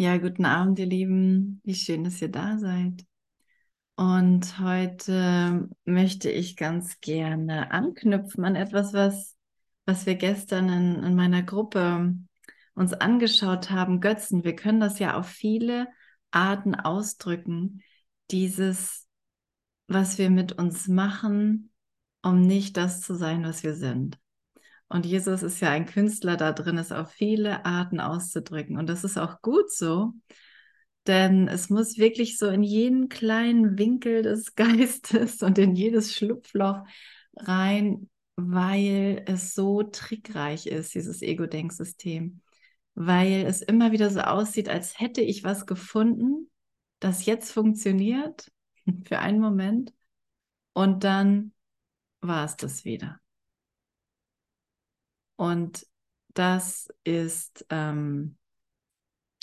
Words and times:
Ja, 0.00 0.16
guten 0.16 0.46
Abend, 0.46 0.78
ihr 0.78 0.86
Lieben. 0.86 1.60
Wie 1.62 1.74
schön, 1.74 2.04
dass 2.04 2.22
ihr 2.22 2.30
da 2.30 2.56
seid. 2.56 3.04
Und 3.96 4.58
heute 4.58 5.68
möchte 5.84 6.30
ich 6.30 6.56
ganz 6.56 7.02
gerne 7.02 7.70
anknüpfen 7.70 8.46
an 8.46 8.56
etwas, 8.56 8.94
was, 8.94 9.36
was 9.84 10.06
wir 10.06 10.14
gestern 10.14 10.70
in, 10.70 11.04
in 11.04 11.14
meiner 11.16 11.42
Gruppe 11.42 12.14
uns 12.74 12.94
angeschaut 12.94 13.68
haben. 13.68 14.00
Götzen. 14.00 14.42
Wir 14.42 14.56
können 14.56 14.80
das 14.80 14.98
ja 15.00 15.18
auf 15.18 15.28
viele 15.28 15.86
Arten 16.30 16.74
ausdrücken. 16.74 17.82
Dieses, 18.30 19.06
was 19.86 20.16
wir 20.16 20.30
mit 20.30 20.52
uns 20.52 20.88
machen, 20.88 21.72
um 22.22 22.40
nicht 22.40 22.78
das 22.78 23.02
zu 23.02 23.14
sein, 23.16 23.44
was 23.44 23.64
wir 23.64 23.74
sind. 23.74 24.18
Und 24.90 25.06
Jesus 25.06 25.44
ist 25.44 25.60
ja 25.60 25.70
ein 25.70 25.86
Künstler 25.86 26.36
da 26.36 26.52
drin, 26.52 26.76
es 26.76 26.90
auf 26.90 27.12
viele 27.12 27.64
Arten 27.64 28.00
auszudrücken. 28.00 28.76
Und 28.76 28.88
das 28.88 29.04
ist 29.04 29.18
auch 29.18 29.40
gut 29.40 29.70
so, 29.72 30.14
denn 31.06 31.46
es 31.46 31.70
muss 31.70 31.96
wirklich 31.96 32.38
so 32.38 32.48
in 32.48 32.64
jeden 32.64 33.08
kleinen 33.08 33.78
Winkel 33.78 34.22
des 34.22 34.54
Geistes 34.56 35.42
und 35.42 35.58
in 35.58 35.76
jedes 35.76 36.14
Schlupfloch 36.16 36.84
rein, 37.36 38.10
weil 38.34 39.22
es 39.26 39.54
so 39.54 39.84
trickreich 39.84 40.66
ist, 40.66 40.92
dieses 40.94 41.22
Ego-Denksystem. 41.22 42.40
Weil 42.96 43.46
es 43.46 43.62
immer 43.62 43.92
wieder 43.92 44.10
so 44.10 44.20
aussieht, 44.20 44.68
als 44.68 44.98
hätte 44.98 45.20
ich 45.20 45.44
was 45.44 45.66
gefunden, 45.66 46.50
das 46.98 47.26
jetzt 47.26 47.52
funktioniert 47.52 48.50
für 49.04 49.20
einen 49.20 49.40
Moment 49.40 49.94
und 50.72 51.04
dann 51.04 51.52
war 52.20 52.44
es 52.44 52.56
das 52.56 52.84
wieder. 52.84 53.20
Und 55.40 55.86
das 56.34 56.90
ist, 57.02 57.64
ähm, 57.70 58.36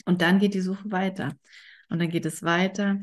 und 0.06 0.22
dann 0.22 0.38
geht 0.38 0.54
die 0.54 0.62
Suche 0.62 0.92
weiter. 0.92 1.36
Und 1.90 1.98
dann 1.98 2.12
geht 2.12 2.28
es 2.28 2.44
weiter. 2.44 3.00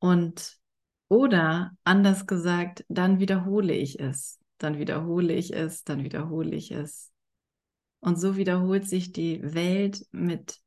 Und, 0.00 0.58
oder 1.06 1.70
anders 1.84 2.26
gesagt, 2.26 2.84
dann 2.88 3.20
wiederhole 3.20 3.74
ich 3.74 4.00
es. 4.00 4.40
Dann 4.58 4.76
wiederhole 4.80 5.34
ich 5.34 5.52
es, 5.52 5.84
dann 5.84 6.02
wiederhole 6.02 6.56
ich 6.56 6.72
es. 6.72 7.12
Und 8.00 8.18
so 8.18 8.36
wiederholt 8.36 8.88
sich 8.88 9.12
die 9.12 9.40
Welt 9.54 10.04
mit 10.10 10.58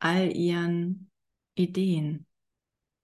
all 0.00 0.36
ihren 0.36 1.08
Ideen. 1.54 2.26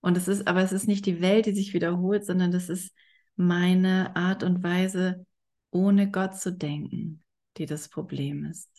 Und 0.00 0.16
es 0.16 0.26
ist, 0.26 0.48
aber 0.48 0.62
es 0.62 0.72
ist 0.72 0.88
nicht 0.88 1.06
die 1.06 1.20
Welt, 1.20 1.46
die 1.46 1.54
sich 1.54 1.72
wiederholt, 1.72 2.26
sondern 2.26 2.50
das 2.50 2.68
ist 2.68 2.92
meine 3.36 4.16
Art 4.16 4.42
und 4.42 4.64
Weise, 4.64 5.24
ohne 5.70 6.10
Gott 6.10 6.34
zu 6.34 6.52
denken 6.52 7.22
die 7.58 7.66
das 7.66 7.88
Problem 7.88 8.44
ist. 8.44 8.70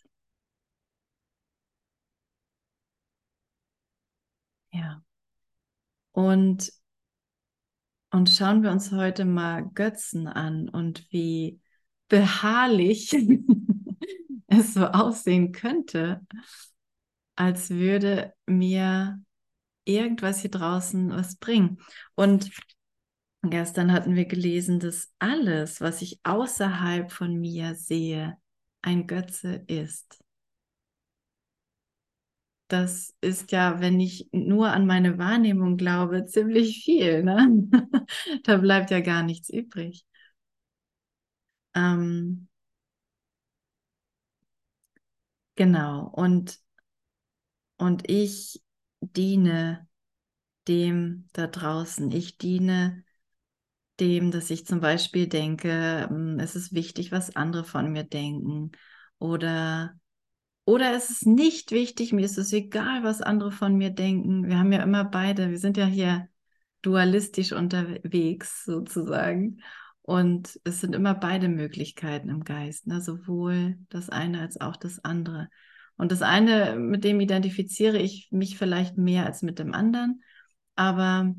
Ja. 4.72 5.02
Und, 6.12 6.72
und 8.12 8.30
schauen 8.30 8.64
wir 8.64 8.72
uns 8.72 8.92
heute 8.92 9.26
mal 9.26 9.66
Götzen 9.74 10.28
an 10.28 10.70
und 10.70 11.12
wie 11.12 11.60
beharrlich 12.08 13.14
es 14.48 14.74
so 14.74 14.86
aussehen 14.86 15.52
könnte, 15.52 16.26
als 17.36 17.70
würde 17.70 18.34
mir 18.46 19.22
irgendwas 19.86 20.40
hier 20.42 20.52
draußen 20.52 21.12
was 21.12 21.36
bringen. 21.38 21.78
Und 22.16 22.52
gestern 23.44 23.92
hatten 23.92 24.16
wir 24.16 24.26
gelesen, 24.26 24.80
dass 24.80 25.14
alles, 25.20 25.82
was 25.82 26.02
ich 26.02 26.20
außerhalb 26.24 27.12
von 27.12 27.40
mir 27.40 27.76
sehe, 27.76 28.38
ein 28.88 29.06
Götze 29.06 29.66
ist. 29.68 30.24
Das 32.70 33.16
ist 33.22 33.52
ja, 33.54 33.80
wenn 33.80 34.00
ich 34.00 34.28
nur 34.34 34.72
an 34.72 34.86
meine 34.86 35.18
Wahrnehmung 35.18 35.78
glaube, 35.78 36.26
ziemlich 36.26 36.84
viel. 36.84 37.24
Ne? 37.24 37.70
da 38.44 38.58
bleibt 38.58 38.92
ja 38.92 39.00
gar 39.00 39.24
nichts 39.24 39.50
übrig. 39.50 40.06
Ähm, 41.76 42.48
genau. 45.56 46.10
Und, 46.14 46.60
und 47.78 48.10
ich 48.10 48.62
diene 49.02 49.88
dem 50.68 51.30
da 51.34 51.48
draußen. 51.48 52.12
Ich 52.12 52.38
diene 52.40 53.06
dem, 54.00 54.32
dass 54.32 54.50
ich 54.50 54.66
zum 54.66 54.80
Beispiel 54.80 55.28
denke, 55.28 56.08
hm, 56.10 56.40
es 56.40 56.56
ist 56.56 56.74
wichtig, 56.74 57.12
was 57.12 57.36
andere 57.36 57.64
von 57.64 57.92
mir 57.92 58.04
denken. 58.04 58.72
Oder, 59.20 59.96
oder 60.66 60.94
es 60.96 61.10
ist 61.10 61.26
nicht 61.26 61.72
wichtig, 61.72 62.14
mir 62.14 62.26
ist 62.26 62.38
es 62.38 62.54
egal, 62.54 63.04
was 63.04 63.22
andere 63.22 63.52
von 63.52 63.76
mir 63.76 63.90
denken. 63.90 64.48
Wir 64.48 64.60
haben 64.60 64.72
ja 64.72 64.84
immer 64.84 65.06
beide, 65.06 65.50
wir 65.50 65.60
sind 65.60 65.78
ja 65.78 65.86
hier 65.86 66.28
dualistisch 66.82 67.54
unterwegs 67.54 68.64
sozusagen. 68.66 69.62
Und 70.02 70.60
es 70.64 70.80
sind 70.80 70.96
immer 70.96 71.16
beide 71.16 71.50
Möglichkeiten 71.50 72.30
im 72.30 72.46
Geist, 72.46 72.88
ne? 72.88 73.02
sowohl 73.02 73.78
das 73.90 74.10
eine 74.10 74.40
als 74.40 74.62
auch 74.62 74.78
das 74.78 75.04
andere. 75.04 75.50
Und 75.98 76.12
das 76.12 76.22
eine, 76.22 76.78
mit 76.78 77.04
dem 77.04 77.20
identifiziere 77.20 77.98
ich 77.98 78.30
mich 78.32 78.58
vielleicht 78.58 78.98
mehr 78.98 79.26
als 79.26 79.42
mit 79.42 79.60
dem 79.60 79.74
anderen, 79.74 80.24
aber 80.76 81.36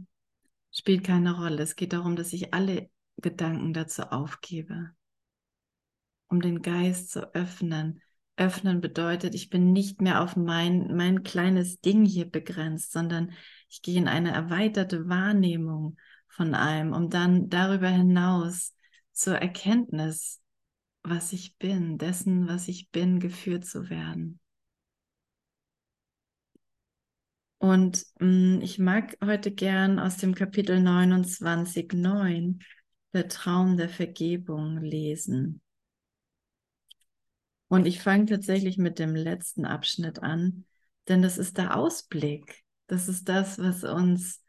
spielt 0.78 1.05
keine 1.05 1.37
Rolle. 1.37 1.62
Es 1.62 1.77
geht 1.77 1.93
darum, 1.93 2.16
dass 2.16 2.33
ich 2.33 2.55
alle 2.55 2.91
Gedanken 3.16 3.72
dazu 3.72 4.03
aufgebe, 4.03 4.91
um 6.28 6.41
den 6.41 6.62
Geist 6.62 7.11
zu 7.11 7.34
öffnen. 7.34 8.00
Öffnen 8.37 8.81
bedeutet, 8.81 9.34
ich 9.34 9.50
bin 9.50 9.72
nicht 9.72 10.00
mehr 10.00 10.22
auf 10.22 10.37
mein, 10.37 10.94
mein 10.94 11.25
kleines 11.25 11.81
Ding 11.81 12.05
hier 12.05 12.31
begrenzt, 12.31 12.93
sondern 12.93 13.33
ich 13.69 13.83
gehe 13.83 13.99
in 13.99 14.06
eine 14.06 14.31
erweiterte 14.31 15.09
Wahrnehmung 15.09 15.97
von 16.28 16.55
allem, 16.55 16.93
um 16.93 17.10
dann 17.10 17.49
darüber 17.49 17.89
hinaus 17.89 18.75
zur 19.12 19.37
Erkenntnis, 19.37 20.41
was 21.03 21.33
ich 21.33 21.56
bin, 21.56 21.99
dessen, 21.99 22.47
was 22.47 22.69
ich 22.69 22.91
bin, 22.91 23.19
geführt 23.19 23.66
zu 23.66 23.91
werden. 23.91 24.39
Und 27.59 28.07
mh, 28.21 28.59
mm, 28.59 28.61
ich 28.63 28.79
mag 28.79 29.17
heute 29.23 29.51
gern 29.51 29.99
aus 29.99 30.17
dem 30.17 30.35
Kapitel 30.35 30.79
29.9 30.79 32.61
der 33.13 33.29
Traum 33.29 33.77
der 33.77 33.89
Vergebung 33.89 34.79
lesen. 34.79 35.61
Und 37.67 37.87
ich 37.87 38.01
fange 38.01 38.27
tatsächlich 38.27 38.79
mit 38.79 38.99
dem 38.99 39.15
letzten 39.15 39.65
Abschnitt 39.65 40.23
an, 40.23 40.65
denn 41.09 41.21
das 41.21 41.37
ist 41.37 41.59
der 41.59 41.77
Ausblick. 41.77 42.65
Das 42.87 43.09
ist 43.09 43.29
das, 43.29 43.59
was 43.59 43.85
uns, 43.85 44.43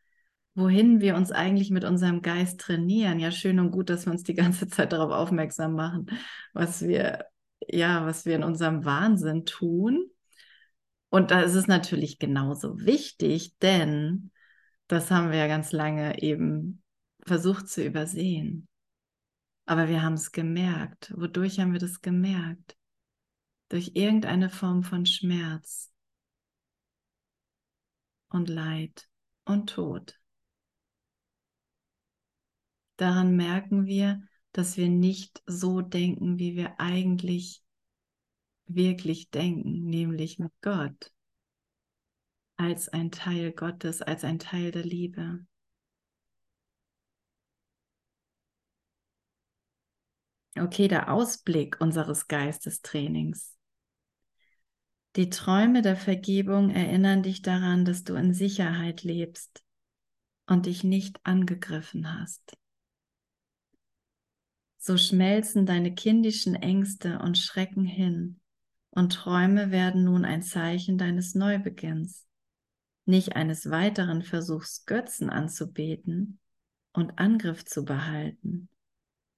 wohin 0.56 1.02
wir 1.02 1.16
uns 1.16 1.32
eigentlich 1.32 1.72
mit 1.72 1.84
unserem 1.84 2.22
Geist 2.22 2.62
trainieren. 2.62 3.20
Ja, 3.20 3.32
schön 3.32 3.60
und 3.60 3.72
gut, 3.72 3.90
dass 3.90 4.06
wir 4.06 4.14
uns 4.14 4.24
die 4.24 4.36
ganze 4.36 4.68
Zeit 4.68 4.94
darauf 4.94 5.12
aufmerksam 5.12 5.74
machen, 5.74 6.08
was 6.54 6.82
wir, 6.82 7.26
ja, 7.68 8.06
was 8.06 8.26
wir 8.26 8.36
in 8.36 8.44
unserem 8.44 8.86
Wahnsinn 8.86 9.46
tun 9.46 10.10
und 11.10 11.32
da 11.32 11.42
ist 11.42 11.56
es 11.56 11.68
natürlich 11.68 12.20
genauso 12.20 12.80
wichtig, 12.80 13.58
denn 13.60 14.32
das 14.88 15.12
haben 15.12 15.32
wir 15.32 15.38
ja 15.38 15.48
ganz 15.48 15.72
lange 15.72 16.22
eben 16.22 16.84
versucht 17.26 17.68
zu 17.68 17.84
übersehen. 17.84 18.68
Aber 19.66 19.88
wir 19.88 20.02
haben 20.02 20.14
es 20.14 20.32
gemerkt. 20.32 21.14
Wodurch 21.16 21.60
haben 21.60 21.74
wir 21.74 21.80
das 21.80 22.02
gemerkt? 22.02 22.76
Durch 23.70 23.92
irgendeine 23.94 24.50
Form 24.50 24.84
von 24.84 25.06
Schmerz 25.06 25.92
und 28.30 28.50
Leid 28.50 29.08
und 29.46 29.70
Tod. 29.70 30.20
Daran 32.98 33.36
merken 33.36 33.86
wir, 33.86 34.22
dass 34.52 34.76
wir 34.76 34.90
nicht 34.90 35.44
so 35.46 35.82
denken, 35.82 36.40
wie 36.40 36.56
wir 36.56 36.80
eigentlich 36.80 37.64
wirklich 38.70 39.30
denken, 39.32 39.86
nämlich 39.86 40.40
mit 40.40 40.52
Gott, 40.62 41.12
als 42.56 42.90
ein 42.90 43.12
Teil 43.12 43.52
Gottes, 43.52 44.02
als 44.02 44.24
ein 44.24 44.40
Teil 44.40 44.72
der 44.72 44.84
Liebe. 44.84 45.46
Okay, 50.58 50.88
der 50.88 51.12
Ausblick 51.12 51.80
unseres 51.80 52.28
Geistestrainings. 52.28 53.56
Die 55.16 55.30
Träume 55.30 55.82
der 55.82 55.96
Vergebung 55.96 56.70
erinnern 56.70 57.24
dich 57.24 57.42
daran, 57.42 57.86
dass 57.86 58.04
du 58.04 58.16
in 58.16 58.34
Sicherheit 58.34 59.04
lebst 59.04 59.64
und 60.48 60.66
dich 60.66 60.84
nicht 60.84 61.20
angegriffen 61.26 62.20
hast. 62.20 62.58
So 64.78 64.98
schmelzen 64.98 65.66
deine 65.66 65.94
kindischen 65.94 66.56
Ängste 66.56 67.20
und 67.20 67.38
Schrecken 67.38 67.86
hin 67.86 68.39
und 68.92 69.14
Träume 69.14 69.72
werden 69.72 70.04
nun 70.04 70.26
ein 70.26 70.42
Zeichen 70.42 70.98
deines 70.98 71.36
Neubeginns, 71.36 72.28
nicht 73.06 73.36
eines 73.36 73.70
weiteren 73.70 74.24
Versuchs, 74.24 74.86
Götzen 74.86 75.30
anzubeten 75.30 76.40
und 76.94 77.20
Angriff 77.20 77.66
zu 77.66 77.86
behalten. 77.86 78.70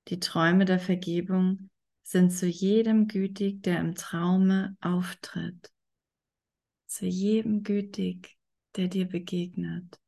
Die 0.08 0.20
Träume 0.20 0.66
der 0.66 0.80
Vergebung 0.80 1.70
sind 2.04 2.32
zu 2.32 2.48
jedem 2.48 3.08
gütig, 3.08 3.64
der 3.64 3.80
im 3.80 3.96
Traume 3.96 4.76
auftritt. 4.82 5.72
zu 6.88 7.06
jedem 7.06 7.64
gütig, 7.64 8.38
der 8.76 8.88
dir 8.88 9.08
begegnet. 9.08 10.00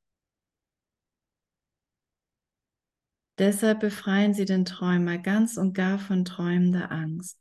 Deshalb 3.38 3.80
befreien 3.80 4.34
Sie 4.34 4.45
den 4.45 4.66
Träumer 4.66 5.18
ganz 5.18 5.57
und 5.57 5.74
gar 5.74 5.98
von 5.98 6.25
träumender 6.25 6.92
Angst. 6.92 7.40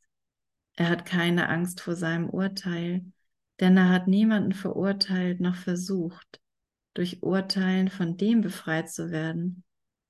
Er 0.76 0.88
hat 0.88 1.04
keine 1.04 1.48
Angst 1.48 1.80
vor 1.80 1.94
seinem 1.94 2.28
Urteil, 2.30 3.04
denn 3.60 3.76
er 3.76 3.90
hat 3.90 4.08
niemanden 4.08 4.52
verurteilt 4.52 5.40
noch 5.40 5.56
versucht, 5.56 6.40
durch 6.94 7.22
Urteilen 7.22 7.88
von 7.88 8.16
dem 8.16 8.40
befreit 8.40 8.90
zu 8.90 9.10
werden, 9.10 9.64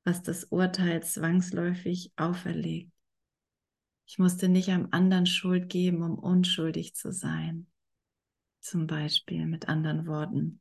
was 0.05 0.23
das 0.23 0.45
Urteil 0.45 1.03
zwangsläufig 1.03 2.13
auferlegt. 2.17 2.93
Ich 4.07 4.19
musste 4.19 4.49
nicht 4.49 4.69
einem 4.69 4.89
anderen 4.91 5.27
Schuld 5.27 5.69
geben, 5.69 6.03
um 6.03 6.19
unschuldig 6.19 6.95
zu 6.95 7.13
sein. 7.13 7.67
Zum 8.61 8.87
Beispiel 8.87 9.47
mit 9.47 9.69
anderen 9.69 10.07
Worten. 10.07 10.61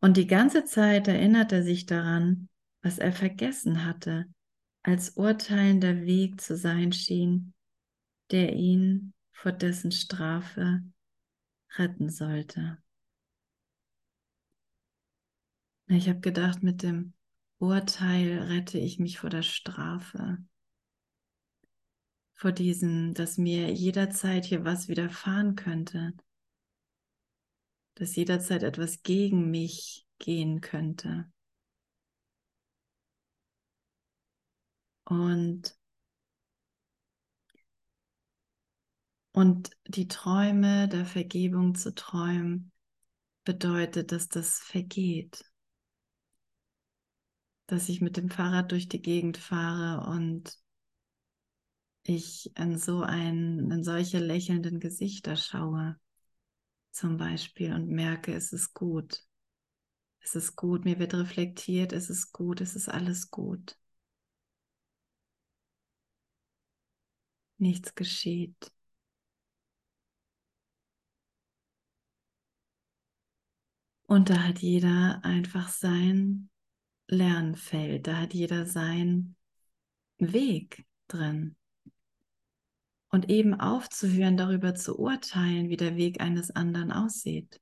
Und 0.00 0.16
die 0.16 0.26
ganze 0.26 0.64
Zeit 0.64 1.08
erinnert 1.08 1.52
er 1.52 1.62
sich 1.62 1.86
daran, 1.86 2.48
was 2.82 2.98
er 2.98 3.12
vergessen 3.12 3.84
hatte, 3.84 4.26
als 4.82 5.10
urteilender 5.10 6.02
Weg 6.02 6.40
zu 6.40 6.56
sein 6.56 6.92
schien, 6.92 7.54
der 8.30 8.54
ihn 8.54 9.14
vor 9.32 9.52
dessen 9.52 9.92
Strafe 9.92 10.82
retten 11.76 12.10
sollte. 12.10 12.78
Ich 15.88 16.08
habe 16.08 16.20
gedacht, 16.20 16.62
mit 16.62 16.82
dem 16.82 17.12
Urteil 17.58 18.38
rette 18.42 18.78
ich 18.78 18.98
mich 18.98 19.18
vor 19.18 19.30
der 19.30 19.42
Strafe, 19.42 20.38
vor 22.34 22.52
diesem, 22.52 23.14
dass 23.14 23.38
mir 23.38 23.72
jederzeit 23.72 24.44
hier 24.44 24.64
was 24.64 24.88
widerfahren 24.88 25.54
könnte, 25.54 26.12
dass 27.94 28.16
jederzeit 28.16 28.62
etwas 28.62 29.02
gegen 29.02 29.50
mich 29.50 30.06
gehen 30.18 30.60
könnte. 30.60 31.30
Und, 35.04 35.75
und 39.36 39.70
die 39.86 40.08
Träume 40.08 40.88
der 40.88 41.04
Vergebung 41.04 41.74
zu 41.74 41.94
träumen, 41.94 42.72
bedeutet, 43.44 44.10
dass 44.10 44.30
das 44.30 44.60
vergeht. 44.60 45.44
Dass 47.66 47.90
ich 47.90 48.00
mit 48.00 48.16
dem 48.16 48.30
Fahrrad 48.30 48.72
durch 48.72 48.88
die 48.88 49.02
Gegend 49.02 49.36
fahre 49.36 50.08
und 50.10 50.58
ich 52.02 52.50
in 52.56 52.78
so 52.78 53.02
ein, 53.02 53.70
in 53.70 53.84
solche 53.84 54.20
lächelnden 54.20 54.80
Gesichter 54.80 55.36
schaue, 55.36 56.00
zum 56.90 57.18
Beispiel, 57.18 57.74
und 57.74 57.88
merke, 57.88 58.32
es 58.32 58.54
ist 58.54 58.72
gut. 58.72 59.22
Es 60.20 60.34
ist 60.34 60.56
gut, 60.56 60.86
mir 60.86 60.98
wird 60.98 61.12
reflektiert, 61.12 61.92
es 61.92 62.08
ist 62.08 62.32
gut, 62.32 62.62
es 62.62 62.74
ist 62.74 62.88
alles 62.88 63.30
gut. 63.30 63.76
Nichts 67.58 67.94
geschieht. 67.94 68.72
Und 74.06 74.30
da 74.30 74.44
hat 74.44 74.60
jeder 74.60 75.20
einfach 75.24 75.68
sein 75.68 76.48
Lernfeld, 77.08 78.06
da 78.06 78.18
hat 78.18 78.34
jeder 78.34 78.66
sein 78.66 79.36
Weg 80.18 80.86
drin. 81.08 81.56
Und 83.08 83.30
eben 83.30 83.54
aufzuhören, 83.54 84.36
darüber 84.36 84.74
zu 84.74 84.98
urteilen, 84.98 85.68
wie 85.68 85.76
der 85.76 85.96
Weg 85.96 86.20
eines 86.20 86.50
anderen 86.50 86.92
aussieht. 86.92 87.60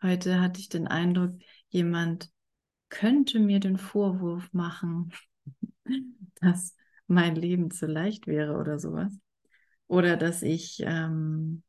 Heute 0.00 0.40
hatte 0.40 0.60
ich 0.60 0.68
den 0.68 0.86
Eindruck, 0.86 1.32
jemand 1.70 2.30
könnte 2.90 3.40
mir 3.40 3.58
den 3.58 3.78
Vorwurf 3.78 4.52
machen, 4.52 5.12
dass 6.40 6.76
mein 7.08 7.34
Leben 7.34 7.70
zu 7.70 7.86
leicht 7.86 8.26
wäre 8.28 8.56
oder 8.58 8.78
sowas. 8.78 9.12
Oder 9.88 10.16
dass 10.16 10.42
ich, 10.42 10.80
ähm, 10.84 11.63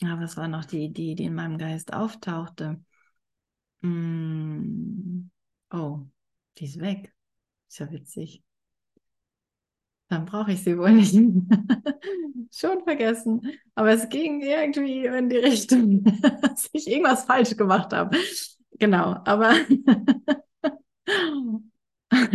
ja, 0.00 0.20
was 0.20 0.36
war 0.36 0.48
noch 0.48 0.64
die 0.64 0.84
Idee, 0.84 1.14
die 1.14 1.24
in 1.24 1.34
meinem 1.34 1.58
Geist 1.58 1.92
auftauchte? 1.92 2.82
Mm, 3.82 5.30
oh, 5.72 6.00
die 6.58 6.64
ist 6.66 6.80
weg. 6.80 7.14
Ist 7.68 7.80
ja 7.80 7.92
witzig. 7.92 8.44
Dann 10.08 10.26
brauche 10.26 10.52
ich 10.52 10.62
sie 10.62 10.78
wohl 10.78 10.92
nicht. 10.92 11.14
Schon 12.52 12.84
vergessen. 12.84 13.40
Aber 13.74 13.92
es 13.92 14.08
ging 14.08 14.40
irgendwie 14.42 15.06
in 15.06 15.28
die 15.28 15.36
Richtung, 15.38 16.04
dass 16.42 16.68
ich 16.72 16.86
irgendwas 16.86 17.24
falsch 17.24 17.56
gemacht 17.56 17.92
habe. 17.92 18.16
Genau, 18.78 19.16
aber 19.24 19.54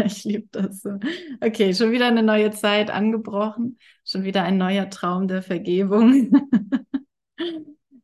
Ich 0.06 0.24
liebe 0.26 0.48
das 0.52 0.82
so. 0.82 1.00
Okay, 1.42 1.74
schon 1.74 1.92
wieder 1.92 2.08
eine 2.08 2.24
neue 2.24 2.52
Zeit 2.52 2.90
angebrochen, 2.90 3.78
schon 4.06 4.24
wieder 4.24 4.44
ein 4.44 4.58
neuer 4.58 4.90
Traum 4.90 5.28
der 5.28 5.42
Vergebung. 5.42 6.32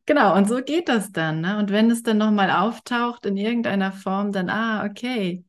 Genau, 0.06 0.36
und 0.36 0.48
so 0.48 0.62
geht 0.62 0.88
das 0.88 1.12
dann. 1.12 1.40
Ne? 1.40 1.58
Und 1.58 1.70
wenn 1.70 1.90
es 1.90 2.02
dann 2.02 2.18
nochmal 2.18 2.50
auftaucht 2.50 3.26
in 3.26 3.36
irgendeiner 3.36 3.92
Form, 3.92 4.32
dann, 4.32 4.50
ah, 4.50 4.84
okay. 4.84 5.44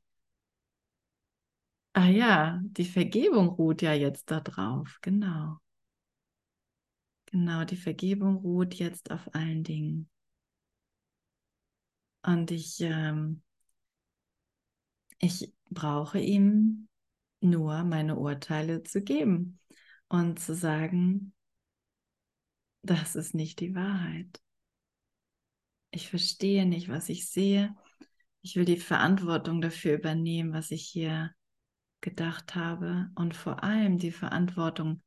Ah 1.94 2.08
ja, 2.10 2.60
die 2.64 2.86
Vergebung 2.86 3.50
ruht 3.50 3.82
ja 3.82 3.94
jetzt 3.94 4.30
da 4.32 4.40
drauf. 4.40 5.00
Genau. 5.02 5.58
Genau, 7.28 7.66
die 7.66 7.76
Vergebung 7.78 8.38
ruht 8.38 8.74
jetzt 8.76 9.12
auf 9.12 9.34
allen 9.36 9.64
Dingen. 9.64 10.10
Und 12.24 12.52
ich, 12.52 12.82
ähm, 12.82 13.42
ich 15.20 15.54
brauche 15.70 16.20
ihm 16.20 16.88
nur 17.42 17.84
meine 17.84 18.16
Urteile 18.18 18.84
zu 18.84 19.02
geben 19.02 19.60
und 20.08 20.40
zu 20.40 20.56
sagen, 20.56 21.34
das 22.90 23.16
ist 23.16 23.34
nicht 23.34 23.60
die 23.60 23.76
Wahrheit. 23.76 24.42
Ich 25.92 26.10
verstehe 26.10 26.66
nicht, 26.66 26.90
was 26.90 27.10
ich 27.10 27.30
sehe. 27.30 27.76
Ich 28.42 28.56
will 28.56 28.66
die 28.66 28.78
Verantwortung 28.78 29.62
dafür 29.62 29.96
übernehmen, 29.96 30.54
was 30.54 30.72
ich 30.72 30.86
hier 30.88 31.32
gedacht 32.02 32.56
habe 32.56 33.10
und 33.16 33.36
vor 33.36 33.64
allem 33.64 33.98
die 33.98 34.12
Verantwortung 34.12 35.02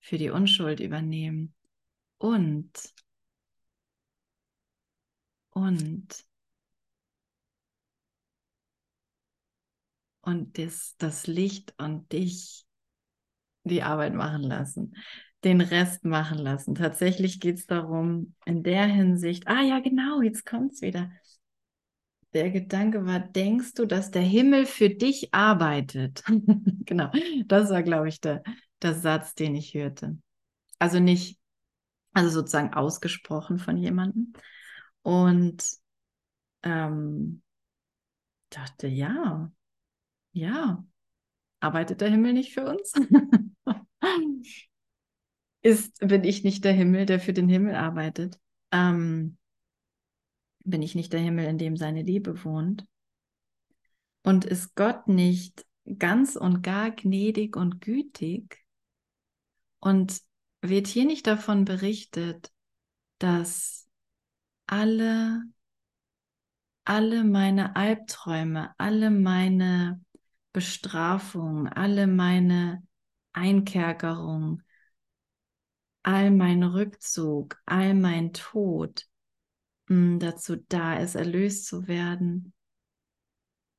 für 0.00 0.18
die 0.18 0.30
Unschuld 0.30 0.80
übernehmen. 0.80 1.54
Und, 2.18 2.72
und 5.50 6.24
und 10.22 10.58
das, 10.58 10.94
das 10.98 11.26
Licht 11.26 11.74
und 11.78 12.10
dich 12.12 12.64
die 13.64 13.82
Arbeit 13.82 14.14
machen 14.14 14.42
lassen, 14.42 14.96
den 15.44 15.60
Rest 15.60 16.04
machen 16.04 16.38
lassen. 16.38 16.74
Tatsächlich 16.74 17.40
geht 17.40 17.58
es 17.58 17.66
darum, 17.66 18.34
in 18.44 18.62
der 18.62 18.86
Hinsicht, 18.86 19.48
ah 19.48 19.62
ja, 19.62 19.80
genau, 19.80 20.22
jetzt 20.22 20.46
kommt 20.46 20.72
es 20.72 20.82
wieder. 20.82 21.10
Der 22.32 22.50
Gedanke 22.50 23.04
war, 23.04 23.20
denkst 23.20 23.74
du, 23.74 23.84
dass 23.84 24.10
der 24.10 24.22
Himmel 24.22 24.66
für 24.66 24.88
dich 24.88 25.34
arbeitet? 25.34 26.22
genau, 26.84 27.10
das 27.46 27.70
war, 27.70 27.82
glaube 27.82 28.08
ich, 28.08 28.20
der, 28.20 28.42
der 28.80 28.94
Satz, 28.94 29.34
den 29.34 29.54
ich 29.54 29.74
hörte. 29.74 30.16
Also 30.78 30.98
nicht, 30.98 31.38
also 32.12 32.30
sozusagen 32.30 32.72
ausgesprochen 32.72 33.58
von 33.58 33.76
jemandem. 33.76 34.32
Und 35.02 35.64
ähm, 36.62 37.42
dachte, 38.50 38.86
ja, 38.86 39.52
ja, 40.32 40.84
arbeitet 41.60 42.00
der 42.00 42.10
Himmel 42.10 42.32
nicht 42.32 42.54
für 42.54 42.64
uns? 42.64 42.92
Ist, 45.62 45.98
bin 46.00 46.24
ich 46.24 46.42
nicht 46.42 46.64
der 46.64 46.72
Himmel, 46.72 47.06
der 47.06 47.20
für 47.20 47.32
den 47.32 47.48
Himmel 47.48 47.74
arbeitet? 47.74 48.38
Ähm, 48.72 49.38
bin 50.64 50.82
ich 50.82 50.94
nicht 50.94 51.12
der 51.12 51.20
Himmel, 51.20 51.46
in 51.46 51.58
dem 51.58 51.76
seine 51.76 52.02
Liebe 52.02 52.44
wohnt? 52.44 52.84
Und 54.22 54.44
ist 54.44 54.74
Gott 54.74 55.08
nicht 55.08 55.64
ganz 55.98 56.36
und 56.36 56.62
gar 56.62 56.90
gnädig 56.90 57.56
und 57.56 57.80
gütig? 57.80 58.58
Und 59.80 60.20
wird 60.62 60.86
hier 60.86 61.04
nicht 61.04 61.26
davon 61.26 61.64
berichtet, 61.64 62.52
dass 63.18 63.88
alle, 64.66 65.42
alle 66.84 67.24
meine 67.24 67.76
Albträume, 67.76 68.74
alle 68.78 69.10
meine 69.10 70.00
Bestrafung, 70.52 71.68
alle 71.68 72.06
meine 72.06 72.86
Einkerkerung, 73.32 74.62
all 76.02 76.30
mein 76.30 76.62
Rückzug, 76.62 77.60
all 77.66 77.94
mein 77.94 78.32
Tod 78.32 79.06
mh, 79.88 79.96
hm, 79.96 80.18
dazu 80.18 80.56
da 80.68 80.98
ist, 80.98 81.14
erlöst 81.14 81.66
zu 81.66 81.88
werden 81.88 82.52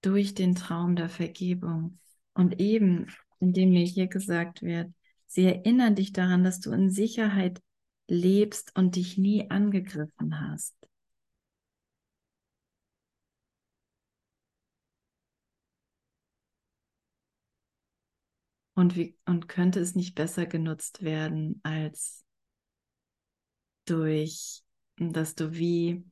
durch 0.01 0.33
den 0.33 0.55
Traum 0.55 0.95
der 0.95 1.09
Vergebung. 1.09 1.99
Und 2.33 2.59
eben, 2.59 3.07
indem 3.39 3.71
mir 3.71 3.85
hier 3.85 4.07
gesagt 4.07 4.61
wird, 4.61 4.91
sie 5.27 5.45
erinnern 5.45 5.95
dich 5.95 6.13
daran, 6.13 6.43
dass 6.43 6.59
du 6.59 6.71
in 6.71 6.89
Sicherheit 6.89 7.61
lebst 8.07 8.75
und 8.75 8.95
dich 8.95 9.17
nie 9.17 9.49
angegriffen 9.49 10.39
hast. 10.39 10.75
Und, 18.75 18.95
wie, 18.95 19.17
und 19.25 19.47
könnte 19.47 19.79
es 19.79 19.95
nicht 19.95 20.15
besser 20.15 20.45
genutzt 20.45 21.03
werden 21.03 21.59
als 21.63 22.25
durch, 23.85 24.63
dass 24.97 25.35
du 25.35 25.53
wie 25.53 26.03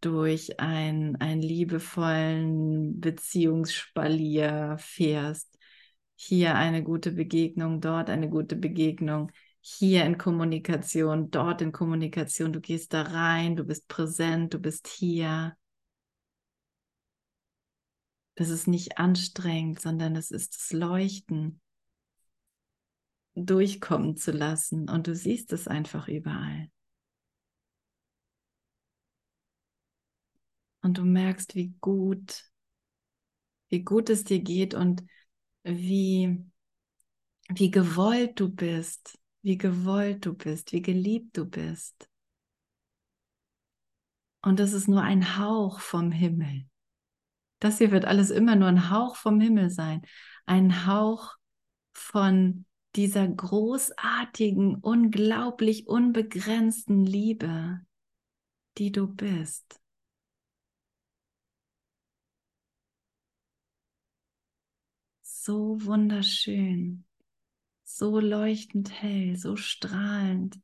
durch 0.00 0.60
ein, 0.60 1.16
einen 1.16 1.42
liebevollen 1.42 3.00
Beziehungsspalier 3.00 4.76
fährst. 4.78 5.58
Hier 6.16 6.54
eine 6.56 6.82
gute 6.82 7.10
Begegnung, 7.12 7.80
dort 7.80 8.10
eine 8.10 8.28
gute 8.28 8.56
Begegnung, 8.56 9.32
hier 9.60 10.04
in 10.04 10.18
Kommunikation, 10.18 11.30
dort 11.30 11.62
in 11.62 11.72
Kommunikation. 11.72 12.52
Du 12.52 12.60
gehst 12.60 12.92
da 12.92 13.02
rein, 13.02 13.56
du 13.56 13.64
bist 13.64 13.88
präsent, 13.88 14.52
du 14.52 14.58
bist 14.58 14.88
hier. 14.88 15.56
Das 18.34 18.50
ist 18.50 18.68
nicht 18.68 18.98
anstrengend, 18.98 19.80
sondern 19.80 20.16
es 20.16 20.30
ist 20.30 20.56
das 20.56 20.72
Leuchten 20.72 21.60
durchkommen 23.34 24.16
zu 24.16 24.30
lassen 24.30 24.88
und 24.88 25.06
du 25.06 25.14
siehst 25.14 25.52
es 25.52 25.68
einfach 25.68 26.08
überall. 26.08 26.70
Und 30.82 30.98
du 30.98 31.04
merkst, 31.04 31.54
wie 31.54 31.74
gut, 31.80 32.44
wie 33.68 33.82
gut 33.82 34.10
es 34.10 34.24
dir 34.24 34.40
geht 34.40 34.74
und 34.74 35.02
wie, 35.62 36.44
wie 37.48 37.70
gewollt 37.70 38.38
du 38.38 38.50
bist, 38.50 39.18
wie 39.42 39.56
gewollt 39.56 40.26
du 40.26 40.34
bist, 40.34 40.72
wie 40.72 40.82
geliebt 40.82 41.36
du 41.36 41.46
bist. 41.46 42.08
Und 44.42 44.60
das 44.60 44.74
ist 44.74 44.88
nur 44.88 45.00
ein 45.00 45.38
Hauch 45.38 45.80
vom 45.80 46.12
Himmel. 46.12 46.66
Das 47.60 47.78
hier 47.78 47.90
wird 47.90 48.04
alles 48.04 48.28
immer 48.28 48.56
nur 48.56 48.68
ein 48.68 48.90
Hauch 48.90 49.16
vom 49.16 49.40
Himmel 49.40 49.70
sein. 49.70 50.02
Ein 50.44 50.86
Hauch 50.86 51.36
von 51.94 52.66
dieser 52.96 53.26
großartigen, 53.28 54.76
unglaublich 54.76 55.88
unbegrenzten 55.88 57.04
Liebe, 57.04 57.80
die 58.78 58.92
du 58.92 59.08
bist. 59.08 59.80
So 65.22 65.84
wunderschön, 65.84 67.04
so 67.84 68.20
leuchtend 68.20 68.90
hell, 69.02 69.36
so 69.36 69.56
strahlend. 69.56 70.60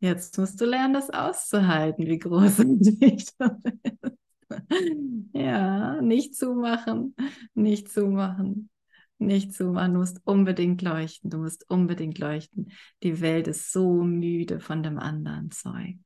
Jetzt 0.00 0.36
musst 0.38 0.60
du 0.60 0.66
lernen, 0.66 0.94
das 0.94 1.10
auszuhalten, 1.10 2.06
wie 2.06 2.18
großartig 2.18 2.78
du 2.80 2.98
bist. 2.98 3.34
ja, 5.32 6.00
nicht 6.00 6.34
zumachen, 6.36 7.14
nicht 7.54 7.90
zumachen, 7.90 8.70
nicht 9.18 9.52
zumachen. 9.52 9.94
Du 9.94 9.98
musst 10.00 10.20
unbedingt 10.24 10.82
leuchten, 10.82 11.30
du 11.30 11.38
musst 11.38 11.68
unbedingt 11.70 12.18
leuchten. 12.18 12.72
Die 13.02 13.20
Welt 13.20 13.48
ist 13.48 13.72
so 13.72 14.02
müde 14.02 14.60
von 14.60 14.82
dem 14.82 14.98
anderen 14.98 15.50
Zeug. 15.50 15.98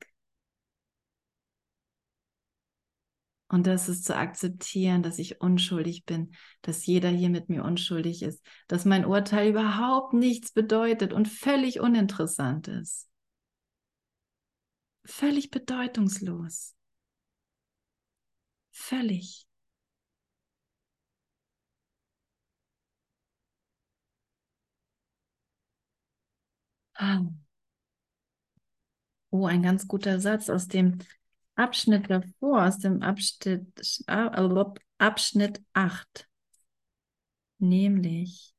Und 3.51 3.65
das 3.65 3.89
ist 3.89 4.05
zu 4.05 4.15
akzeptieren, 4.15 5.01
dass 5.01 5.17
ich 5.17 5.41
unschuldig 5.41 6.05
bin, 6.05 6.35
dass 6.61 6.85
jeder 6.85 7.09
hier 7.09 7.29
mit 7.29 7.49
mir 7.49 7.63
unschuldig 7.63 8.21
ist, 8.21 8.45
dass 8.67 8.85
mein 8.85 9.05
Urteil 9.05 9.49
überhaupt 9.49 10.13
nichts 10.13 10.51
bedeutet 10.51 11.13
und 11.13 11.27
völlig 11.27 11.79
uninteressant 11.79 12.67
ist. 12.67 13.09
Völlig 15.03 15.49
bedeutungslos. 15.49 16.75
Völlig. 18.85 19.45
Ah. 26.99 27.23
Oh, 29.31 29.45
ein 29.45 29.61
ganz 29.63 29.87
guter 29.87 30.19
Satz 30.19 30.49
aus 30.49 30.67
dem 30.67 30.99
Abschnitt 31.55 32.09
davor, 32.09 32.65
aus 32.67 32.79
dem 32.79 33.01
Abschnitt, 33.03 33.67
Abschnitt 34.97 35.61
8. 35.73 36.27
Nämlich, 37.59 38.53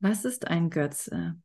was 0.00 0.24
ist 0.24 0.46
ein 0.46 0.70
Götze? 0.70 1.36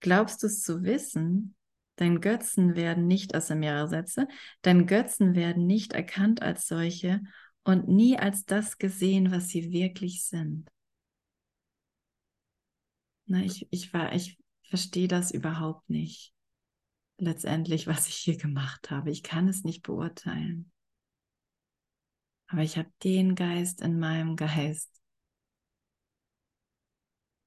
Glaubst 0.00 0.42
du 0.42 0.48
es 0.48 0.62
zu 0.62 0.84
wissen? 0.84 1.56
Dein 1.98 2.20
Götzen 2.20 2.76
werden 2.76 3.08
nicht, 3.08 3.34
also 3.34 3.56
mehrere 3.56 3.88
Sätze, 3.88 4.28
dein 4.62 4.86
Götzen 4.86 5.34
werden 5.34 5.66
nicht 5.66 5.94
erkannt 5.94 6.42
als 6.42 6.68
solche 6.68 7.20
und 7.64 7.88
nie 7.88 8.16
als 8.16 8.44
das 8.44 8.78
gesehen, 8.78 9.32
was 9.32 9.48
sie 9.48 9.72
wirklich 9.72 10.24
sind. 10.24 10.70
Na, 13.26 13.42
ich, 13.42 13.66
ich, 13.72 13.92
war, 13.92 14.14
ich 14.14 14.38
verstehe 14.62 15.08
das 15.08 15.32
überhaupt 15.32 15.90
nicht. 15.90 16.32
Letztendlich, 17.18 17.88
was 17.88 18.06
ich 18.06 18.14
hier 18.14 18.36
gemacht 18.36 18.92
habe. 18.92 19.10
Ich 19.10 19.24
kann 19.24 19.48
es 19.48 19.64
nicht 19.64 19.82
beurteilen. 19.82 20.70
Aber 22.46 22.62
ich 22.62 22.78
habe 22.78 22.92
den 23.02 23.34
Geist 23.34 23.80
in 23.80 23.98
meinem 23.98 24.36
Geist, 24.36 24.88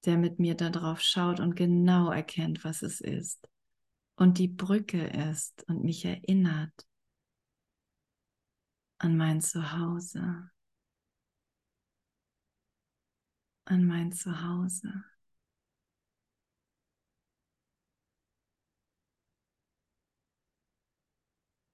der 0.03 0.17
mit 0.17 0.39
mir 0.39 0.55
darauf 0.55 0.99
schaut 0.99 1.39
und 1.39 1.55
genau 1.55 2.11
erkennt, 2.11 2.65
was 2.65 2.81
es 2.81 2.99
ist 2.99 3.47
und 4.15 4.37
die 4.37 4.47
Brücke 4.47 5.03
ist 5.07 5.63
und 5.67 5.83
mich 5.83 6.05
erinnert 6.05 6.87
an 8.99 9.17
mein 9.17 9.41
Zuhause, 9.41 10.51
an 13.65 13.85
mein 13.85 14.11
Zuhause. 14.11 15.03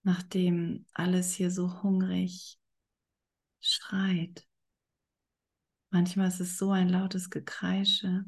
Nachdem 0.03 0.85
alles 0.93 1.33
hier 1.33 1.51
so 1.51 1.83
hungrig 1.83 2.57
schreit. 3.59 4.47
Manchmal 5.89 6.29
ist 6.29 6.39
es 6.39 6.57
so 6.57 6.71
ein 6.71 6.87
lautes 6.87 7.29
Gekreische 7.29 8.23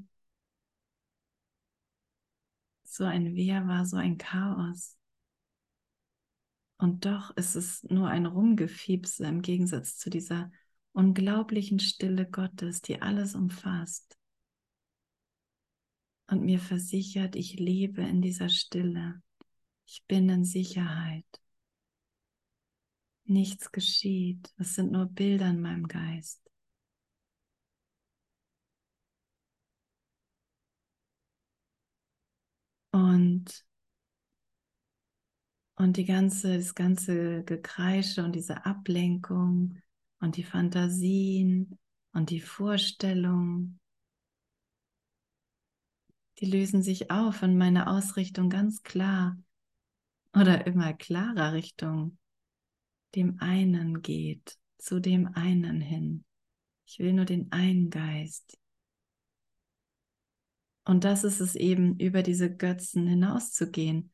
so 3.00 3.06
ein 3.06 3.34
Wirrwarr, 3.36 3.86
so 3.86 3.96
ein 3.98 4.18
Chaos. 4.18 4.98
Und 6.78 7.06
doch 7.06 7.36
ist 7.38 7.56
es 7.56 7.84
nur 7.84 8.10
ein 8.10 8.26
Rumgefiepse 8.26 9.26
im 9.26 9.42
Gegensatz 9.42 9.98
zu 9.98 10.10
dieser 10.10 10.52
unglaublichen 10.92 11.80
Stille 11.80 12.30
Gottes, 12.30 12.82
die 12.82 13.02
alles 13.02 13.36
umfasst 13.36 14.20
und 16.28 16.44
mir 16.44 16.60
versichert, 16.60 17.36
ich 17.36 17.56
lebe 17.56 18.02
in 18.02 18.22
dieser 18.22 18.50
Stille. 18.50 19.22
Ich 19.88 20.04
bin 20.08 20.30
in 20.30 20.44
Sicherheit. 20.44 21.26
Nichts 23.26 23.72
geschieht. 23.72 24.54
Es 24.58 24.76
sind 24.76 24.92
nur 24.92 25.06
Bilder 25.06 25.50
in 25.50 25.62
meinem 25.62 25.88
Geist. 25.88 26.49
Und, 32.92 33.66
und 35.76 35.98
die 35.98 36.06
ganze, 36.06 36.58
das 36.58 36.76
ganze 36.76 37.44
Gekreische 37.44 38.24
und 38.24 38.34
diese 38.34 38.66
Ablenkung 38.66 39.80
und 40.20 40.38
die 40.38 40.44
Fantasien 40.44 41.78
und 42.14 42.30
die 42.30 42.42
Vorstellungen, 42.42 43.80
die 46.40 46.46
lösen 46.46 46.82
sich 46.82 47.12
auf 47.12 47.44
und 47.44 47.58
meine 47.58 47.88
Ausrichtung 47.88 48.50
ganz 48.50 48.82
klar 48.84 49.38
oder 50.34 50.66
immer 50.68 50.94
klarer 50.94 51.54
Richtung 51.54 52.18
dem 53.16 53.40
einen 53.40 54.02
geht, 54.02 54.58
zu 54.78 55.00
dem 55.00 55.28
einen 55.36 55.82
hin. 55.82 56.24
Ich 56.86 57.00
will 57.00 57.14
nur 57.14 57.26
den 57.26 57.52
einen 57.52 57.90
Geist. 57.90 58.58
Und 60.90 61.04
das 61.04 61.24
ist 61.24 61.40
es 61.40 61.54
eben, 61.54 62.00
über 62.00 62.24
diese 62.24 62.52
Götzen 62.52 63.06
hinauszugehen. 63.06 64.12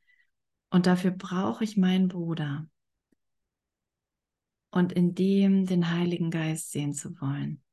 Und 0.69 0.87
dafür 0.87 1.11
brauche 1.11 1.63
ich 1.63 1.77
meinen 1.77 2.09
Bruder. 2.09 2.69
Und 4.71 4.91
in 4.91 5.15
dem 5.15 5.65
den 5.65 5.89
Heiligen 5.89 6.31
Geist 6.31 6.71
sehen 6.71 6.91
zu 6.91 7.17
wollen. 7.21 7.63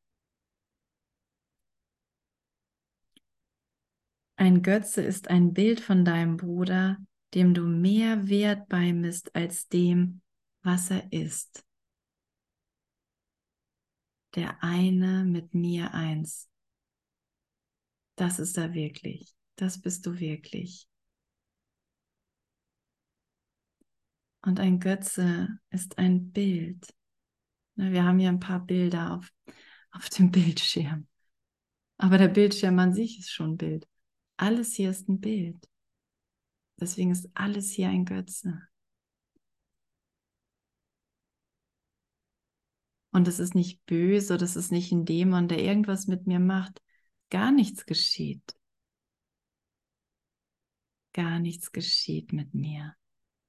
Ein 4.36 4.62
Götze 4.62 5.02
ist 5.02 5.26
ein 5.26 5.52
Bild 5.52 5.80
von 5.80 6.04
deinem 6.04 6.36
Bruder, 6.36 6.96
dem 7.34 7.54
du 7.54 7.62
mehr 7.64 8.28
Wert 8.28 8.68
beimisst 8.68 9.34
als 9.34 9.66
dem, 9.66 10.20
was 10.62 10.92
er 10.92 11.12
ist. 11.12 11.64
Der 14.36 14.62
eine 14.62 15.24
mit 15.24 15.54
mir 15.54 15.92
eins 15.92 16.51
Das 18.22 18.38
ist 18.38 18.56
er 18.56 18.72
wirklich. 18.72 19.34
Das 19.56 19.80
bist 19.80 20.06
du 20.06 20.20
wirklich. 20.20 20.88
Und 24.42 24.60
ein 24.60 24.78
Götze 24.78 25.58
ist 25.70 25.98
ein 25.98 26.30
Bild. 26.30 26.86
Wir 27.74 28.04
haben 28.04 28.20
hier 28.20 28.28
ein 28.28 28.38
paar 28.38 28.64
Bilder 28.64 29.14
auf, 29.14 29.28
auf 29.90 30.08
dem 30.08 30.30
Bildschirm. 30.30 31.08
Aber 31.96 32.16
der 32.16 32.28
Bildschirm 32.28 32.78
an 32.78 32.92
sich 32.92 33.18
ist 33.18 33.32
schon 33.32 33.54
ein 33.54 33.56
Bild. 33.56 33.88
Alles 34.36 34.72
hier 34.74 34.90
ist 34.90 35.08
ein 35.08 35.18
Bild. 35.18 35.68
Deswegen 36.78 37.10
ist 37.10 37.28
alles 37.34 37.72
hier 37.72 37.88
ein 37.88 38.04
Götze. 38.04 38.62
Und 43.10 43.26
es 43.26 43.40
ist 43.40 43.56
nicht 43.56 43.84
böse, 43.86 44.36
das 44.36 44.54
ist 44.54 44.70
nicht 44.70 44.92
ein 44.92 45.06
Dämon, 45.06 45.48
der 45.48 45.58
irgendwas 45.58 46.06
mit 46.06 46.28
mir 46.28 46.38
macht. 46.38 46.80
Gar 47.32 47.50
nichts 47.50 47.86
geschieht. 47.86 48.54
Gar 51.14 51.38
nichts 51.38 51.72
geschieht 51.72 52.34
mit 52.34 52.52
mir. 52.52 52.94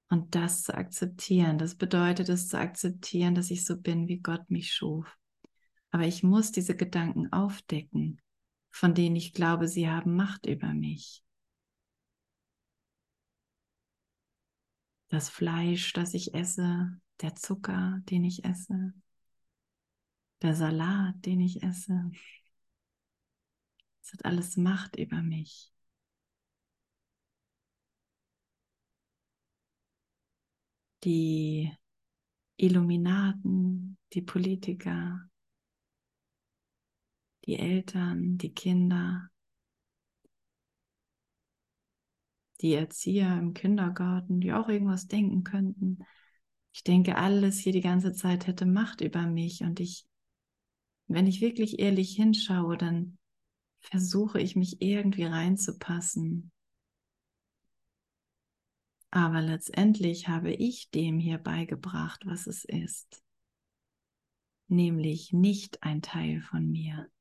Und 0.07 0.35
das 0.35 0.63
zu 0.63 0.73
akzeptieren, 0.73 1.57
das 1.57 1.75
bedeutet 1.75 2.29
es 2.29 2.47
zu 2.47 2.57
akzeptieren, 2.57 3.35
dass 3.35 3.51
ich 3.51 3.65
so 3.65 3.75
bin, 3.75 4.07
wie 4.07 4.19
Gott 4.19 4.49
mich 4.49 4.71
schuf. 4.71 5.17
Aber 5.91 6.03
ich 6.03 6.23
muss 6.23 6.53
diese 6.53 6.77
Gedanken 6.77 7.33
aufdecken, 7.33 8.21
von 8.71 8.93
denen 8.93 9.17
ich 9.17 9.33
glaube, 9.33 9.67
sie 9.67 9.89
haben 9.89 10.15
Macht 10.15 10.45
über 10.45 10.73
mich. 10.73 11.21
Das 15.09 15.27
Fleisch, 15.27 15.91
das 15.91 16.13
ich 16.13 16.33
esse, 16.33 17.01
der 17.19 17.35
Zucker, 17.35 17.99
den 18.05 18.23
ich 18.23 18.45
esse, 18.45 18.93
der 20.41 20.55
Salat, 20.55 21.15
den 21.25 21.41
ich 21.41 21.61
esse. 21.63 22.11
Es 24.03 24.13
hat 24.13 24.25
alles 24.25 24.57
Macht 24.57 24.97
über 24.97 25.21
mich. 25.23 25.73
die 31.03 31.71
Illuminaten, 32.57 33.97
die 34.13 34.21
Politiker, 34.21 35.29
die 37.45 37.57
Eltern, 37.57 38.37
die 38.37 38.53
Kinder, 38.53 39.29
die 42.61 42.73
Erzieher 42.73 43.37
im 43.37 43.53
Kindergarten, 43.53 44.39
die 44.39 44.53
auch 44.53 44.69
irgendwas 44.69 45.07
denken 45.07 45.43
könnten. 45.43 45.99
Ich 46.71 46.83
denke, 46.83 47.17
alles 47.17 47.59
hier 47.59 47.73
die 47.73 47.81
ganze 47.81 48.13
Zeit 48.13 48.47
hätte 48.47 48.65
Macht 48.65 49.01
über 49.01 49.27
mich 49.27 49.61
und 49.61 49.79
ich, 49.79 50.07
wenn 51.07 51.27
ich 51.27 51.41
wirklich 51.41 51.79
ehrlich 51.79 52.15
hinschaue, 52.15 52.77
dann 52.77 53.17
versuche 53.83 54.39
ich 54.41 54.55
mich 54.55 54.81
irgendwie 54.81 55.25
reinzupassen. 55.25 56.51
Aber 59.11 59.41
letztendlich 59.41 60.27
habe 60.27 60.51
ich 60.51 60.89
dem 60.89 61.19
hier 61.19 61.37
beigebracht, 61.37 62.25
was 62.25 62.47
es 62.47 62.65
ist, 62.65 63.23
nämlich 64.67 65.33
nicht 65.33 65.83
ein 65.83 66.01
Teil 66.01 66.41
von 66.41 66.71
mir, 66.71 67.11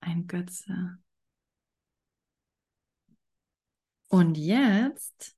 ein 0.00 0.26
Götze. 0.26 0.98
Und 4.08 4.36
jetzt 4.36 5.35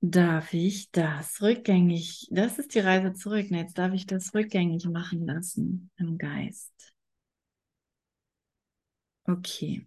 darf 0.00 0.54
ich 0.54 0.90
das 0.90 1.42
rückgängig, 1.42 2.28
das 2.30 2.58
ist 2.58 2.74
die 2.74 2.80
Reise 2.80 3.12
zurück, 3.12 3.46
jetzt 3.50 3.78
darf 3.78 3.92
ich 3.92 4.06
das 4.06 4.34
rückgängig 4.34 4.86
machen 4.86 5.26
lassen 5.26 5.90
im 5.96 6.16
Geist. 6.16 6.72
Okay. 9.24 9.86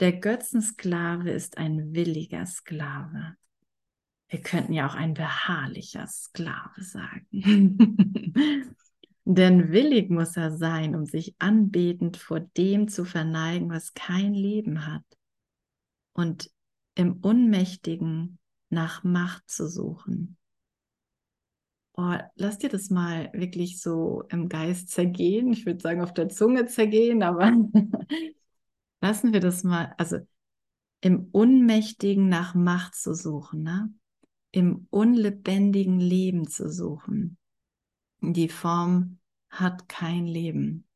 Der 0.00 0.12
Götzensklave 0.12 1.30
ist 1.30 1.58
ein 1.58 1.94
williger 1.94 2.46
Sklave. 2.46 3.36
Wir 4.28 4.40
könnten 4.40 4.72
ja 4.72 4.88
auch 4.88 4.94
ein 4.94 5.14
beharrlicher 5.14 6.06
Sklave 6.06 6.82
sagen. 6.82 7.26
Denn 9.24 9.70
willig 9.70 10.10
muss 10.10 10.36
er 10.36 10.56
sein, 10.56 10.96
um 10.96 11.06
sich 11.06 11.36
anbetend 11.38 12.16
vor 12.16 12.40
dem 12.40 12.88
zu 12.88 13.04
verneigen, 13.04 13.70
was 13.70 13.94
kein 13.94 14.34
Leben 14.34 14.86
hat. 14.86 15.04
Und 16.12 16.50
im 16.94 17.18
Unmächtigen 17.18 18.38
nach 18.72 19.04
Macht 19.04 19.48
zu 19.50 19.68
suchen. 19.68 20.36
Oh, 21.94 22.14
lass 22.36 22.58
dir 22.58 22.70
das 22.70 22.88
mal 22.88 23.30
wirklich 23.34 23.80
so 23.80 24.24
im 24.30 24.48
Geist 24.48 24.88
zergehen. 24.90 25.52
Ich 25.52 25.66
würde 25.66 25.80
sagen, 25.80 26.00
auf 26.00 26.14
der 26.14 26.30
Zunge 26.30 26.66
zergehen, 26.66 27.22
aber 27.22 27.52
Lassen 29.02 29.32
wir 29.32 29.40
das 29.40 29.64
mal, 29.64 29.92
also 29.98 30.18
im 31.00 31.28
Unmächtigen 31.32 32.28
nach 32.28 32.54
Macht 32.54 32.94
zu 32.94 33.14
suchen, 33.14 33.64
ne? 33.64 33.92
im 34.52 34.86
unlebendigen 34.90 35.98
Leben 35.98 36.46
zu 36.46 36.70
suchen. 36.70 37.36
Die 38.20 38.48
Form 38.48 39.18
hat 39.50 39.88
kein 39.88 40.26
Leben. 40.26 40.86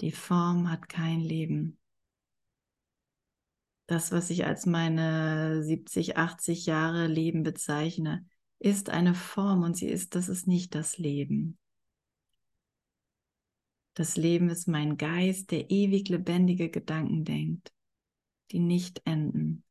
Die 0.00 0.10
Form 0.10 0.68
hat 0.68 0.88
kein 0.88 1.20
Leben. 1.20 1.78
Das, 3.88 4.12
was 4.12 4.28
ich 4.28 4.44
als 4.44 4.66
meine 4.66 5.62
70, 5.62 6.18
80 6.18 6.66
Jahre 6.66 7.06
Leben 7.06 7.42
bezeichne, 7.42 8.26
ist 8.58 8.90
eine 8.90 9.14
Form 9.14 9.62
und 9.62 9.78
sie 9.78 9.88
ist, 9.88 10.14
das 10.14 10.28
ist 10.28 10.46
nicht 10.46 10.74
das 10.74 10.98
Leben. 10.98 11.58
Das 13.94 14.18
Leben 14.18 14.50
ist 14.50 14.68
mein 14.68 14.98
Geist, 14.98 15.50
der 15.52 15.70
ewig 15.70 16.10
lebendige 16.10 16.68
Gedanken 16.68 17.24
denkt, 17.24 17.72
die 18.50 18.58
nicht 18.58 19.00
enden. 19.06 19.64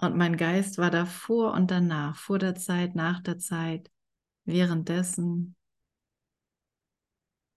Und 0.00 0.16
mein 0.16 0.36
Geist 0.36 0.78
war 0.78 0.92
davor 0.92 1.54
und 1.54 1.72
danach, 1.72 2.16
vor 2.16 2.38
der 2.38 2.54
Zeit, 2.54 2.94
nach 2.94 3.20
der 3.20 3.38
Zeit, 3.38 3.90
währenddessen, 4.44 5.56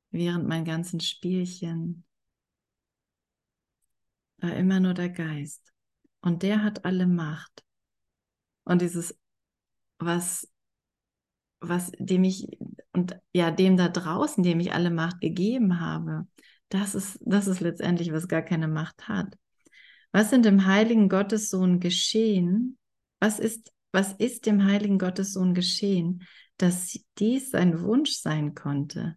während 0.09 0.47
mein 0.47 0.65
ganzen 0.65 0.99
Spielchen, 0.99 2.05
war 4.41 4.55
immer 4.55 4.79
nur 4.79 4.93
der 4.93 5.09
Geist. 5.09 5.71
Und 6.21 6.43
der 6.43 6.63
hat 6.63 6.85
alle 6.85 7.07
Macht. 7.07 7.63
Und 8.63 8.81
dieses, 8.81 9.17
was 9.99 10.47
was 11.61 11.91
dem 11.97 12.23
ich 12.23 12.47
und 12.91 13.17
ja, 13.33 13.51
dem 13.51 13.77
da 13.77 13.87
draußen, 13.87 14.43
dem 14.43 14.59
ich 14.59 14.73
alle 14.73 14.89
Macht 14.89 15.21
gegeben 15.21 15.79
habe, 15.79 16.27
das 16.69 16.95
ist, 16.95 17.19
das 17.21 17.47
ist 17.47 17.61
letztendlich, 17.61 18.11
was 18.11 18.27
gar 18.27 18.41
keine 18.41 18.67
Macht 18.67 19.07
hat. 19.07 19.37
Was 20.11 20.29
sind 20.29 20.43
dem 20.43 20.65
heiligen 20.65 21.07
Gottessohn 21.07 21.79
geschehen? 21.79 22.77
Was 23.19 23.39
ist, 23.39 23.71
was 23.91 24.13
ist 24.13 24.45
dem 24.45 24.65
heiligen 24.65 24.97
Gottessohn 24.97 25.53
geschehen, 25.53 26.23
dass 26.57 26.99
dies 27.17 27.51
sein 27.51 27.81
Wunsch 27.81 28.13
sein 28.17 28.55
konnte, 28.55 29.15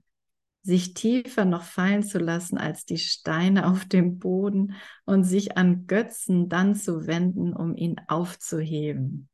sich 0.65 0.95
tiefer 0.95 1.45
noch 1.45 1.63
fallen 1.63 2.03
zu 2.03 2.19
lassen 2.19 2.57
als 2.57 2.87
die 2.87 2.97
Steine 2.97 3.69
auf 3.69 3.85
dem 3.85 4.19
Boden 4.19 4.75
und 5.05 5.23
sich 5.23 5.59
an 5.59 5.87
Götzen 5.87 6.49
dann 6.49 6.75
zu 6.75 7.07
wenden, 7.07 7.53
um 7.53 7.77
ihn 7.77 8.01
aufzuheben? 8.09 9.29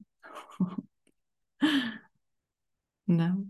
Ne? 3.07 3.45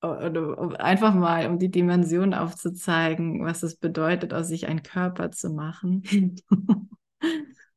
Einfach 0.00 1.14
mal, 1.14 1.46
um 1.46 1.60
die 1.60 1.70
Dimension 1.70 2.34
aufzuzeigen, 2.34 3.44
was 3.44 3.62
es 3.62 3.76
bedeutet, 3.76 4.34
aus 4.34 4.48
sich 4.48 4.66
ein 4.66 4.82
Körper 4.82 5.30
zu 5.30 5.50
machen. 5.50 6.02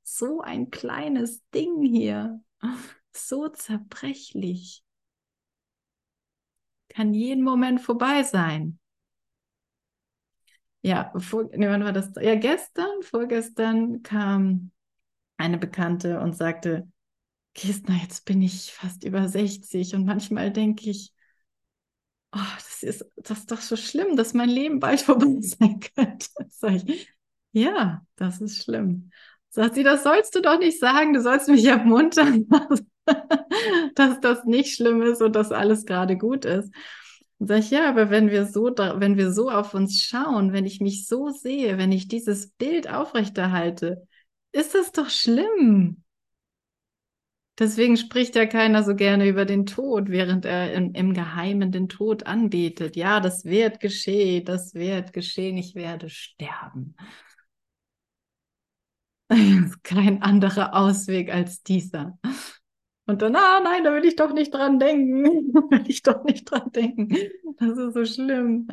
so 0.03 0.41
ein 0.41 0.71
kleines 0.71 1.47
Ding 1.51 1.83
hier, 1.83 2.41
so 3.13 3.47
zerbrechlich, 3.49 4.84
kann 6.95 7.13
jeden 7.13 7.43
Moment 7.43 7.81
vorbei 7.81 8.23
sein. 8.23 8.79
Ja, 10.81 11.12
vor, 11.17 11.49
nee, 11.53 11.67
wann 11.67 11.84
war 11.84 11.93
das? 11.93 12.12
Ja, 12.21 12.36
gestern, 12.36 13.01
vorgestern 13.01 14.03
kam 14.03 14.71
eine 15.38 15.58
Bekannte 15.58 16.19
und 16.21 16.36
sagte, 16.36 16.88
Kistner, 17.55 17.95
jetzt 18.01 18.25
bin 18.25 18.41
ich 18.41 18.73
fast 18.73 19.03
über 19.05 19.27
60 19.29 19.95
und 19.95 20.05
manchmal 20.05 20.51
denke 20.51 20.89
ich, 20.89 21.13
oh, 22.34 22.39
das 22.55 22.84
ist, 22.84 23.05
das 23.17 23.39
ist 23.39 23.51
doch 23.51 23.62
so 23.62 23.75
schlimm, 23.75 24.15
dass 24.15 24.34
mein 24.34 24.49
Leben 24.49 24.79
bald 24.79 25.01
vorbei 25.01 25.38
sein 25.41 25.79
könnte. 25.95 26.27
Sag 26.49 26.88
ich, 26.88 27.12
ja, 27.51 28.05
das 28.15 28.41
ist 28.41 28.63
schlimm. 28.63 29.12
Sagt 29.49 29.75
sie, 29.75 29.84
das 29.84 30.03
sollst 30.03 30.36
du 30.36 30.41
doch 30.41 30.60
nicht 30.60 30.79
sagen, 30.79 31.13
du 31.13 31.21
sollst 31.21 31.47
mich 31.47 31.65
ermuntern, 31.65 32.47
dass 33.95 34.19
das 34.19 34.45
nicht 34.45 34.75
schlimm 34.75 35.01
ist 35.01 35.21
und 35.21 35.35
dass 35.35 35.51
alles 35.51 35.85
gerade 35.85 36.17
gut 36.17 36.45
ist. 36.45 36.73
Und 37.39 37.47
sag 37.47 37.59
ich, 37.59 37.71
ja, 37.71 37.89
aber 37.89 38.09
wenn 38.09 38.29
wir 38.29 38.45
so, 38.45 38.65
wenn 38.65 39.17
wir 39.17 39.31
so 39.31 39.49
auf 39.49 39.73
uns 39.73 40.01
schauen, 40.01 40.53
wenn 40.53 40.65
ich 40.65 40.79
mich 40.79 41.07
so 41.07 41.29
sehe, 41.29 41.77
wenn 41.77 41.91
ich 41.91 42.07
dieses 42.07 42.51
Bild 42.51 42.89
aufrechterhalte, 42.89 44.07
ist 44.51 44.73
das 44.73 44.91
doch 44.91 45.09
schlimm. 45.09 46.03
Deswegen 47.57 47.95
spricht 47.95 48.35
ja 48.35 48.45
keiner 48.45 48.83
so 48.83 48.95
gerne 48.95 49.27
über 49.27 49.45
den 49.45 49.65
Tod, 49.65 50.09
während 50.09 50.43
er 50.43 50.73
im, 50.73 50.93
im 50.93 51.13
Geheimen 51.13 51.71
den 51.71 51.87
Tod 51.87 52.25
anbetet. 52.25 52.97
Ja, 52.97 53.21
das 53.21 53.45
wird 53.45 53.79
geschehen, 53.79 54.43
das 54.43 54.73
wird 54.73 55.13
geschehen, 55.13 55.57
ich 55.57 55.73
werde 55.73 56.09
sterben. 56.09 56.95
Kein 59.83 60.21
anderer 60.21 60.73
Ausweg 60.75 61.33
als 61.33 61.63
dieser. 61.63 62.17
Und 63.07 63.21
dann, 63.21 63.35
ah 63.35 63.59
nein, 63.63 63.83
da 63.83 63.93
will 63.93 64.05
ich 64.05 64.15
doch 64.15 64.33
nicht 64.33 64.53
dran 64.53 64.79
denken. 64.79 65.53
Da 65.53 65.61
will 65.69 65.83
ich 65.87 66.01
doch 66.01 66.23
nicht 66.23 66.49
dran 66.49 66.71
denken. 66.71 67.09
Das 67.57 67.77
ist 67.77 67.93
so 67.93 68.05
schlimm. 68.05 68.67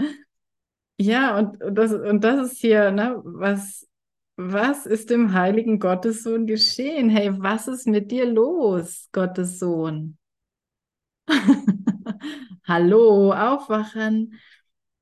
Ja, 0.98 1.38
und, 1.38 1.58
das, 1.76 1.92
und 1.92 2.22
das 2.24 2.52
ist 2.52 2.60
hier, 2.60 2.90
ne, 2.90 3.20
was, 3.24 3.88
was 4.36 4.86
ist 4.86 5.10
dem 5.10 5.32
heiligen 5.32 5.78
Gottessohn 5.78 6.46
geschehen? 6.46 7.10
Hey, 7.10 7.30
was 7.38 7.68
ist 7.68 7.86
mit 7.86 8.10
dir 8.10 8.26
los, 8.26 9.08
Gottessohn? 9.12 10.16
Hallo, 12.64 13.32
aufwachen. 13.32 14.34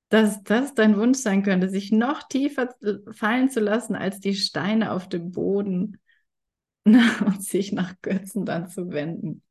Dass 0.08 0.42
das 0.42 0.74
dein 0.74 0.96
Wunsch 0.96 1.18
sein 1.18 1.44
könnte, 1.44 1.68
sich 1.68 1.92
noch 1.92 2.24
tiefer 2.24 2.74
fallen 3.12 3.48
zu 3.48 3.60
lassen 3.60 3.94
als 3.94 4.18
die 4.18 4.34
Steine 4.34 4.90
auf 4.90 5.08
dem 5.08 5.30
Boden 5.30 6.00
und 6.84 7.42
sich 7.42 7.72
nach 7.72 7.94
Götzen 8.02 8.44
dann 8.44 8.68
zu 8.68 8.90
wenden. 8.90 9.42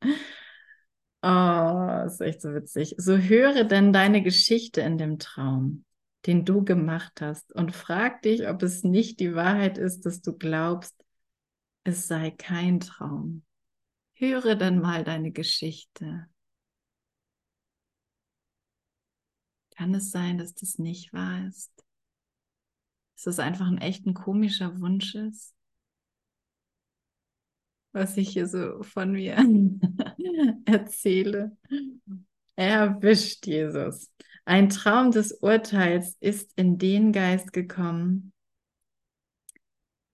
Oh, 1.22 2.04
ist 2.06 2.20
echt 2.20 2.40
so 2.42 2.54
witzig. 2.54 2.94
So 2.98 3.16
höre 3.16 3.64
denn 3.64 3.92
deine 3.92 4.22
Geschichte 4.22 4.80
in 4.80 4.98
dem 4.98 5.18
Traum 5.18 5.84
den 6.26 6.44
du 6.44 6.64
gemacht 6.64 7.20
hast 7.20 7.52
und 7.52 7.74
frag 7.74 8.22
dich, 8.22 8.46
ob 8.48 8.62
es 8.62 8.84
nicht 8.84 9.20
die 9.20 9.34
Wahrheit 9.34 9.78
ist, 9.78 10.04
dass 10.04 10.20
du 10.20 10.36
glaubst, 10.36 10.94
es 11.84 12.06
sei 12.08 12.30
kein 12.30 12.80
Traum. 12.80 13.44
Höre 14.14 14.54
dann 14.54 14.80
mal 14.80 15.02
deine 15.02 15.32
Geschichte. 15.32 16.28
Kann 19.70 19.94
es 19.94 20.10
sein, 20.10 20.36
dass 20.36 20.54
das 20.54 20.78
nicht 20.78 21.14
wahr 21.14 21.46
ist? 21.48 21.72
Dass 23.14 23.26
es 23.26 23.38
einfach 23.38 23.66
ein 23.66 23.78
echt 23.78 24.04
ein 24.04 24.12
komischer 24.12 24.78
Wunsch 24.80 25.14
ist? 25.14 25.54
Was 27.92 28.16
ich 28.16 28.30
hier 28.30 28.46
so 28.46 28.82
von 28.82 29.12
mir 29.12 29.36
erzähle. 30.64 31.56
Erwischt 32.56 33.46
Jesus. 33.46 34.10
Ein 34.44 34.68
Traum 34.68 35.10
des 35.10 35.32
Urteils 35.32 36.16
ist 36.20 36.52
in 36.56 36.78
den 36.78 37.12
Geist 37.12 37.52
gekommen, 37.52 38.32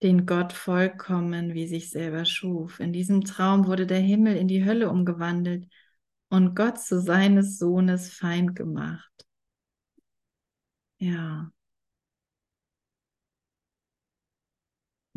den 0.03 0.27
Gott 0.27 0.53
vollkommen 0.53 1.55
wie 1.55 1.67
sich 1.67 1.91
selber 1.91 2.25
schuf. 2.25 2.81
In 2.81 2.93
diesem 2.93 3.23
Traum 3.23 3.67
wurde 3.67 3.87
der 3.87 4.01
Himmel 4.01 4.37
in 4.37 4.49
die 4.49 4.65
Hölle 4.65 4.91
umgewandelt 4.91 5.67
und 6.29 6.55
Gott 6.55 6.79
zu 6.79 7.01
seines 7.01 7.59
Sohnes 7.59 8.12
Feind 8.12 8.55
gemacht. 8.55 9.27
Ja. 10.99 11.51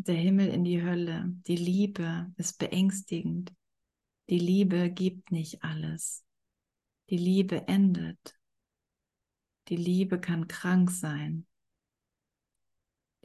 Der 0.06 0.14
Himmel 0.14 0.48
in 0.48 0.64
die 0.64 0.82
Hölle. 0.82 1.26
Die 1.46 1.56
Liebe 1.56 2.32
ist 2.38 2.58
beängstigend. 2.58 3.52
Die 4.30 4.38
Liebe 4.38 4.90
gibt 4.90 5.30
nicht 5.30 5.62
alles. 5.62 6.24
Die 7.10 7.18
Liebe 7.18 7.68
endet. 7.68 8.34
Die 9.68 9.76
Liebe 9.76 10.18
kann 10.18 10.48
krank 10.48 10.90
sein. 10.90 11.46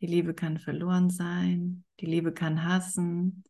Die 0.01 0.07
Liebe 0.07 0.33
kann 0.33 0.59
verloren 0.59 1.09
sein. 1.09 1.85
Die 2.01 2.07
Liebe 2.07 2.33
kann 2.33 2.65
hassen. 2.65 3.45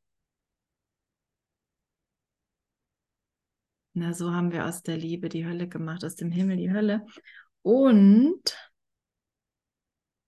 Na, 3.94 4.14
so 4.14 4.32
haben 4.32 4.52
wir 4.52 4.68
aus 4.68 4.84
der 4.84 4.98
Liebe 4.98 5.30
die 5.30 5.48
Hölle 5.48 5.68
gemacht, 5.68 6.06
aus 6.06 6.16
dem 6.16 6.32
Himmel 6.32 6.58
die 6.58 6.72
Hölle. 6.72 7.08
Und, 7.64 8.56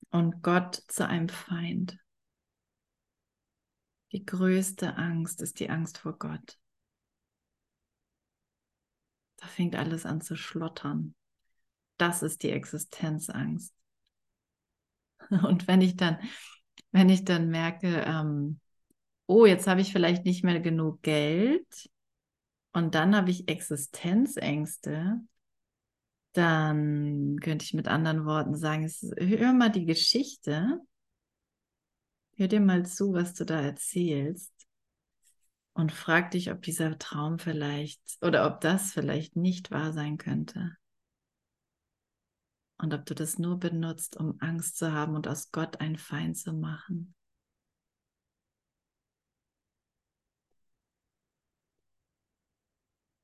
und 0.09 0.41
Gott 0.41 0.81
zu 0.87 1.05
einem 1.07 1.29
Feind. 1.29 1.99
Die 4.11 4.25
größte 4.25 4.95
Angst 4.95 5.41
ist 5.41 5.59
die 5.59 5.69
Angst 5.69 5.97
vor 5.97 6.17
Gott. 6.17 6.57
Da 9.37 9.47
fängt 9.47 9.75
alles 9.75 10.05
an 10.05 10.21
zu 10.21 10.35
schlottern. 10.35 11.13
Das 11.97 12.23
ist 12.23 12.43
die 12.43 12.51
Existenzangst. 12.51 13.73
Und 15.29 15.67
wenn 15.67 15.81
ich 15.81 15.95
dann, 15.95 16.19
wenn 16.91 17.09
ich 17.09 17.25
dann 17.25 17.49
merke, 17.49 18.03
ähm, 18.05 18.59
oh, 19.27 19.45
jetzt 19.45 19.67
habe 19.67 19.81
ich 19.81 19.91
vielleicht 19.91 20.25
nicht 20.25 20.43
mehr 20.43 20.59
genug 20.59 21.01
Geld 21.01 21.89
und 22.71 22.95
dann 22.95 23.15
habe 23.15 23.29
ich 23.31 23.49
Existenzängste, 23.49 25.19
dann 26.33 27.39
könnte 27.41 27.65
ich 27.65 27.73
mit 27.73 27.87
anderen 27.87 28.25
Worten 28.25 28.55
sagen, 28.55 28.83
es, 28.83 29.09
hör 29.17 29.53
mal 29.53 29.69
die 29.71 29.85
Geschichte, 29.85 30.79
hör 32.37 32.47
dir 32.47 32.61
mal 32.61 32.85
zu, 32.85 33.13
was 33.13 33.33
du 33.33 33.45
da 33.45 33.59
erzählst 33.59 34.53
und 35.73 35.91
frag 35.91 36.31
dich, 36.31 36.51
ob 36.51 36.61
dieser 36.61 36.97
Traum 36.97 37.39
vielleicht 37.39 38.01
oder 38.21 38.47
ob 38.47 38.61
das 38.61 38.93
vielleicht 38.93 39.35
nicht 39.35 39.71
wahr 39.71 39.91
sein 39.91 40.17
könnte. 40.17 40.77
Und 42.79 42.93
ob 42.93 43.05
du 43.07 43.15
das 43.15 43.39
nur 43.39 43.59
benutzt, 43.59 44.17
um 44.17 44.37
Angst 44.39 44.77
zu 44.77 44.91
haben 44.93 45.15
und 45.15 45.27
aus 45.27 45.51
Gott 45.51 45.81
ein 45.81 45.97
Feind 45.97 46.37
zu 46.37 46.53
machen. 46.53 47.15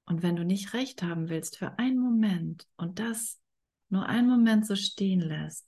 Und 0.06 0.24
wenn 0.24 0.36
du 0.36 0.44
nicht 0.44 0.74
recht 0.74 1.04
haben 1.04 1.30
willst 1.30 1.58
für 1.58 1.78
einen 1.78 2.00
Moment 2.00 2.68
und 2.78 2.98
das 2.98 3.40
nur 3.90 4.08
einen 4.08 4.28
Moment 4.28 4.66
so 4.66 4.76
stehen 4.76 5.22
lässt, 5.22 5.68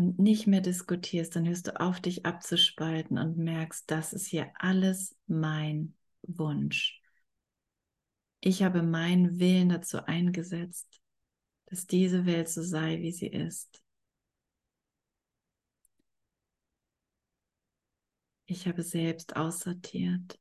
nicht 0.00 0.46
mehr 0.46 0.60
diskutierst, 0.60 1.36
dann 1.36 1.46
hörst 1.46 1.68
du 1.68 1.80
auf, 1.80 2.00
dich 2.00 2.26
abzuspalten 2.26 3.18
und 3.18 3.36
merkst, 3.36 3.90
das 3.90 4.12
ist 4.12 4.26
hier 4.26 4.50
alles 4.54 5.16
mein 5.26 5.94
Wunsch. 6.22 7.00
Ich 8.40 8.62
habe 8.62 8.82
meinen 8.82 9.38
Willen 9.38 9.68
dazu 9.68 10.04
eingesetzt, 10.04 11.00
dass 11.66 11.86
diese 11.86 12.26
Welt 12.26 12.48
so 12.48 12.62
sei, 12.62 13.00
wie 13.00 13.12
sie 13.12 13.28
ist. 13.28 13.82
Ich 18.46 18.66
habe 18.66 18.82
selbst 18.82 19.36
aussortiert. 19.36 20.40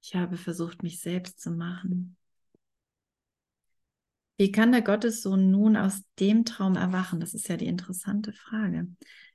Ich 0.00 0.14
habe 0.14 0.36
versucht, 0.36 0.82
mich 0.82 1.00
selbst 1.00 1.40
zu 1.40 1.50
machen. 1.50 2.16
Wie 4.42 4.50
kann 4.50 4.72
der 4.72 4.82
Gottessohn 4.82 5.52
nun 5.52 5.76
aus 5.76 6.02
dem 6.18 6.44
Traum 6.44 6.74
erwachen? 6.74 7.20
Das 7.20 7.32
ist 7.32 7.46
ja 7.46 7.56
die 7.56 7.68
interessante 7.68 8.32
Frage. 8.32 8.88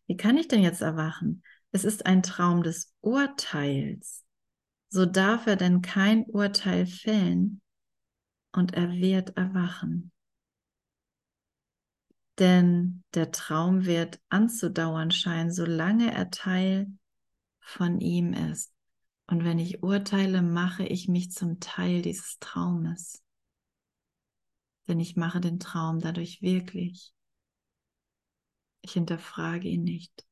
Wie 0.06 0.18
kann 0.18 0.36
ich 0.36 0.50
denn 0.50 0.62
jetzt 0.62 0.82
erwachen? 0.82 1.44
Es 1.72 1.86
ist 1.86 2.06
ein 2.06 2.24
Traum 2.24 2.62
des 2.62 2.94
Urteils. 3.00 4.26
So 4.90 5.06
darf 5.06 5.48
er 5.48 5.56
denn 5.56 5.82
kein 5.82 6.26
Urteil 6.26 6.86
fällen 6.86 7.62
und 8.52 8.74
er 8.74 8.92
wird 8.92 9.38
erwachen. 9.38 10.12
Denn 12.38 13.06
der 13.14 13.32
Traum 13.32 13.86
wird 13.86 14.20
anzudauern 14.28 15.12
scheinen, 15.12 15.54
solange 15.54 16.14
er 16.14 16.32
Teil 16.32 16.92
von 17.62 18.02
ihm 18.02 18.34
ist. 18.34 18.74
Und 19.28 19.46
wenn 19.46 19.58
ich 19.58 19.84
urteile, 19.84 20.42
mache 20.42 20.86
ich 20.86 21.08
mich 21.08 21.32
zum 21.32 21.62
Teil 21.62 22.02
dieses 22.02 22.40
Traumes 22.40 23.24
denn 24.88 25.00
ich 25.00 25.16
mache 25.16 25.42
den 25.42 25.60
Traum 25.60 26.00
dadurch 26.00 26.42
wirklich. 26.42 27.14
Ich 28.82 28.94
hinterfrage 28.94 29.68
ihn 29.68 29.84
nicht 29.84 30.28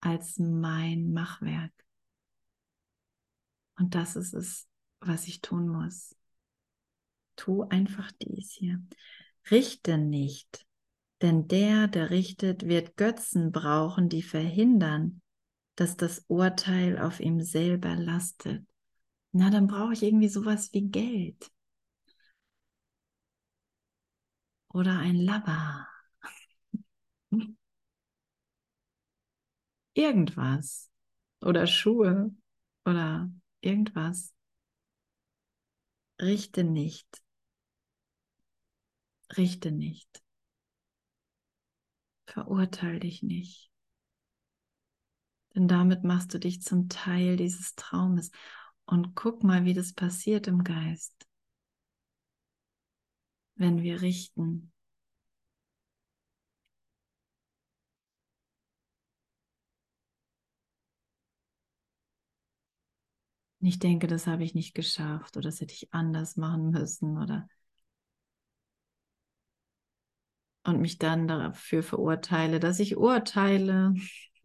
als 0.00 0.38
mein 0.38 1.12
Machwerk. 1.12 1.72
Und 3.78 3.94
das 3.94 4.16
ist 4.16 4.34
es, 4.34 4.68
was 5.00 5.26
ich 5.26 5.40
tun 5.40 5.68
muss. 5.68 6.14
Tu 7.34 7.62
einfach 7.64 8.10
dies 8.12 8.52
hier. 8.52 8.82
Richte 9.50 9.98
nicht, 9.98 10.66
denn 11.22 11.48
der, 11.48 11.88
der 11.88 12.10
richtet, 12.10 12.66
wird 12.66 12.96
Götzen 12.96 13.52
brauchen, 13.52 14.08
die 14.08 14.22
verhindern, 14.22 15.20
dass 15.76 15.96
das 15.96 16.24
Urteil 16.28 16.98
auf 16.98 17.20
ihm 17.20 17.40
selber 17.40 17.94
lastet. 17.96 18.66
Na, 19.32 19.50
dann 19.50 19.66
brauche 19.66 19.92
ich 19.92 20.02
irgendwie 20.02 20.28
sowas 20.28 20.72
wie 20.72 20.88
Geld. 20.88 21.50
Oder 24.68 24.98
ein 24.98 25.16
Labber. 25.16 25.86
Irgendwas. 29.94 30.90
Oder 31.40 31.66
Schuhe 31.66 32.34
oder 32.84 33.30
irgendwas. 33.60 34.34
Richte 36.20 36.64
nicht. 36.64 37.22
Richte 39.36 39.70
nicht. 39.70 40.22
Verurteil 42.26 43.00
dich 43.00 43.22
nicht. 43.22 43.70
Denn 45.54 45.68
damit 45.68 46.04
machst 46.04 46.34
du 46.34 46.38
dich 46.38 46.62
zum 46.62 46.88
Teil 46.88 47.36
dieses 47.36 47.74
Traumes. 47.74 48.30
Und 48.84 49.14
guck 49.14 49.42
mal, 49.42 49.64
wie 49.64 49.74
das 49.74 49.94
passiert 49.94 50.46
im 50.46 50.62
Geist, 50.62 51.25
wenn 53.56 53.82
wir 53.82 54.02
richten. 54.02 54.72
Ich 63.60 63.78
denke, 63.78 64.06
das 64.06 64.26
habe 64.26 64.44
ich 64.44 64.54
nicht 64.54 64.74
geschafft 64.74 65.36
oder 65.36 65.48
das 65.48 65.60
hätte 65.60 65.74
ich 65.74 65.92
anders 65.92 66.36
machen 66.36 66.70
müssen 66.70 67.18
oder 67.18 67.48
und 70.64 70.80
mich 70.80 70.98
dann 70.98 71.28
dafür 71.28 71.82
verurteile, 71.82 72.60
dass 72.60 72.80
ich 72.80 72.96
urteile 72.96 73.94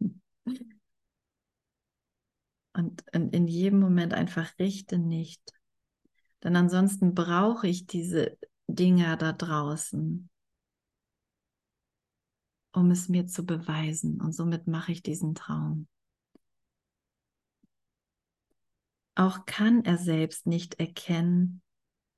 und 2.74 3.04
in, 3.12 3.46
jedem 3.48 3.80
Moment 3.80 4.14
einfach 4.14 4.58
richte 4.58 4.98
nicht. 4.98 5.42
Denn 6.42 6.56
ansonsten 6.56 7.14
brauche 7.14 7.68
ich 7.68 7.86
diese 7.86 8.38
Dinge 8.74 9.16
da 9.16 9.32
draußen, 9.32 10.28
um 12.72 12.90
es 12.90 13.08
mir 13.08 13.26
zu 13.26 13.44
beweisen. 13.44 14.20
Und 14.20 14.32
somit 14.32 14.66
mache 14.66 14.92
ich 14.92 15.02
diesen 15.02 15.34
Traum. 15.34 15.88
Auch 19.14 19.44
kann 19.44 19.84
er 19.84 19.98
selbst 19.98 20.46
nicht 20.46 20.80
erkennen, 20.80 21.62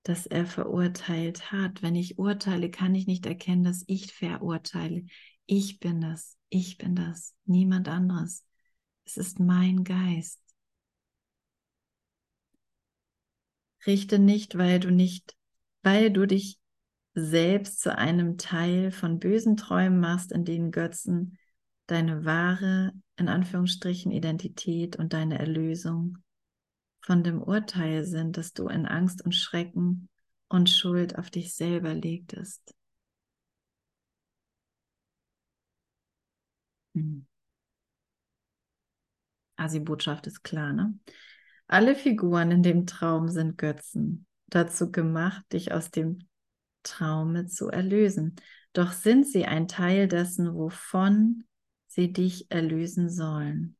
dass 0.04 0.26
er 0.26 0.46
verurteilt 0.46 1.50
hat. 1.50 1.82
Wenn 1.82 1.96
ich 1.96 2.18
urteile, 2.18 2.70
kann 2.70 2.94
ich 2.94 3.06
nicht 3.06 3.26
erkennen, 3.26 3.64
dass 3.64 3.84
ich 3.86 4.12
verurteile. 4.12 5.06
Ich 5.46 5.80
bin 5.80 6.00
das, 6.00 6.36
ich 6.50 6.78
bin 6.78 6.94
das, 6.94 7.34
niemand 7.44 7.88
anderes. 7.88 8.44
Es 9.04 9.16
ist 9.16 9.40
mein 9.40 9.82
Geist. 9.82 10.40
Richte 13.86 14.18
nicht, 14.18 14.56
weil 14.56 14.80
du 14.80 14.90
nicht, 14.90 15.36
weil 15.84 16.10
du 16.10 16.26
dich 16.26 16.58
selbst 17.14 17.80
zu 17.80 17.96
einem 17.96 18.38
Teil 18.38 18.90
von 18.90 19.18
bösen 19.18 19.56
Träumen 19.56 20.00
machst, 20.00 20.32
in 20.32 20.44
denen 20.44 20.72
Götzen 20.72 21.38
deine 21.86 22.24
wahre, 22.24 22.92
in 23.16 23.28
Anführungsstrichen, 23.28 24.10
Identität 24.10 24.96
und 24.96 25.12
deine 25.12 25.38
Erlösung 25.38 26.18
von 27.00 27.22
dem 27.22 27.42
Urteil 27.42 28.04
sind, 28.04 28.36
dass 28.36 28.52
du 28.52 28.68
in 28.68 28.86
Angst 28.86 29.24
und 29.24 29.34
Schrecken 29.34 30.08
und 30.48 30.70
Schuld 30.70 31.18
auf 31.18 31.30
dich 31.30 31.54
selber 31.54 31.94
legtest. 31.94 32.74
Also 39.56 39.78
die 39.78 39.84
Botschaft 39.84 40.26
ist 40.26 40.42
klar, 40.42 40.72
ne? 40.72 40.98
Alle 41.66 41.94
Figuren 41.94 42.50
in 42.50 42.62
dem 42.62 42.86
Traum 42.86 43.28
sind 43.28 43.56
Götzen, 43.56 44.26
dazu 44.46 44.90
gemacht, 44.90 45.44
dich 45.52 45.72
aus 45.72 45.90
dem 45.90 46.28
Traume 46.82 47.46
zu 47.46 47.68
erlösen. 47.68 48.36
Doch 48.72 48.92
sind 48.92 49.26
sie 49.26 49.44
ein 49.46 49.68
Teil 49.68 50.08
dessen, 50.08 50.54
wovon 50.54 51.44
sie 51.86 52.12
dich 52.12 52.50
erlösen 52.50 53.08
sollen 53.08 53.76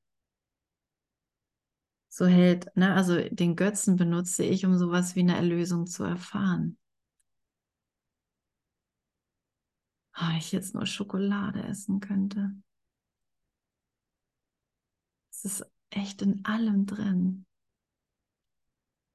so 2.14 2.26
hält, 2.26 2.68
ne, 2.76 2.94
also 2.94 3.18
den 3.28 3.56
Götzen 3.56 3.96
benutze 3.96 4.44
ich, 4.44 4.64
um 4.64 4.78
sowas 4.78 5.16
wie 5.16 5.20
eine 5.20 5.34
Erlösung 5.34 5.86
zu 5.88 6.04
erfahren. 6.04 6.78
Oh, 10.16 10.36
ich 10.38 10.52
jetzt 10.52 10.74
nur 10.74 10.86
Schokolade 10.86 11.64
essen 11.64 11.98
könnte. 11.98 12.52
Es 15.32 15.44
ist 15.44 15.66
echt 15.90 16.22
in 16.22 16.44
allem 16.44 16.86
drin. 16.86 17.46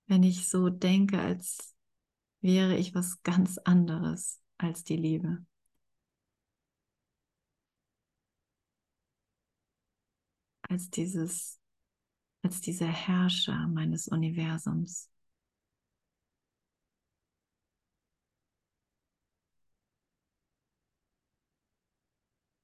Wenn 0.09 0.23
ich 0.23 0.49
so 0.49 0.69
denke, 0.69 1.19
als 1.21 1.75
wäre 2.41 2.75
ich 2.75 2.95
was 2.95 3.21
ganz 3.21 3.59
anderes 3.59 4.41
als 4.57 4.83
die 4.83 4.97
Liebe. 4.97 5.45
Als 10.63 10.89
dieses 10.89 11.59
als 12.41 12.61
dieser 12.61 12.87
Herrscher 12.87 13.67
meines 13.67 14.07
Universums. 14.07 15.09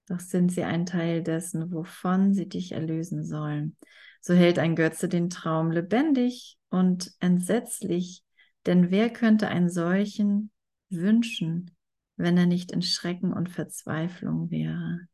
Doch 0.07 0.19
sind 0.19 0.51
sie 0.51 0.63
ein 0.63 0.85
Teil 0.87 1.21
dessen, 1.21 1.71
wovon 1.71 2.33
sie 2.33 2.49
dich 2.49 2.71
erlösen 2.71 3.23
sollen. 3.23 3.75
So 4.21 4.33
hält 4.33 4.57
ein 4.57 4.75
Götze 4.75 5.09
den 5.09 5.29
Traum 5.29 5.71
lebendig 5.71 6.57
und 6.75 7.13
entsetzlich, 7.19 8.21
denn 8.65 8.91
wer 8.91 9.09
könnte 9.09 9.47
einen 9.47 9.69
solchen 9.69 10.51
wünschen, 10.89 11.71
wenn 12.17 12.37
er 12.37 12.47
nicht 12.47 12.73
in 12.73 12.81
Schrecken 12.81 13.31
und 13.31 13.49
Verzweiflung 13.49 14.51
wäre? 14.51 15.07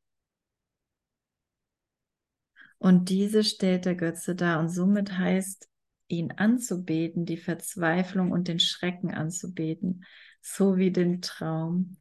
Und 2.79 3.09
diese 3.09 3.43
stellt 3.43 3.85
der 3.85 3.93
Götze 3.93 4.35
dar 4.35 4.59
und 4.59 4.69
somit 4.69 5.15
heißt 5.19 5.69
ihn 6.07 6.31
anzubeten, 6.31 7.27
die 7.27 7.37
Verzweiflung 7.37 8.31
und 8.31 8.47
den 8.47 8.59
Schrecken 8.59 9.13
anzubeten, 9.13 10.03
so 10.41 10.77
wie 10.77 10.91
den 10.91 11.21
Traum, 11.21 11.97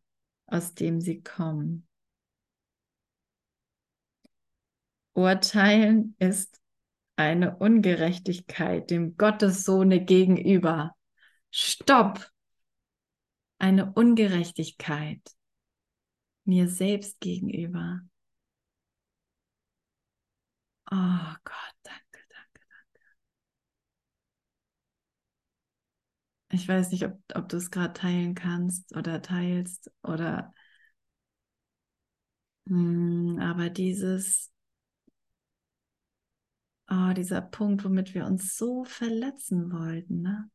aus 0.47 0.73
dem 0.73 1.03
sie 1.03 1.21
kommen. 1.23 1.87
Urteilen 5.13 6.17
ist 6.19 6.60
eine 7.21 7.57
Ungerechtigkeit 7.57 8.91
dem 8.91 9.17
Gottessohne 9.17 10.05
gegenüber. 10.05 10.95
Stopp! 11.51 12.31
Eine 13.61 13.93
Ungerechtigkeit 13.93 15.21
mir 16.45 16.69
selbst 16.69 17.19
gegenüber. 17.21 18.03
Oh 20.93 21.35
Gott, 21.45 21.75
danke, 21.85 22.21
danke, 22.29 22.61
danke. 22.69 23.01
Ich 26.53 26.69
weiß 26.69 26.91
nicht, 26.91 27.05
ob, 27.05 27.19
ob 27.35 27.49
du 27.49 27.57
es 27.57 27.71
gerade 27.71 27.93
teilen 27.95 28.35
kannst 28.35 28.95
oder 28.97 29.23
teilst 29.23 29.91
oder 30.03 30.53
hm, 32.67 33.39
aber 33.41 33.69
dieses, 33.71 34.51
oh, 36.91 37.13
dieser 37.15 37.41
Punkt, 37.41 37.85
womit 37.85 38.15
wir 38.15 38.27
uns 38.27 38.57
so 38.57 38.85
verletzen 38.85 39.73
wollten, 39.73 40.23
ne? 40.23 40.51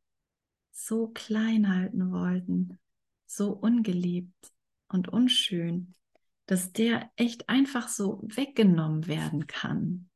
so 0.72 1.08
klein 1.08 1.74
halten 1.74 2.12
wollten, 2.12 2.80
so 3.26 3.52
ungeliebt 3.52 4.54
und 4.90 5.08
unschön, 5.08 5.96
dass 6.48 6.74
der 6.74 7.10
echt 7.16 7.50
einfach 7.50 7.88
so 7.88 8.22
weggenommen 8.24 9.08
werden 9.08 9.48
kann 9.48 10.10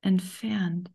entfernt. 0.00 0.92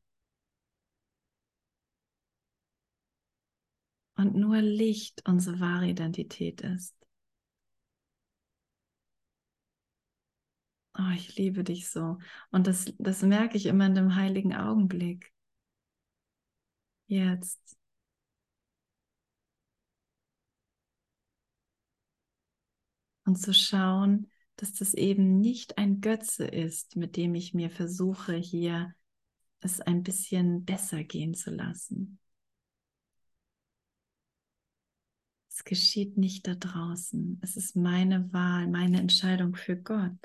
Und 4.15 4.35
nur 4.35 4.61
Licht 4.61 5.23
unsere 5.27 5.59
wahre 5.59 5.87
Identität 5.87 6.61
ist. 6.61 6.95
Oh, 10.97 11.11
ich 11.15 11.35
liebe 11.37 11.63
dich 11.63 11.89
so. 11.89 12.17
Und 12.51 12.67
das, 12.67 12.93
das 12.99 13.21
merke 13.23 13.57
ich 13.57 13.65
immer 13.67 13.85
in 13.87 13.95
dem 13.95 14.15
heiligen 14.15 14.53
Augenblick. 14.55 15.31
Jetzt. 17.07 17.77
Und 23.25 23.37
zu 23.37 23.53
schauen, 23.53 24.29
dass 24.57 24.73
das 24.73 24.93
eben 24.93 25.39
nicht 25.39 25.77
ein 25.77 26.01
Götze 26.01 26.45
ist, 26.45 26.95
mit 26.95 27.15
dem 27.17 27.35
ich 27.35 27.53
mir 27.53 27.69
versuche, 27.69 28.35
hier 28.35 28.93
es 29.61 29.81
ein 29.81 30.03
bisschen 30.03 30.65
besser 30.65 31.03
gehen 31.03 31.33
zu 31.33 31.51
lassen. 31.51 32.19
Es 35.49 35.63
geschieht 35.63 36.17
nicht 36.17 36.47
da 36.47 36.55
draußen. 36.55 37.39
Es 37.41 37.55
ist 37.55 37.75
meine 37.75 38.33
Wahl, 38.33 38.67
meine 38.67 38.99
Entscheidung 38.99 39.55
für 39.55 39.77
Gott. 39.77 40.17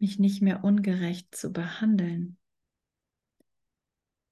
Mich 0.00 0.18
nicht 0.18 0.42
mehr 0.42 0.64
ungerecht 0.64 1.34
zu 1.34 1.52
behandeln. 1.52 2.38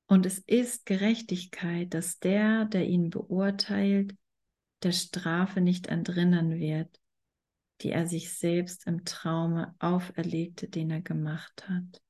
Und 0.06 0.24
es 0.24 0.38
ist 0.38 0.86
Gerechtigkeit, 0.86 1.92
dass 1.92 2.18
der, 2.18 2.64
der 2.64 2.86
ihn 2.86 3.10
beurteilt, 3.10 4.16
der 4.82 4.92
Strafe 4.92 5.60
nicht 5.60 5.88
entrinnen 5.88 6.58
wird, 6.58 6.98
die 7.82 7.90
er 7.90 8.06
sich 8.06 8.32
selbst 8.32 8.86
im 8.86 9.04
Traume 9.04 9.74
auferlegte, 9.78 10.68
den 10.68 10.90
er 10.90 11.02
gemacht 11.02 11.68
hat. 11.68 12.02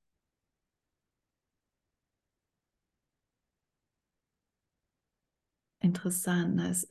Interessant, 5.81 6.61
es, 6.61 6.89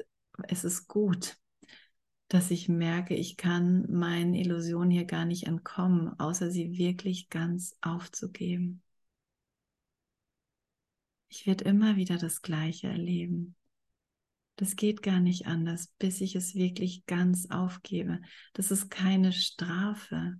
es 0.47 0.63
ist 0.65 0.87
gut, 0.87 1.37
dass 2.27 2.51
ich 2.51 2.67
merke, 2.67 3.15
ich 3.15 3.37
kann 3.37 3.89
meinen 3.91 4.33
Illusionen 4.33 4.91
hier 4.91 5.05
gar 5.05 5.25
nicht 5.25 5.47
entkommen, 5.47 6.19
außer 6.19 6.51
sie 6.51 6.77
wirklich 6.77 7.29
ganz 7.29 7.75
aufzugeben. 7.81 8.81
Ich 11.29 11.45
werde 11.45 11.65
immer 11.65 11.95
wieder 11.95 12.17
das 12.17 12.41
Gleiche 12.41 12.87
erleben. 12.87 13.55
Das 14.57 14.75
geht 14.75 15.03
gar 15.03 15.19
nicht 15.19 15.45
anders, 15.45 15.87
bis 15.99 16.19
ich 16.19 16.35
es 16.35 16.55
wirklich 16.55 17.05
ganz 17.05 17.49
aufgebe. 17.51 18.21
Das 18.53 18.71
ist 18.71 18.89
keine 18.89 19.31
Strafe. 19.31 20.37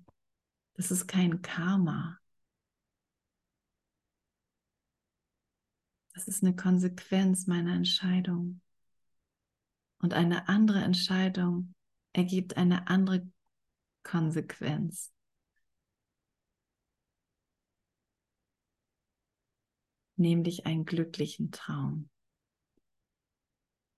Das 0.73 0.91
ist 0.91 1.07
kein 1.07 1.41
Karma. 1.41 2.17
Das 6.13 6.27
ist 6.27 6.43
eine 6.43 6.55
Konsequenz 6.55 7.45
meiner 7.47 7.75
Entscheidung. 7.75 8.61
Und 9.99 10.13
eine 10.13 10.49
andere 10.49 10.79
Entscheidung 10.79 11.75
ergibt 12.13 12.57
eine 12.57 12.87
andere 12.87 13.27
Konsequenz. 14.03 15.11
Nämlich 20.15 20.65
einen 20.65 20.85
glücklichen 20.85 21.51
Traum. 21.51 22.09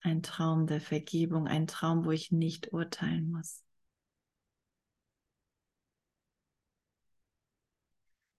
Ein 0.01 0.21
Traum 0.21 0.67
der 0.67 0.81
Vergebung, 0.81 1.47
ein 1.47 1.67
Traum, 1.67 2.05
wo 2.05 2.11
ich 2.11 2.31
nicht 2.31 2.73
urteilen 2.73 3.31
muss. 3.31 3.63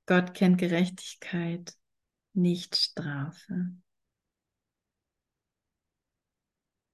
Gott 0.07 0.35
kennt 0.35 0.59
Gerechtigkeit, 0.59 1.73
nicht 2.33 2.77
Strafe. 2.77 3.77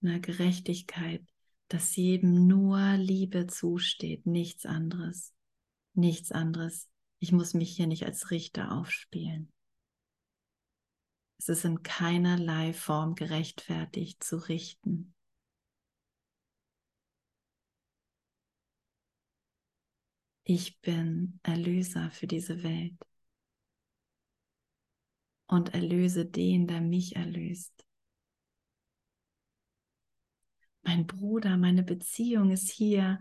Na, 0.00 0.18
Gerechtigkeit, 0.18 1.24
dass 1.68 1.96
jedem 1.96 2.46
nur 2.46 2.79
Liebe 2.96 3.46
zusteht, 3.46 4.26
nichts 4.26 4.66
anderes. 4.66 5.35
Nichts 5.94 6.33
anderes. 6.33 6.88
Ich 7.18 7.33
muss 7.33 7.55
mich 7.55 7.74
hier 7.74 7.87
nicht 7.87 8.05
als 8.05 8.31
Richter 8.31 8.72
aufspielen. 8.72 9.52
Es 11.38 11.48
ist 11.48 11.64
in 11.64 11.83
keinerlei 11.83 12.72
Form 12.72 13.14
gerechtfertigt 13.14 14.22
zu 14.22 14.37
richten. 14.37 15.14
Ich 20.44 20.81
bin 20.81 21.40
Erlöser 21.42 22.11
für 22.11 22.26
diese 22.26 22.62
Welt 22.62 22.96
und 25.48 25.74
erlöse 25.74 26.24
den, 26.24 26.66
der 26.66 26.81
mich 26.81 27.16
erlöst. 27.16 27.86
Mein 30.87 31.09
Bruder, 31.09 31.57
meine 31.57 31.83
Beziehung 31.83 32.53
ist 32.53 32.70
hier, 32.70 33.18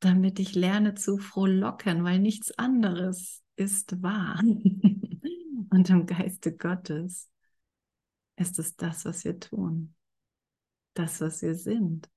damit 0.00 0.40
ich 0.40 0.56
lerne 0.56 0.96
zu 0.96 1.16
frohlocken, 1.16 2.02
weil 2.02 2.18
nichts 2.18 2.50
anderes 2.58 3.44
ist 3.54 4.02
wahr. 4.02 4.40
Und 5.70 5.90
im 5.90 6.06
Geiste 6.06 6.56
Gottes 6.56 7.30
ist 8.34 8.58
es 8.58 8.74
das, 8.74 9.04
was 9.04 9.24
wir 9.24 9.38
tun, 9.38 9.94
das, 10.94 11.20
was 11.20 11.40
wir 11.42 11.54
sind. 11.54 12.10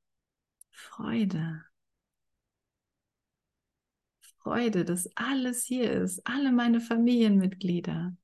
Freude. 0.71 1.63
Freude, 4.39 4.83
dass 4.83 5.15
alles 5.15 5.63
hier 5.63 5.91
ist, 5.91 6.25
alle 6.25 6.51
meine 6.51 6.81
Familienmitglieder. 6.81 8.17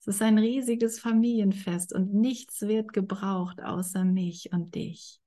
Es 0.00 0.08
ist 0.08 0.20
ein 0.20 0.36
riesiges 0.36 1.00
Familienfest 1.00 1.94
und 1.94 2.12
nichts 2.12 2.60
wird 2.60 2.92
gebraucht 2.92 3.62
außer 3.62 4.04
mich 4.04 4.52
und 4.52 4.74
dich 4.74 5.22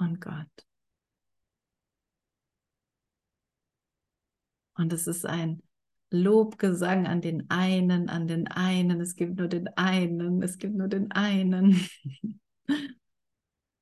und 0.00 0.20
Gott. 0.20 0.66
Und 4.76 4.92
es 4.92 5.06
ist 5.06 5.26
ein 5.26 5.62
Lobgesang 6.10 7.06
an 7.06 7.20
den 7.20 7.48
einen, 7.50 8.08
an 8.08 8.26
den 8.26 8.48
einen. 8.48 9.00
Es 9.00 9.14
gibt 9.14 9.38
nur 9.38 9.48
den 9.48 9.68
einen, 9.76 10.42
es 10.42 10.58
gibt 10.58 10.74
nur 10.74 10.88
den 10.88 11.12
einen. 11.12 11.86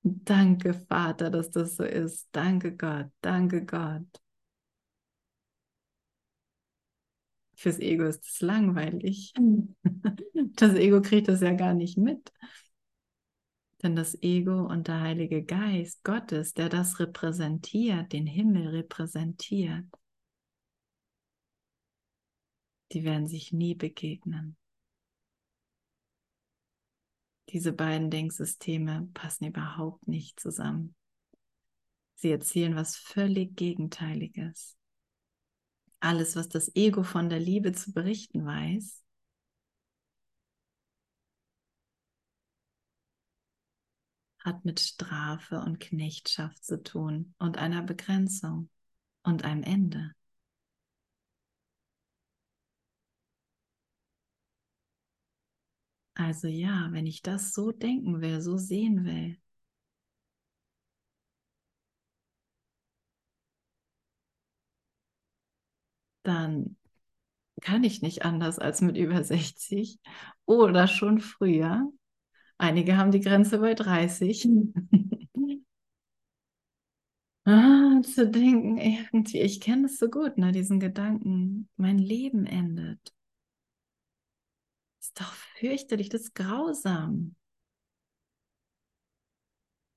danke, 0.03 0.75
Vater, 0.75 1.31
dass 1.31 1.51
das 1.51 1.77
so 1.77 1.85
ist. 1.85 2.29
Danke, 2.33 2.77
Gott, 2.77 3.07
danke, 3.21 3.65
Gott. 3.65 4.07
Fürs 7.55 7.79
Ego 7.81 8.05
ist 8.05 8.25
es 8.25 8.41
langweilig. 8.41 9.33
Das 10.55 10.75
Ego 10.75 11.03
kriegt 11.03 11.29
das 11.29 11.41
ja 11.41 11.53
gar 11.53 11.75
nicht 11.75 11.99
mit. 11.99 12.33
Denn 13.83 13.95
das 13.95 14.21
Ego 14.23 14.67
und 14.67 14.89
der 14.89 15.01
Heilige 15.01 15.45
Geist 15.45 16.03
Gottes, 16.03 16.53
der 16.53 16.69
das 16.69 16.99
repräsentiert, 16.99 18.13
den 18.13 18.27
Himmel 18.27 18.69
repräsentiert, 18.69 19.87
die 22.93 23.05
werden 23.05 23.27
sich 23.27 23.53
nie 23.53 23.75
begegnen. 23.75 24.57
Diese 27.51 27.73
beiden 27.73 28.11
Denksysteme 28.11 29.09
passen 29.15 29.47
überhaupt 29.47 30.07
nicht 30.09 30.39
zusammen. 30.41 30.95
Sie 32.17 32.31
erzielen 32.31 32.75
was 32.75 32.97
völlig 32.97 33.57
Gegenteiliges. 33.57 34.77
Alles, 36.01 36.37
was 36.37 36.49
das 36.49 36.75
Ego 36.75 37.03
von 37.05 37.29
der 37.29 37.41
Liebe 37.41 37.73
zu 37.73 37.93
berichten 37.93 38.45
weiß, 38.45 39.03
hat 44.49 44.65
mit 44.65 44.81
Strafe 44.81 45.61
und 45.61 45.81
Knechtschaft 45.81 46.65
zu 46.65 46.83
tun 46.83 47.35
und 47.39 47.59
einer 47.59 47.83
Begrenzung 47.83 48.71
und 49.23 49.45
einem 49.45 49.63
Ende. 49.63 50.13
Also 56.15 56.49
ja, 56.49 56.89
wenn 56.93 57.07
ich 57.07 57.23
das 57.23 57.53
so 57.55 57.73
denken 57.73 58.21
will, 58.21 58.41
so 58.43 58.57
sehen 58.59 59.05
will, 59.07 59.39
dann 66.23 66.77
kann 67.63 67.85
ich 67.85 68.03
nicht 68.03 68.25
anders 68.25 68.59
als 68.59 68.81
mit 68.83 68.97
über 68.99 69.25
60 69.25 70.01
oder 70.47 70.89
schon 70.89 71.21
früher. 71.21 71.91
Einige 72.59 72.97
haben 72.97 73.11
die 73.13 73.21
Grenze 73.21 73.59
bei 73.59 73.75
30. 73.75 74.73
ah, 77.47 78.01
zu 78.03 78.29
denken, 78.29 78.79
irgendwie, 78.79 79.41
ich 79.41 79.61
kenne 79.61 79.87
es 79.87 79.99
so 79.99 80.09
gut, 80.09 80.39
ne, 80.39 80.53
diesen 80.53 80.81
Gedanken, 80.81 81.69
mein 81.77 81.99
Leben 81.99 82.47
endet 82.47 83.13
ist 85.09 85.21
doch 85.21 85.33
fürchterlich, 85.33 86.11
das 86.11 86.23
ist 86.23 86.35
grausam. 86.35 87.35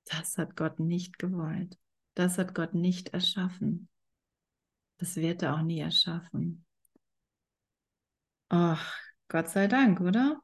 Das 0.04 0.38
hat 0.38 0.56
Gott 0.56 0.80
nicht 0.80 1.18
gewollt. 1.18 1.78
Das 2.14 2.38
hat 2.38 2.54
Gott 2.54 2.74
nicht 2.74 3.10
erschaffen. 3.10 3.88
Das 4.98 5.16
wird 5.16 5.42
er 5.42 5.54
auch 5.54 5.62
nie 5.62 5.80
erschaffen. 5.80 6.64
Ach, 8.48 8.94
Gott 9.28 9.48
sei 9.50 9.66
Dank, 9.66 10.00
oder? 10.00 10.40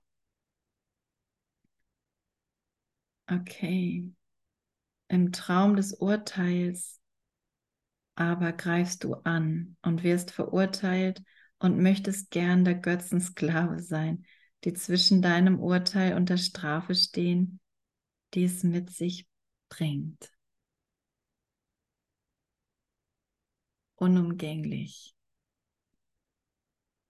Okay. 3.30 4.10
Im 5.08 5.32
Traum 5.32 5.76
des 5.76 5.94
Urteils 5.94 6.98
aber 8.14 8.52
greifst 8.52 9.04
du 9.04 9.14
an 9.14 9.76
und 9.80 10.02
wirst 10.02 10.32
verurteilt 10.32 11.22
und 11.60 11.80
möchtest 11.80 12.32
gern 12.32 12.64
der 12.64 12.74
Götzensklave 12.74 13.80
sein, 13.80 14.24
die 14.64 14.72
zwischen 14.72 15.22
deinem 15.22 15.60
Urteil 15.60 16.14
und 16.14 16.28
der 16.28 16.36
Strafe 16.36 16.96
stehen, 16.96 17.60
die 18.34 18.42
es 18.44 18.64
mit 18.64 18.90
sich 18.90 19.28
bringt. 19.68 20.32
Unumgänglich. 23.94 25.14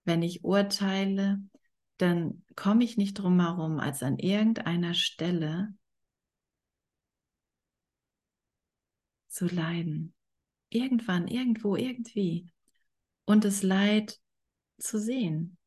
Wenn 0.05 0.21
ich 0.21 0.43
urteile, 0.43 1.39
dann 1.97 2.43
komme 2.55 2.83
ich 2.83 2.97
nicht 2.97 3.15
drum 3.15 3.39
herum, 3.39 3.79
als 3.79 4.03
an 4.03 4.19
irgendeiner 4.19 4.93
Stelle 4.93 5.73
zu 9.39 9.47
leiden. 9.47 10.13
Irgendwann, 10.69 11.29
irgendwo, 11.29 11.77
irgendwie. 11.77 12.51
Und 13.25 13.45
das 13.45 13.63
Leid 13.63 14.19
zu 14.79 14.99
sehen. 14.99 15.57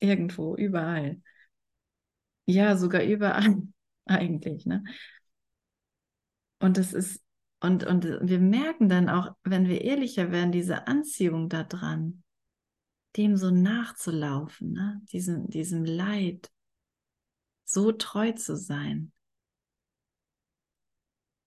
Irgendwo, 0.00 0.56
überall. 0.56 1.22
Ja, 2.46 2.76
sogar 2.76 3.04
überall 3.04 3.62
eigentlich. 4.06 4.66
Ne? 4.66 4.82
Und 6.58 6.76
das 6.76 6.92
ist, 6.92 7.22
und, 7.60 7.84
und 7.84 8.04
wir 8.04 8.40
merken 8.40 8.88
dann 8.88 9.08
auch, 9.08 9.36
wenn 9.44 9.68
wir 9.68 9.82
ehrlicher 9.82 10.32
werden, 10.32 10.50
diese 10.50 10.88
Anziehung 10.88 11.48
da 11.48 11.62
dran, 11.62 12.24
dem 13.16 13.36
so 13.36 13.50
nachzulaufen, 13.52 14.72
ne? 14.72 15.00
diesem, 15.12 15.48
diesem 15.48 15.84
Leid, 15.84 16.50
so 17.64 17.92
treu 17.92 18.32
zu 18.32 18.56
sein. 18.56 19.12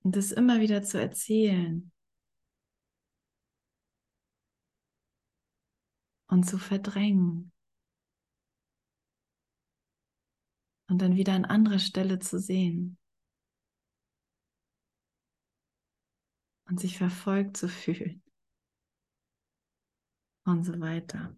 Und 0.04 0.18
das 0.18 0.32
immer 0.32 0.60
wieder 0.60 0.84
zu 0.84 1.00
erzählen. 1.00 1.92
Und 6.28 6.44
zu 6.44 6.58
verdrängen. 6.58 7.52
Und 10.90 11.02
dann 11.02 11.16
wieder 11.16 11.34
an 11.34 11.46
anderer 11.46 11.80
Stelle 11.80 12.20
zu 12.20 12.40
sehen. 12.40 12.98
Und 16.66 16.80
sich 16.80 16.98
verfolgt 16.98 17.56
zu 17.56 17.70
fühlen. 17.70 18.22
Und 20.46 20.66
so 20.66 20.80
weiter. 20.82 21.38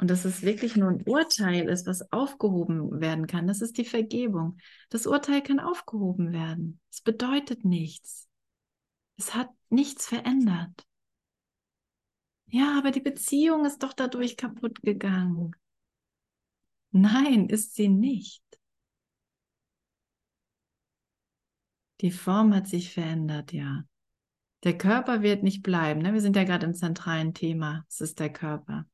Und 0.00 0.08
dass 0.08 0.24
es 0.24 0.40
wirklich 0.40 0.76
nur 0.76 0.88
ein 0.88 1.02
Urteil 1.02 1.68
ist, 1.68 1.86
was 1.86 2.10
aufgehoben 2.10 3.02
werden 3.02 3.26
kann. 3.26 3.46
Das 3.46 3.60
ist 3.60 3.76
die 3.76 3.84
Vergebung. 3.84 4.56
Das 4.88 5.06
Urteil 5.06 5.42
kann 5.42 5.60
aufgehoben 5.60 6.32
werden. 6.32 6.80
Es 6.90 7.02
bedeutet 7.02 7.66
nichts. 7.66 8.26
Es 9.18 9.34
hat 9.34 9.50
nichts 9.68 10.06
verändert. 10.06 10.86
Ja, 12.46 12.78
aber 12.78 12.92
die 12.92 13.02
Beziehung 13.02 13.66
ist 13.66 13.82
doch 13.82 13.92
dadurch 13.92 14.38
kaputt 14.38 14.80
gegangen. 14.80 15.54
Nein, 16.92 17.50
ist 17.50 17.74
sie 17.74 17.88
nicht. 17.88 18.42
Die 22.00 22.10
Form 22.10 22.54
hat 22.54 22.66
sich 22.66 22.94
verändert, 22.94 23.52
ja. 23.52 23.84
Der 24.64 24.78
Körper 24.78 25.20
wird 25.20 25.42
nicht 25.42 25.62
bleiben. 25.62 26.00
Ne? 26.00 26.14
Wir 26.14 26.22
sind 26.22 26.36
ja 26.36 26.44
gerade 26.44 26.64
im 26.64 26.74
zentralen 26.74 27.34
Thema. 27.34 27.84
Es 27.88 28.00
ist 28.00 28.18
der 28.18 28.32
Körper. 28.32 28.86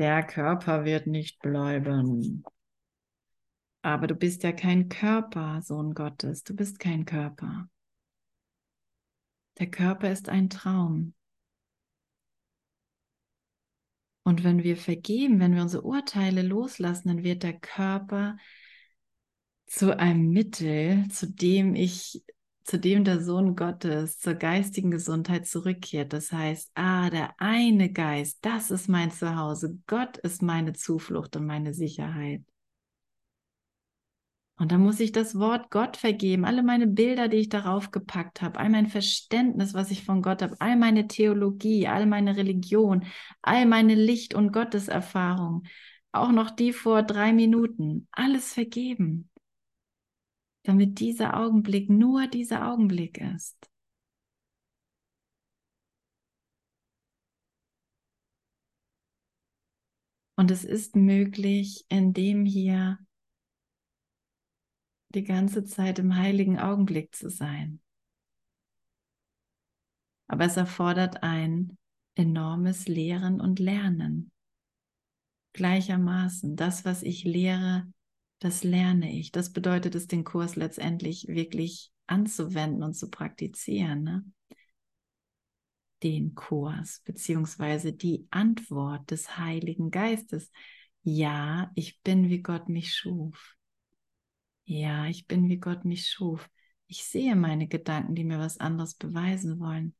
Der 0.00 0.22
Körper 0.22 0.86
wird 0.86 1.06
nicht 1.06 1.40
bleiben. 1.40 2.42
Aber 3.82 4.06
du 4.06 4.14
bist 4.14 4.42
ja 4.44 4.52
kein 4.52 4.88
Körper, 4.88 5.60
Sohn 5.60 5.92
Gottes. 5.92 6.42
Du 6.42 6.56
bist 6.56 6.78
kein 6.78 7.04
Körper. 7.04 7.68
Der 9.58 9.70
Körper 9.70 10.10
ist 10.10 10.30
ein 10.30 10.48
Traum. 10.48 11.12
Und 14.22 14.42
wenn 14.42 14.62
wir 14.62 14.78
vergeben, 14.78 15.38
wenn 15.38 15.54
wir 15.54 15.60
unsere 15.60 15.82
Urteile 15.82 16.40
loslassen, 16.40 17.08
dann 17.08 17.22
wird 17.22 17.42
der 17.42 17.60
Körper 17.60 18.38
zu 19.66 19.98
einem 19.98 20.30
Mittel, 20.30 21.08
zu 21.10 21.30
dem 21.30 21.74
ich 21.74 22.24
zu 22.64 22.78
dem 22.78 23.04
der 23.04 23.20
Sohn 23.20 23.56
Gottes 23.56 24.18
zur 24.18 24.34
geistigen 24.34 24.90
Gesundheit 24.90 25.46
zurückkehrt. 25.46 26.12
Das 26.12 26.32
heißt, 26.32 26.70
ah, 26.74 27.10
der 27.10 27.34
eine 27.38 27.92
Geist, 27.92 28.38
das 28.42 28.70
ist 28.70 28.88
mein 28.88 29.10
Zuhause. 29.10 29.78
Gott 29.86 30.18
ist 30.18 30.42
meine 30.42 30.72
Zuflucht 30.72 31.36
und 31.36 31.46
meine 31.46 31.74
Sicherheit. 31.74 32.42
Und 34.56 34.72
dann 34.72 34.82
muss 34.82 35.00
ich 35.00 35.10
das 35.10 35.38
Wort 35.38 35.70
Gott 35.70 35.96
vergeben, 35.96 36.44
alle 36.44 36.62
meine 36.62 36.86
Bilder, 36.86 37.28
die 37.28 37.38
ich 37.38 37.48
darauf 37.48 37.90
gepackt 37.92 38.42
habe, 38.42 38.58
all 38.58 38.68
mein 38.68 38.88
Verständnis, 38.88 39.72
was 39.72 39.90
ich 39.90 40.04
von 40.04 40.20
Gott 40.20 40.42
habe, 40.42 40.54
all 40.60 40.76
meine 40.76 41.06
Theologie, 41.08 41.88
all 41.88 42.04
meine 42.04 42.36
Religion, 42.36 43.06
all 43.40 43.64
meine 43.64 43.94
Licht- 43.94 44.34
und 44.34 44.52
Gotteserfahrung, 44.52 45.62
auch 46.12 46.30
noch 46.30 46.50
die 46.50 46.74
vor 46.74 47.02
drei 47.02 47.32
Minuten, 47.32 48.06
alles 48.12 48.52
vergeben 48.52 49.29
damit 50.62 51.00
dieser 51.00 51.36
Augenblick 51.36 51.88
nur 51.88 52.26
dieser 52.26 52.68
Augenblick 52.70 53.18
ist. 53.18 53.70
Und 60.36 60.50
es 60.50 60.64
ist 60.64 60.96
möglich, 60.96 61.84
indem 61.90 62.46
hier 62.46 62.98
die 65.14 65.24
ganze 65.24 65.64
Zeit 65.64 65.98
im 65.98 66.16
heiligen 66.16 66.58
Augenblick 66.58 67.14
zu 67.14 67.28
sein. 67.28 67.80
Aber 70.28 70.44
es 70.44 70.56
erfordert 70.56 71.22
ein 71.22 71.76
enormes 72.14 72.86
Lehren 72.86 73.40
und 73.40 73.58
Lernen. 73.58 74.30
Gleichermaßen, 75.52 76.56
das, 76.56 76.84
was 76.84 77.02
ich 77.02 77.24
lehre, 77.24 77.92
das 78.40 78.64
lerne 78.64 79.12
ich. 79.12 79.32
Das 79.32 79.52
bedeutet 79.52 79.94
es, 79.94 80.06
den 80.06 80.24
Kurs 80.24 80.56
letztendlich 80.56 81.28
wirklich 81.28 81.92
anzuwenden 82.06 82.82
und 82.82 82.94
zu 82.94 83.10
praktizieren. 83.10 84.02
Ne? 84.02 84.24
Den 86.02 86.34
Kurs, 86.34 87.02
beziehungsweise 87.04 87.92
die 87.92 88.26
Antwort 88.30 89.10
des 89.10 89.36
Heiligen 89.36 89.90
Geistes. 89.90 90.50
Ja, 91.02 91.70
ich 91.74 92.00
bin, 92.02 92.30
wie 92.30 92.42
Gott 92.42 92.68
mich 92.68 92.94
schuf. 92.94 93.56
Ja, 94.64 95.06
ich 95.06 95.26
bin, 95.26 95.48
wie 95.48 95.58
Gott 95.58 95.84
mich 95.84 96.08
schuf. 96.08 96.48
Ich 96.86 97.04
sehe 97.04 97.36
meine 97.36 97.68
Gedanken, 97.68 98.14
die 98.14 98.24
mir 98.24 98.38
was 98.38 98.58
anderes 98.58 98.94
beweisen 98.94 99.60
wollen. 99.60 99.94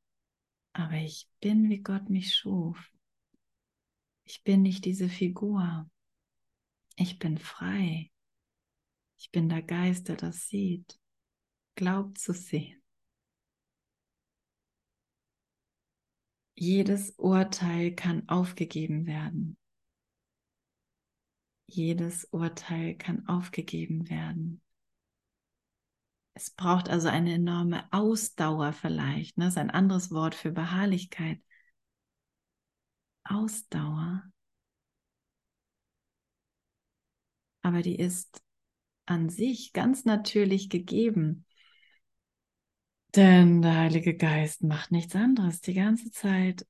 Aber 0.73 0.95
ich 0.95 1.29
bin, 1.41 1.69
wie 1.69 1.83
Gott 1.83 2.09
mich 2.09 2.35
schuf. 2.35 2.91
Ich 4.25 4.43
bin 4.45 4.63
nicht 4.63 4.85
diese 4.85 5.09
Figur. 5.09 5.91
Ich 6.97 7.19
bin 7.19 7.37
frei. 7.37 8.10
Ich 9.21 9.31
bin 9.31 9.51
der 9.51 9.61
Geist, 9.61 10.09
der 10.09 10.17
das 10.17 10.49
sieht, 10.49 10.99
glaubt 11.75 12.17
zu 12.17 12.33
sehen. 12.33 12.83
Jedes 16.55 17.11
Urteil 17.19 17.95
kann 17.95 18.27
aufgegeben 18.31 19.07
werden. 19.07 19.59
Jedes 21.67 22.25
Urteil 22.33 22.97
kann 22.97 23.29
aufgegeben 23.29 24.09
werden. 24.09 24.63
Es 26.33 26.49
braucht 26.51 26.89
also 26.89 27.09
eine 27.09 27.35
enorme 27.35 27.93
Ausdauer 27.93 28.73
vielleicht. 28.73 29.37
Ne? 29.37 29.45
Das 29.45 29.55
ist 29.55 29.59
ein 29.59 29.71
anderes 29.71 30.11
Wort 30.11 30.35
für 30.35 30.51
Beharrlichkeit. 30.51 31.43
Ausdauer. 33.25 34.23
Aber 37.63 37.83
die 37.83 37.97
ist 37.97 38.43
an 39.11 39.29
sich 39.29 39.73
ganz 39.73 40.05
natürlich 40.05 40.71
gegeben. 40.71 41.45
Denn 43.17 43.61
der 43.61 43.77
Heilige 43.77 44.17
Geist 44.17 44.63
macht 44.63 44.93
nichts 44.93 45.17
anderes, 45.17 45.61
die 45.61 45.75
ganze 45.75 46.11
Zeit 46.13 46.65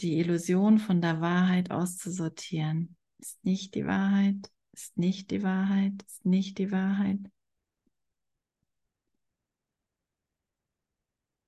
die 0.00 0.18
Illusion 0.18 0.78
von 0.78 1.00
der 1.00 1.22
Wahrheit 1.22 1.70
auszusortieren. 1.70 2.96
Ist 3.18 3.42
nicht 3.44 3.74
die 3.74 3.86
Wahrheit, 3.86 4.50
ist 4.72 4.98
nicht 4.98 5.30
die 5.30 5.42
Wahrheit, 5.42 5.94
ist 6.06 6.26
nicht 6.26 6.58
die 6.58 6.70
Wahrheit. 6.70 7.20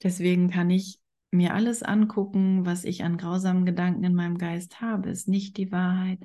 Deswegen 0.02 0.48
kann 0.48 0.70
ich 0.70 0.98
mir 1.30 1.52
alles 1.52 1.82
angucken, 1.82 2.64
was 2.64 2.84
ich 2.84 3.04
an 3.04 3.18
grausamen 3.18 3.66
Gedanken 3.66 4.04
in 4.04 4.14
meinem 4.14 4.38
Geist 4.38 4.80
habe, 4.80 5.10
ist 5.10 5.28
nicht 5.28 5.58
die 5.58 5.70
Wahrheit. 5.72 6.20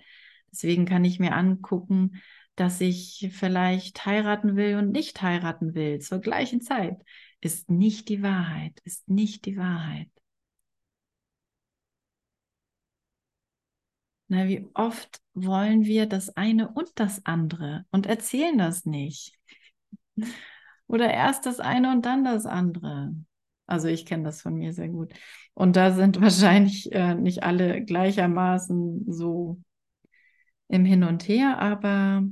Deswegen 0.50 0.86
kann 0.86 1.04
ich 1.04 1.20
mir 1.20 1.36
angucken, 1.36 2.22
dass 2.56 2.82
ich 2.82 3.30
vielleicht 3.34 4.06
heiraten 4.06 4.56
will 4.56 4.78
und 4.78 4.92
nicht 4.92 5.22
heiraten 5.22 5.74
will 5.74 6.00
zur 6.00 6.20
gleichen 6.20 6.62
Zeit, 6.62 7.04
ist 7.42 7.70
nicht 7.70 8.10
die 8.10 8.22
Wahrheit, 8.22 8.80
ist 8.84 9.10
nicht 9.10 9.46
die 9.46 9.58
Wahrheit. 9.58 10.10
Na, 14.28 14.48
wie 14.48 14.70
oft 14.76 15.22
wollen 15.34 15.84
wir 15.84 16.06
das 16.06 16.30
eine 16.38 16.70
und 16.70 16.90
das 16.96 17.26
andere 17.26 17.86
und 17.92 18.06
erzählen 18.06 18.58
das 18.58 18.86
nicht? 18.86 19.38
Oder 20.88 21.12
erst 21.12 21.46
das 21.46 21.60
eine 21.60 21.92
und 21.92 22.06
dann 22.06 22.24
das 22.24 22.46
andere. 22.46 23.14
Also 23.66 23.88
ich 23.88 24.06
kenne 24.06 24.24
das 24.24 24.42
von 24.42 24.56
mir 24.56 24.74
sehr 24.74 24.90
gut. 24.90 25.14
Und 25.54 25.76
da 25.76 25.92
sind 25.94 26.22
wahrscheinlich 26.22 26.92
äh, 26.92 27.16
nicht 27.16 27.44
alle 27.44 27.84
gleichermaßen 27.84 29.12
so 29.12 29.62
im 30.72 30.86
Hin 30.86 31.04
und 31.04 31.28
Her, 31.28 31.60
aber 31.60 32.24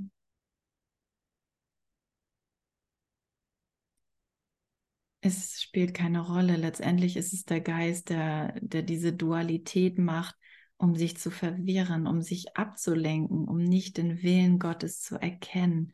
es 5.22 5.62
spielt 5.62 5.94
keine 5.94 6.22
Rolle. 6.22 6.56
Letztendlich 6.56 7.18
ist 7.18 7.34
es 7.34 7.44
der 7.46 7.62
Geist, 7.62 8.10
der, 8.10 8.54
der 8.62 8.82
diese 8.84 9.12
Dualität 9.14 9.98
macht, 9.98 10.36
um 10.78 10.96
sich 10.96 11.18
zu 11.18 11.32
verwirren, 11.32 12.08
um 12.08 12.22
sich 12.22 12.56
abzulenken, 12.56 13.48
um 13.48 13.58
nicht 13.58 13.98
den 13.98 14.24
Willen 14.24 14.60
Gottes 14.60 15.02
zu 15.02 15.18
erkennen. 15.18 15.92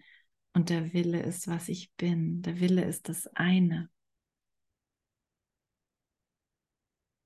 Und 0.54 0.70
der 0.70 0.94
Wille 0.94 1.22
ist, 1.24 1.48
was 1.48 1.68
ich 1.70 1.94
bin. 1.96 2.42
Der 2.44 2.60
Wille 2.60 2.86
ist 2.86 3.10
das 3.10 3.28
eine. 3.36 3.90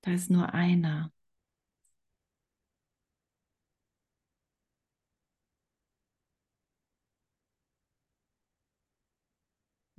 Da 0.01 0.11
ist 0.13 0.29
nur 0.29 0.53
einer. 0.53 1.11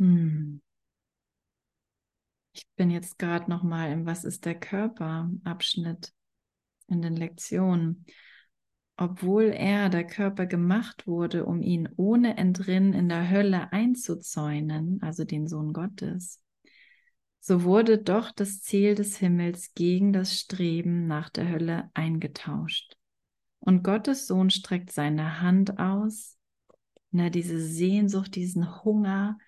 Hm. 0.00 0.62
Ich 2.52 2.66
bin 2.74 2.90
jetzt 2.90 3.18
gerade 3.18 3.48
noch 3.48 3.62
mal 3.62 3.92
im 3.92 4.06
Was 4.06 4.24
ist 4.24 4.44
der 4.46 4.58
Körper 4.58 5.30
Abschnitt 5.44 6.12
in 6.88 7.02
den 7.02 7.14
Lektionen. 7.14 8.06
Obwohl 8.96 9.44
er, 9.44 9.88
der 9.88 10.06
Körper, 10.06 10.46
gemacht 10.46 11.06
wurde, 11.06 11.44
um 11.44 11.62
ihn 11.62 11.88
ohne 11.96 12.36
Entrinnen 12.36 12.92
in 12.92 13.08
der 13.08 13.30
Hölle 13.30 13.72
einzuzäunen, 13.72 15.00
also 15.02 15.24
den 15.24 15.46
Sohn 15.46 15.72
Gottes, 15.72 16.42
so 17.38 17.62
wurde 17.62 17.98
doch 17.98 18.32
das 18.32 18.60
Ziel 18.62 18.94
des 18.94 19.16
Himmels 19.16 19.74
gegen 19.74 20.12
das 20.12 20.38
Streben 20.38 21.06
nach 21.06 21.30
der 21.30 21.48
Hölle 21.48 21.90
eingetauscht. 21.94 22.96
Und 23.60 23.82
Gottes 23.84 24.26
Sohn 24.26 24.50
streckt 24.50 24.92
seine 24.92 25.40
Hand 25.40 25.78
aus, 25.78 26.36
na, 27.10 27.28
diese 27.28 27.60
Sehnsucht, 27.60 28.34
diesen 28.34 28.82
Hunger. 28.84 29.38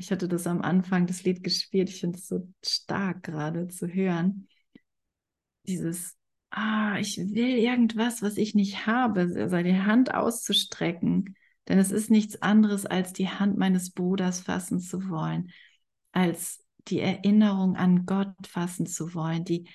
Ich 0.00 0.10
hatte 0.10 0.28
das 0.28 0.46
am 0.46 0.62
Anfang 0.62 1.06
das 1.06 1.24
Lied 1.24 1.44
gespielt, 1.44 1.90
ich 1.90 2.00
finde 2.00 2.18
es 2.18 2.26
so 2.26 2.48
stark 2.64 3.22
gerade 3.22 3.68
zu 3.68 3.86
hören. 3.86 4.48
Dieses, 5.66 6.16
ah, 6.48 6.98
ich 6.98 7.18
will 7.18 7.58
irgendwas, 7.58 8.22
was 8.22 8.38
ich 8.38 8.54
nicht 8.54 8.86
habe, 8.86 9.28
seine 9.50 9.84
Hand 9.84 10.14
auszustrecken. 10.14 11.36
Denn 11.68 11.78
es 11.78 11.90
ist 11.90 12.10
nichts 12.10 12.40
anderes, 12.40 12.86
als 12.86 13.12
die 13.12 13.28
Hand 13.28 13.58
meines 13.58 13.90
Bruders 13.90 14.40
fassen 14.40 14.80
zu 14.80 15.10
wollen, 15.10 15.50
als 16.12 16.64
die 16.88 17.00
Erinnerung 17.00 17.76
an 17.76 18.06
Gott 18.06 18.34
fassen 18.46 18.86
zu 18.86 19.12
wollen, 19.12 19.44
die 19.44 19.68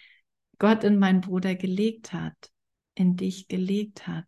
Gott 0.58 0.84
in 0.84 0.98
meinen 0.98 1.22
Bruder 1.22 1.54
gelegt 1.54 2.14
hat, 2.14 2.52
in 2.96 3.16
dich 3.16 3.48
gelegt 3.48 4.08
hat. 4.08 4.26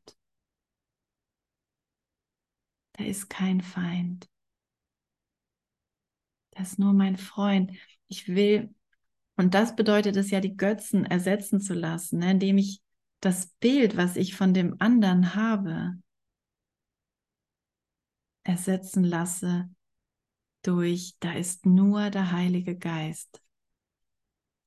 Da 2.94 3.04
ist 3.04 3.32
kein 3.32 3.62
Feind. 3.62 4.30
Das 6.58 6.72
ist 6.72 6.80
nur 6.80 6.94
mein 6.94 7.18
Freund. 7.18 7.72
Ich 8.08 8.30
will, 8.30 8.74
und 9.36 9.54
das 9.54 9.76
bedeutet 9.76 10.16
es 10.16 10.32
ja, 10.32 10.40
die 10.40 10.58
Götzen 10.58 11.06
ersetzen 11.06 11.62
zu 11.62 11.76
lassen, 11.76 12.20
ne, 12.20 12.32
indem 12.32 12.58
ich 12.58 12.82
das 13.20 13.48
Bild, 13.60 13.96
was 13.96 14.16
ich 14.16 14.36
von 14.36 14.56
dem 14.56 14.76
anderen 14.80 15.36
habe, 15.36 15.94
ersetzen 18.44 19.04
lasse 19.04 19.70
durch, 20.64 21.16
da 21.20 21.34
ist 21.34 21.68
nur 21.68 22.10
der 22.10 22.32
Heilige 22.32 22.76
Geist. 22.76 23.42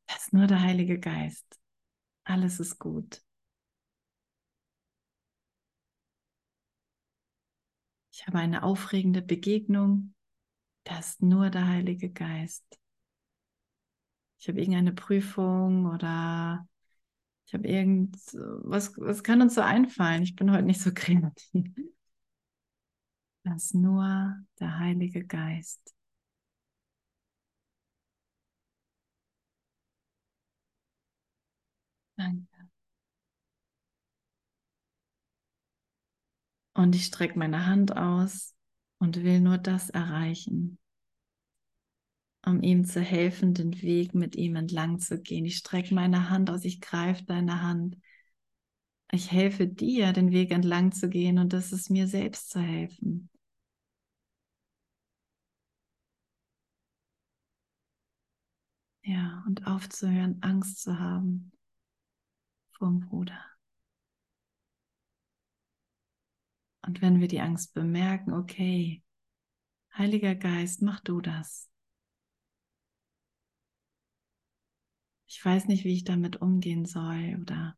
Da 0.06 0.14
ist 0.14 0.32
nur 0.32 0.46
der 0.46 0.60
Heilige 0.60 1.00
Geist. 1.00 1.60
Alles 2.22 2.60
ist 2.60 2.78
gut. 2.78 3.20
Ich 8.12 8.26
habe 8.28 8.38
eine 8.38 8.62
aufregende 8.62 9.22
Begegnung. 9.22 10.14
Da 10.84 10.98
ist 10.98 11.22
nur 11.22 11.48
der 11.50 11.66
Heilige 11.68 12.10
Geist. 12.10 12.78
Ich 14.38 14.48
habe 14.48 14.58
irgendeine 14.60 14.92
Prüfung 14.92 15.86
oder 15.86 16.66
ich 17.46 17.54
habe 17.54 17.68
irgend 17.68 18.16
was, 18.34 18.96
was 18.98 19.22
kann 19.24 19.42
uns 19.42 19.54
so 19.54 19.60
einfallen? 19.62 20.22
Ich 20.22 20.36
bin 20.36 20.50
heute 20.52 20.64
nicht 20.64 20.80
so 20.80 20.92
kreativ. 20.94 21.66
Das 23.44 23.64
ist 23.66 23.74
nur 23.74 24.36
der 24.60 24.78
Heilige 24.78 25.26
Geist. 25.26 25.94
Danke. 32.16 32.70
Und 36.74 36.94
ich 36.96 37.04
strecke 37.06 37.38
meine 37.38 37.66
Hand 37.66 37.96
aus 37.96 38.54
und 39.00 39.24
will 39.24 39.40
nur 39.40 39.58
das 39.58 39.90
erreichen, 39.90 40.78
um 42.44 42.62
ihm 42.62 42.84
zu 42.84 43.00
helfen, 43.00 43.54
den 43.54 43.80
Weg 43.82 44.14
mit 44.14 44.36
ihm 44.36 44.54
entlang 44.56 44.98
zu 44.98 45.18
gehen. 45.20 45.44
Ich 45.46 45.56
strecke 45.56 45.94
meine 45.94 46.28
Hand 46.30 46.50
aus, 46.50 46.64
ich 46.66 46.80
greife 46.82 47.24
deine 47.24 47.62
Hand. 47.62 47.96
Ich 49.12 49.30
helfe 49.30 49.68
dir, 49.68 50.12
den 50.12 50.32
Weg 50.32 50.50
entlang 50.50 50.90
zu 50.92 51.08
gehen 51.08 51.38
und 51.38 51.52
das 51.52 51.70
ist 51.72 51.90
mir 51.90 52.06
selbst 52.08 52.50
zu 52.50 52.58
helfen. 52.60 53.28
Ja, 59.02 59.42
und 59.46 59.66
aufzuhören, 59.66 60.38
Angst 60.42 60.80
zu 60.82 60.98
haben 60.98 61.52
vom 62.72 62.98
Bruder. 62.98 63.49
Und 66.82 67.02
wenn 67.02 67.20
wir 67.20 67.28
die 67.28 67.40
Angst 67.40 67.74
bemerken, 67.74 68.32
okay, 68.32 69.02
Heiliger 69.96 70.34
Geist, 70.34 70.82
mach 70.82 71.00
du 71.00 71.20
das. 71.20 71.68
Ich 75.26 75.44
weiß 75.44 75.66
nicht, 75.66 75.84
wie 75.84 75.94
ich 75.94 76.04
damit 76.04 76.40
umgehen 76.40 76.86
soll 76.86 77.38
oder 77.40 77.76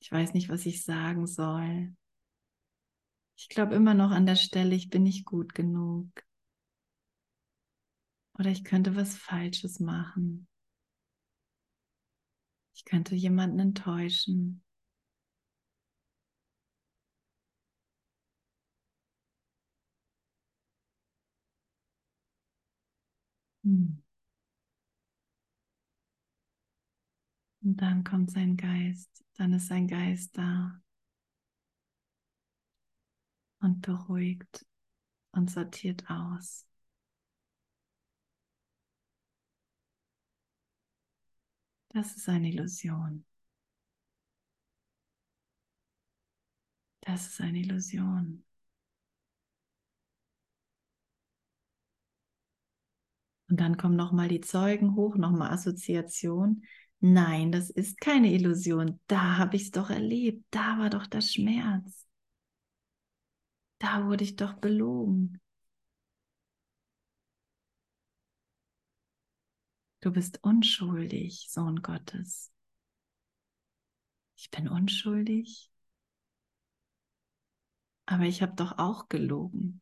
ich 0.00 0.10
weiß 0.10 0.34
nicht, 0.34 0.48
was 0.48 0.66
ich 0.66 0.82
sagen 0.82 1.26
soll. 1.26 1.94
Ich 3.36 3.48
glaube 3.48 3.74
immer 3.74 3.94
noch 3.94 4.10
an 4.10 4.26
der 4.26 4.36
Stelle, 4.36 4.74
ich 4.74 4.90
bin 4.90 5.02
nicht 5.02 5.24
gut 5.24 5.54
genug. 5.54 6.08
Oder 8.38 8.50
ich 8.50 8.64
könnte 8.64 8.96
was 8.96 9.16
Falsches 9.16 9.80
machen. 9.80 10.48
Ich 12.74 12.84
könnte 12.84 13.14
jemanden 13.14 13.60
enttäuschen. 13.60 14.63
Und 23.64 24.02
dann 27.62 28.04
kommt 28.04 28.30
sein 28.30 28.56
Geist, 28.56 29.24
dann 29.34 29.52
ist 29.54 29.68
sein 29.68 29.88
Geist 29.88 30.36
da 30.36 30.80
und 33.60 33.80
beruhigt 33.80 34.66
und 35.32 35.50
sortiert 35.50 36.08
aus. 36.10 36.66
Das 41.88 42.16
ist 42.16 42.28
eine 42.28 42.48
Illusion. 42.50 43.24
Das 47.00 47.28
ist 47.28 47.40
eine 47.40 47.58
Illusion. 47.60 48.44
Und 53.54 53.60
dann 53.60 53.76
kommen 53.76 53.94
nochmal 53.94 54.26
die 54.26 54.40
Zeugen 54.40 54.96
hoch, 54.96 55.14
nochmal 55.14 55.52
Assoziation. 55.52 56.64
Nein, 56.98 57.52
das 57.52 57.70
ist 57.70 58.00
keine 58.00 58.32
Illusion. 58.32 58.98
Da 59.06 59.38
habe 59.38 59.54
ich 59.54 59.62
es 59.66 59.70
doch 59.70 59.90
erlebt. 59.90 60.44
Da 60.50 60.80
war 60.80 60.90
doch 60.90 61.06
der 61.06 61.20
Schmerz. 61.20 62.08
Da 63.78 64.06
wurde 64.06 64.24
ich 64.24 64.34
doch 64.34 64.54
belogen. 64.54 65.40
Du 70.00 70.10
bist 70.10 70.42
unschuldig, 70.42 71.46
Sohn 71.48 71.80
Gottes. 71.80 72.52
Ich 74.34 74.50
bin 74.50 74.66
unschuldig. 74.66 75.70
Aber 78.06 78.24
ich 78.24 78.42
habe 78.42 78.56
doch 78.56 78.78
auch 78.78 79.08
gelogen. 79.08 79.80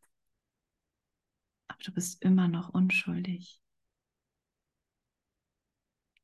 Aber 1.69 1.83
du 1.83 1.93
bist 1.93 2.21
immer 2.23 2.49
noch 2.49 2.69
unschuldig. 2.75 3.62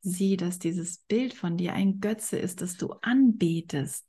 Sieh, 0.00 0.36
dass 0.36 0.58
dieses 0.58 0.98
Bild 0.98 1.34
von 1.34 1.56
dir 1.56 1.72
ein 1.72 2.00
Götze 2.00 2.38
ist, 2.38 2.60
das 2.60 2.76
du 2.76 2.92
anbetest, 3.02 4.06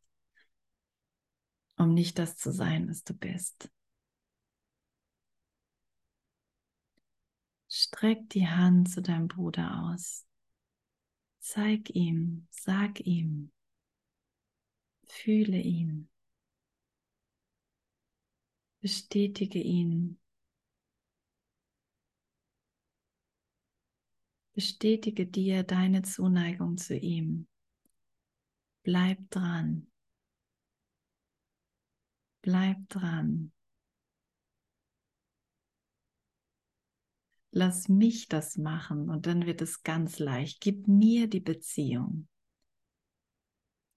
um 1.77 1.93
nicht 1.93 2.19
das 2.19 2.37
zu 2.37 2.51
sein, 2.51 2.89
was 2.89 3.03
du 3.03 3.13
bist. 3.13 3.71
Streck 7.67 8.29
die 8.29 8.47
Hand 8.47 8.89
zu 8.89 9.01
deinem 9.01 9.27
Bruder 9.27 9.91
aus. 9.91 10.25
Zeig 11.39 11.89
ihm, 11.95 12.47
sag 12.51 12.99
ihm, 12.99 13.51
fühle 15.07 15.59
ihn, 15.59 16.09
bestätige 18.81 19.59
ihn. 19.59 20.18
Bestätige 24.60 25.26
dir 25.26 25.64
deine 25.64 26.01
Zuneigung 26.01 26.76
zu 26.76 26.93
ihm. 26.93 27.47
Bleib 28.84 29.30
dran. 29.30 29.88
Bleib 32.41 32.89
dran. 32.89 33.53
lass 37.51 37.88
mich 37.88 38.28
das 38.28 38.57
machen 38.57 39.10
und 39.10 39.28
dann 39.28 39.45
wird 39.45 39.62
es 39.62 39.82
ganz 39.84 40.20
leicht. 40.20 40.60
Gib 40.60 40.89
mir 40.89 41.28
die 41.28 41.39
Beziehung. 41.39 42.28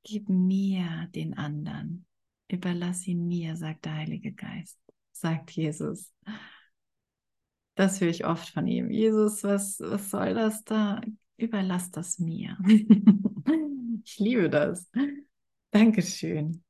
Gib 0.04 0.28
mir 0.28 1.08
den 1.12 1.36
anderen. 1.36 2.06
Überlass 2.46 3.04
ihn 3.08 3.26
mir, 3.26 3.56
sagt 3.56 3.84
der 3.86 3.94
Heilige 3.94 4.32
Geist, 4.32 4.78
sagt 5.10 5.50
Jesus. 5.50 6.14
Das 7.74 8.00
höre 8.00 8.10
ich 8.10 8.26
oft 8.26 8.48
von 8.48 8.66
ihm. 8.66 8.90
Jesus, 8.90 9.44
was, 9.44 9.80
was 9.80 10.10
soll 10.10 10.34
das 10.34 10.64
da? 10.64 11.00
Überlass 11.36 11.90
das 11.90 12.18
mir. 12.18 12.58
ich 14.04 14.18
liebe 14.18 14.50
das. 14.50 14.90
Dankeschön. 15.70 16.62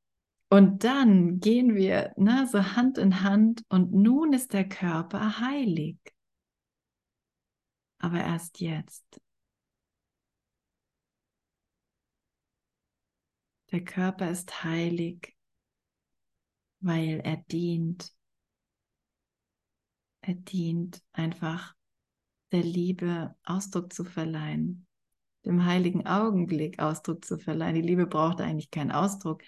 Und 0.49 0.85
dann 0.85 1.41
gehen 1.41 1.75
wir 1.75 2.13
ne, 2.17 2.47
so 2.51 2.77
Hand 2.77 2.99
in 2.99 3.23
Hand 3.23 3.65
und 3.69 3.93
nun 3.93 4.33
ist 4.33 4.53
der 4.53 4.69
Körper 4.69 5.41
heilig. 5.41 5.97
aber 8.03 8.19
erst 8.19 8.61
jetzt. 8.61 9.05
Der 13.71 13.83
Körper 13.83 14.31
ist 14.31 14.65
heilig, 14.65 15.35
weil 16.81 17.21
er 17.25 17.37
dient. 17.37 18.13
Er 20.23 20.35
dient 20.35 21.03
einfach 21.13 21.75
der 22.53 22.63
Liebe 22.63 23.35
Ausdruck 23.45 23.93
zu 23.93 24.05
verleihen, 24.05 24.87
dem 25.45 25.65
heiligen 25.65 26.07
Augenblick 26.07 26.79
Ausdruck 26.79 27.25
zu 27.25 27.39
verleihen. 27.39 27.75
Die 27.75 27.83
Liebe 27.83 28.07
braucht 28.07 28.41
eigentlich 28.41 28.71
keinen 28.71 28.93
Ausdruck, 28.93 29.43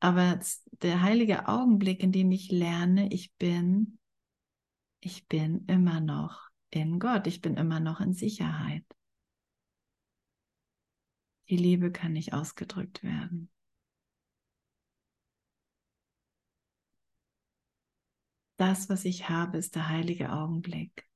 aber 0.00 0.38
der 0.82 1.02
heilige 1.02 1.48
Augenblick, 1.48 2.02
in 2.02 2.12
dem 2.12 2.30
ich 2.30 2.50
lerne, 2.50 3.10
ich 3.10 3.32
bin, 3.36 3.98
ich 5.00 5.26
bin 5.28 5.64
immer 5.66 6.00
noch 6.00 6.48
in 6.70 6.98
Gott, 6.98 7.26
ich 7.26 7.40
bin 7.40 7.56
immer 7.56 7.80
noch 7.80 8.00
in 8.00 8.12
Sicherheit. 8.12 8.84
Die 11.48 11.56
Liebe 11.56 11.90
kann 11.90 12.12
nicht 12.12 12.34
ausgedrückt 12.34 13.02
werden. 13.02 13.48
Das, 18.58 18.88
was 18.88 19.04
ich 19.04 19.28
habe, 19.28 19.56
ist 19.56 19.76
der 19.76 19.88
heilige 19.88 20.32
Augenblick. 20.32 21.08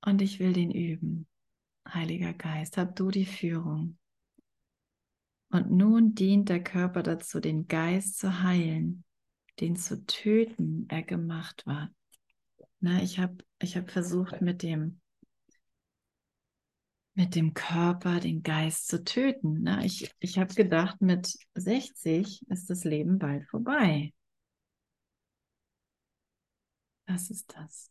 Und 0.00 0.22
ich 0.22 0.40
will 0.40 0.54
den 0.54 0.70
üben. 0.70 1.26
Heiliger 1.86 2.32
Geist, 2.32 2.78
hab 2.78 2.96
du 2.96 3.10
die 3.10 3.26
Führung. 3.26 3.98
Und 5.50 5.70
nun 5.70 6.14
dient 6.14 6.48
der 6.48 6.62
Körper 6.62 7.02
dazu, 7.02 7.38
den 7.38 7.68
Geist 7.68 8.18
zu 8.18 8.42
heilen, 8.42 9.04
den 9.60 9.76
zu 9.76 10.06
töten 10.06 10.86
er 10.88 11.02
gemacht 11.02 11.66
war. 11.66 11.90
Na, 12.80 13.02
ich 13.02 13.18
habe 13.18 13.44
ich 13.60 13.76
hab 13.76 13.90
versucht, 13.90 14.40
mit 14.40 14.62
dem, 14.62 15.00
mit 17.16 17.34
dem 17.34 17.54
Körper 17.54 18.20
den 18.20 18.42
Geist 18.42 18.88
zu 18.88 19.02
töten. 19.02 19.62
Na, 19.62 19.82
ich 19.82 20.10
ich 20.20 20.38
habe 20.38 20.54
gedacht, 20.54 21.00
mit 21.00 21.34
60 21.54 22.46
ist 22.48 22.70
das 22.70 22.84
Leben 22.84 23.18
bald 23.18 23.48
vorbei. 23.48 24.12
Das 27.06 27.30
ist 27.30 27.54
das. 27.56 27.90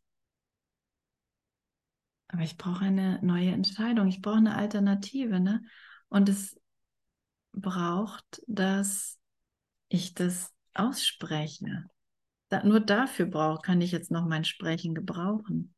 Aber 2.27 2.43
ich 2.43 2.57
brauche 2.57 2.85
eine 2.85 3.19
neue 3.23 3.51
Entscheidung. 3.51 4.07
Ich 4.07 4.21
brauche 4.21 4.37
eine 4.37 4.55
Alternative. 4.55 5.39
Ne? 5.39 5.63
Und 6.09 6.29
es 6.29 6.59
braucht, 7.51 8.43
dass 8.47 9.19
ich 9.89 10.13
das 10.13 10.53
ausspreche. 10.73 11.85
Da, 12.49 12.63
nur 12.63 12.79
dafür 12.79 13.25
brauche, 13.25 13.61
kann 13.61 13.81
ich 13.81 13.91
jetzt 13.91 14.11
noch 14.11 14.27
mein 14.27 14.43
Sprechen 14.43 14.93
gebrauchen. 14.93 15.74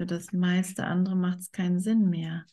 Für 0.00 0.06
das 0.06 0.32
meiste 0.32 0.84
andere 0.84 1.14
macht 1.14 1.40
es 1.40 1.52
keinen 1.52 1.78
Sinn 1.78 2.08
mehr. 2.08 2.46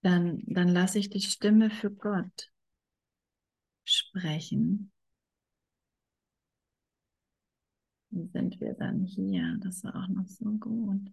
Dann, 0.00 0.42
dann 0.46 0.68
lasse 0.68 0.98
ich 0.98 1.10
die 1.10 1.20
Stimme 1.20 1.68
für 1.68 1.90
Gott 1.90 2.50
sprechen 3.84 4.90
Wie 8.08 8.26
sind 8.28 8.58
wir 8.58 8.72
dann 8.72 9.04
hier? 9.04 9.58
Das 9.60 9.84
war 9.84 9.94
auch 9.96 10.08
noch 10.08 10.26
so 10.28 10.46
gut. 10.52 11.10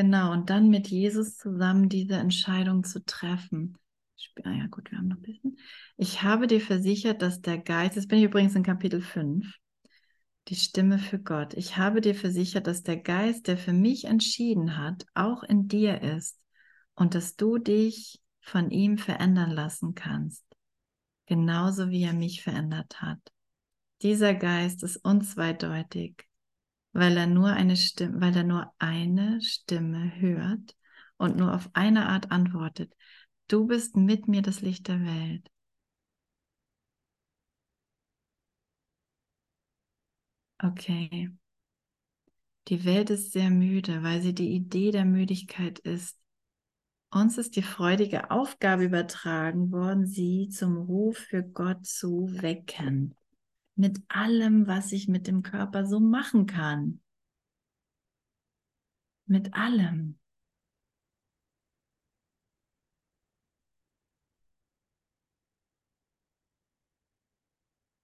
Genau, 0.00 0.32
und 0.32 0.48
dann 0.48 0.70
mit 0.70 0.88
Jesus 0.88 1.36
zusammen 1.36 1.90
diese 1.90 2.14
Entscheidung 2.14 2.84
zu 2.84 3.04
treffen. 3.04 3.76
Ah 4.44 4.50
ja, 4.50 4.66
gut, 4.66 4.90
wir 4.90 4.96
haben 4.96 5.08
noch 5.08 5.18
ein 5.18 5.22
bisschen. 5.22 5.58
Ich 5.98 6.22
habe 6.22 6.46
dir 6.46 6.62
versichert, 6.62 7.20
dass 7.20 7.42
der 7.42 7.58
Geist, 7.58 7.96
jetzt 7.96 8.08
bin 8.08 8.16
ich 8.16 8.24
übrigens 8.24 8.54
in 8.54 8.62
Kapitel 8.62 9.02
5, 9.02 9.46
die 10.48 10.54
Stimme 10.54 10.98
für 10.98 11.18
Gott. 11.18 11.52
Ich 11.52 11.76
habe 11.76 12.00
dir 12.00 12.14
versichert, 12.14 12.66
dass 12.66 12.82
der 12.82 12.96
Geist, 12.96 13.46
der 13.46 13.58
für 13.58 13.74
mich 13.74 14.06
entschieden 14.06 14.78
hat, 14.78 15.04
auch 15.12 15.42
in 15.42 15.68
dir 15.68 16.00
ist 16.00 16.40
und 16.94 17.14
dass 17.14 17.36
du 17.36 17.58
dich 17.58 18.22
von 18.40 18.70
ihm 18.70 18.96
verändern 18.96 19.50
lassen 19.50 19.94
kannst, 19.94 20.46
genauso 21.26 21.90
wie 21.90 22.04
er 22.04 22.14
mich 22.14 22.42
verändert 22.42 23.02
hat. 23.02 23.20
Dieser 24.00 24.32
Geist 24.32 24.82
ist 24.82 24.96
unzweideutig, 24.96 26.26
weil 26.92 27.16
er 27.16 27.26
nur 27.26 27.48
eine 27.50 27.76
Stimme, 27.76 28.20
weil 28.20 28.36
er 28.36 28.44
nur 28.44 28.72
eine 28.78 29.40
Stimme 29.42 30.12
hört 30.20 30.76
und 31.16 31.36
nur 31.36 31.54
auf 31.54 31.70
eine 31.74 32.08
Art 32.08 32.30
antwortet. 32.32 32.92
Du 33.48 33.66
bist 33.66 33.96
mit 33.96 34.28
mir 34.28 34.42
das 34.42 34.60
Licht 34.60 34.88
der 34.88 35.00
Welt. 35.04 35.50
Okay. 40.62 41.30
Die 42.68 42.84
Welt 42.84 43.10
ist 43.10 43.32
sehr 43.32 43.50
müde, 43.50 44.02
weil 44.02 44.22
sie 44.22 44.34
die 44.34 44.50
Idee 44.52 44.92
der 44.92 45.04
Müdigkeit 45.04 45.78
ist, 45.80 46.16
uns 47.12 47.38
ist 47.38 47.56
die 47.56 47.62
freudige 47.62 48.30
Aufgabe 48.30 48.84
übertragen 48.84 49.72
worden, 49.72 50.06
sie 50.06 50.48
zum 50.48 50.76
Ruf 50.76 51.18
für 51.18 51.42
Gott 51.42 51.84
zu 51.84 52.30
wecken. 52.40 53.16
Mit 53.74 54.00
allem, 54.08 54.68
was 54.68 54.92
ich 54.92 55.08
mit 55.08 55.26
dem 55.26 55.42
Körper 55.42 55.84
so 55.84 55.98
machen 55.98 56.46
kann. 56.46 57.00
Mit 59.26 59.54
allem. 59.54 60.18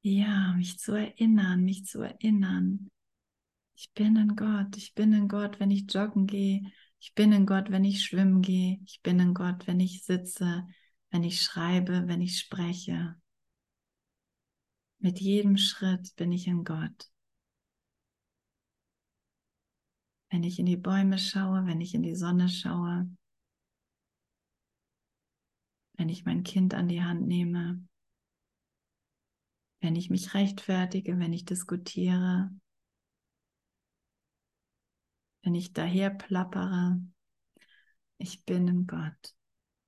Ja, 0.02 0.54
mich 0.56 0.78
zu 0.78 0.92
erinnern, 0.94 1.64
mich 1.64 1.84
zu 1.86 2.00
erinnern. 2.00 2.88
Ich 3.76 3.92
bin 3.94 4.16
in 4.16 4.36
Gott, 4.36 4.76
ich 4.76 4.94
bin 4.94 5.12
in 5.12 5.28
Gott, 5.28 5.60
wenn 5.60 5.70
ich 5.70 5.92
joggen 5.92 6.26
gehe, 6.26 6.62
ich 7.00 7.14
bin 7.14 7.32
in 7.32 7.46
Gott, 7.46 7.70
wenn 7.70 7.84
ich 7.84 8.04
schwimmen 8.04 8.42
gehe. 8.42 8.78
Ich 8.86 9.02
bin 9.02 9.20
in 9.20 9.34
Gott, 9.34 9.66
wenn 9.66 9.80
ich 9.80 10.04
sitze, 10.04 10.66
wenn 11.10 11.24
ich 11.24 11.42
schreibe, 11.42 12.04
wenn 12.08 12.22
ich 12.22 12.38
spreche. 12.38 13.16
Mit 14.98 15.20
jedem 15.20 15.56
Schritt 15.56 16.14
bin 16.16 16.32
ich 16.32 16.46
in 16.46 16.64
Gott. 16.64 17.10
Wenn 20.30 20.42
ich 20.42 20.58
in 20.58 20.66
die 20.66 20.76
Bäume 20.76 21.18
schaue, 21.18 21.66
wenn 21.66 21.80
ich 21.80 21.94
in 21.94 22.02
die 22.02 22.14
Sonne 22.14 22.48
schaue, 22.48 23.08
wenn 25.94 26.08
ich 26.08 26.24
mein 26.24 26.42
Kind 26.42 26.74
an 26.74 26.88
die 26.88 27.02
Hand 27.02 27.26
nehme, 27.26 27.86
wenn 29.80 29.96
ich 29.96 30.10
mich 30.10 30.34
rechtfertige, 30.34 31.18
wenn 31.18 31.32
ich 31.32 31.44
diskutiere, 31.44 32.50
wenn 35.42 35.54
ich 35.54 35.72
daher 35.72 36.10
plappere. 36.10 37.00
Ich 38.18 38.44
bin 38.44 38.66
in 38.66 38.86
Gott. 38.86 39.36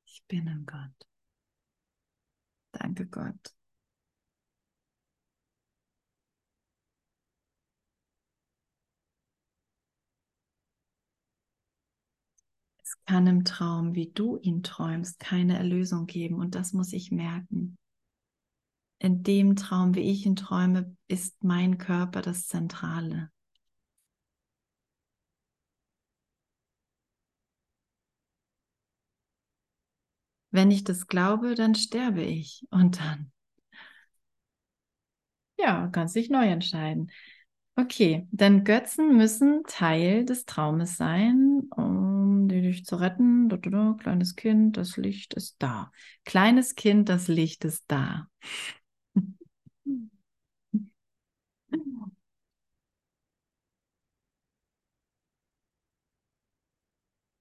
Ich 0.05 0.25
bin 0.29 0.47
in 0.47 0.67
Gott. 0.67 1.09
Danke 2.73 3.07
Gott. 3.07 3.58
Kann 13.09 13.27
im 13.27 13.45
Traum, 13.47 13.95
wie 13.95 14.13
du 14.13 14.37
ihn 14.37 14.63
träumst, 14.63 15.19
keine 15.19 15.57
Erlösung 15.57 16.05
geben 16.05 16.35
und 16.35 16.55
das 16.55 16.75
muss 16.75 16.93
ich 16.93 17.11
merken. 17.11 17.79
In 18.99 19.23
dem 19.23 19.57
Traum, 19.57 19.95
wie 19.95 20.01
ich 20.01 20.27
ihn 20.27 20.37
träume, 20.37 20.95
ist 21.07 21.43
mein 21.43 21.79
Körper 21.79 22.21
das 22.21 22.49
Zentrale. 22.49 23.31
Wenn 30.51 30.71
ich 30.71 30.85
das 30.85 31.07
glaube, 31.07 31.55
dann 31.55 31.75
sterbe 31.75 32.23
ich 32.23 32.67
und 32.71 33.01
dann, 33.01 33.33
ja, 35.57 35.89
kannst 35.89 36.15
dich 36.15 36.29
neu 36.29 36.45
entscheiden. 36.47 37.11
Okay, 37.79 38.27
dann 38.33 38.65
Götzen 38.65 39.17
müssen 39.17 39.63
Teil 39.69 40.25
des 40.25 40.47
Traumes 40.47 40.97
sein, 40.97 41.63
um 41.77 42.49
dich 42.49 42.85
zu 42.85 42.97
retten. 42.97 43.49
Kleines 44.01 44.35
Kind, 44.35 44.77
das 44.77 44.97
Licht 44.97 45.35
ist 45.35 45.57
da. 45.61 45.93
Kleines 46.25 46.75
Kind, 46.75 47.09
das 47.09 47.29
Licht 47.29 47.65
ist 47.65 47.85
da. 47.87 48.27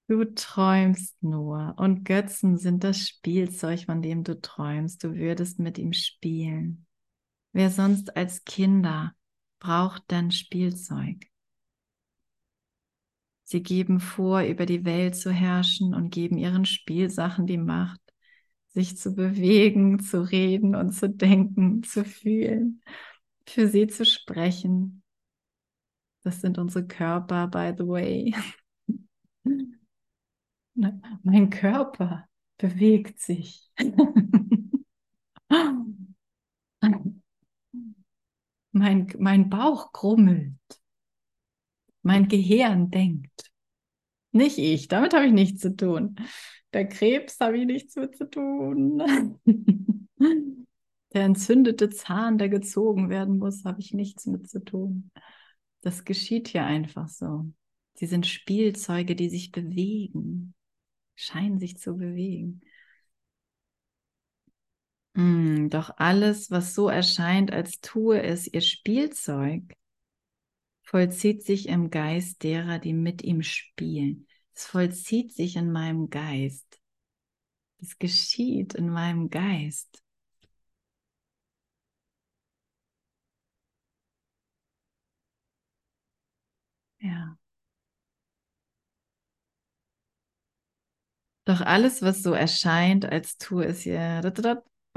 Du 0.10 0.24
träumst 0.36 1.22
nur 1.22 1.76
und 1.78 2.06
Götzen 2.06 2.58
sind 2.58 2.84
das 2.84 3.00
Spielzeug, 3.00 3.86
von 3.86 4.02
dem 4.02 4.24
du 4.24 4.40
träumst. 4.40 5.04
Du 5.04 5.16
würdest 5.16 5.60
mit 5.60 5.78
ihm 5.78 5.92
spielen. 5.94 6.86
Wer 7.54 7.72
sonst 7.72 8.18
als 8.18 8.46
Kinder 8.46 9.14
braucht 9.60 10.04
dein 10.08 10.32
Spielzeug. 10.32 11.28
Sie 13.44 13.64
geben 13.64 14.02
vor, 14.02 14.42
über 14.42 14.66
die 14.66 14.84
Welt 14.84 15.16
zu 15.16 15.32
herrschen 15.32 15.94
und 15.94 16.10
geben 16.10 16.38
ihren 16.38 16.66
Spielsachen 16.66 17.48
die 17.48 17.58
Macht, 17.58 18.02
sich 18.74 18.98
zu 18.98 19.16
bewegen, 19.16 20.00
zu 20.00 20.22
reden 20.22 20.76
und 20.76 20.92
zu 20.92 21.10
denken, 21.10 21.82
zu 21.84 22.04
fühlen, 22.04 22.82
für 23.48 23.70
sie 23.70 23.88
zu 23.88 24.06
sprechen. 24.06 25.02
Das 26.24 26.42
sind 26.42 26.58
unsere 26.58 26.86
Körper, 26.86 27.48
by 27.48 27.74
the 27.78 27.88
way. 27.88 28.36
mein 31.24 31.50
Körper 31.50 32.28
bewegt 32.58 33.22
sich. 33.22 33.72
mein, 38.78 39.14
mein 39.20 39.50
Bauch 39.50 39.92
grummelt. 39.92 40.56
Mein 42.02 42.28
Gehirn 42.28 42.90
denkt. 42.90 43.52
Nicht 44.32 44.58
ich, 44.58 44.88
damit 44.88 45.14
habe 45.14 45.26
ich 45.26 45.34
nichts 45.34 45.62
zu 45.62 45.76
tun. 45.76 46.16
Der 46.74 46.88
Krebs 46.88 47.40
habe 47.40 47.58
ich 47.58 47.66
nichts 47.66 47.96
mit 47.96 48.16
zu 48.16 48.30
tun. 48.30 49.38
Der 51.14 51.24
entzündete 51.24 51.90
Zahn, 51.90 52.38
der 52.38 52.50
gezogen 52.50 53.10
werden 53.10 53.40
muss, 53.40 53.64
habe 53.64 53.80
ich 53.80 53.94
nichts 53.94 54.26
mit 54.26 54.48
zu 54.48 54.64
tun. 54.64 55.10
Das 55.82 56.06
geschieht 56.06 56.50
hier 56.50 56.66
einfach 56.66 57.08
so. 57.08 57.52
Sie 57.96 58.06
sind 58.06 58.28
Spielzeuge, 58.28 59.16
die 59.16 59.30
sich 59.30 59.52
bewegen, 59.52 60.54
scheinen 61.16 61.58
sich 61.58 61.78
zu 61.78 61.98
bewegen. 61.98 62.62
Mm, 65.18 65.70
doch 65.70 65.98
alles, 65.98 66.52
was 66.52 66.76
so 66.76 66.90
erscheint, 66.90 67.52
als 67.52 67.82
tue 67.82 68.22
es 68.22 68.46
ihr 68.54 68.62
Spielzeug, 68.62 69.64
vollzieht 70.84 71.44
sich 71.44 71.68
im 71.70 71.90
Geist 71.90 72.44
derer, 72.44 72.78
die 72.78 72.94
mit 72.94 73.24
ihm 73.24 73.42
spielen. 73.42 74.28
Es 74.54 74.66
vollzieht 74.68 75.34
sich 75.34 75.56
in 75.56 75.72
meinem 75.72 76.12
Geist. 76.12 76.80
Es 77.80 77.98
geschieht 77.98 78.76
in 78.76 78.90
meinem 78.90 79.32
Geist. 79.32 80.04
Ja. 87.00 87.38
Doch 91.46 91.62
alles, 91.62 92.02
was 92.04 92.22
so 92.22 92.34
erscheint, 92.34 93.06
als 93.06 93.38
tue 93.40 93.66
es 93.66 93.86
ihr 93.86 94.22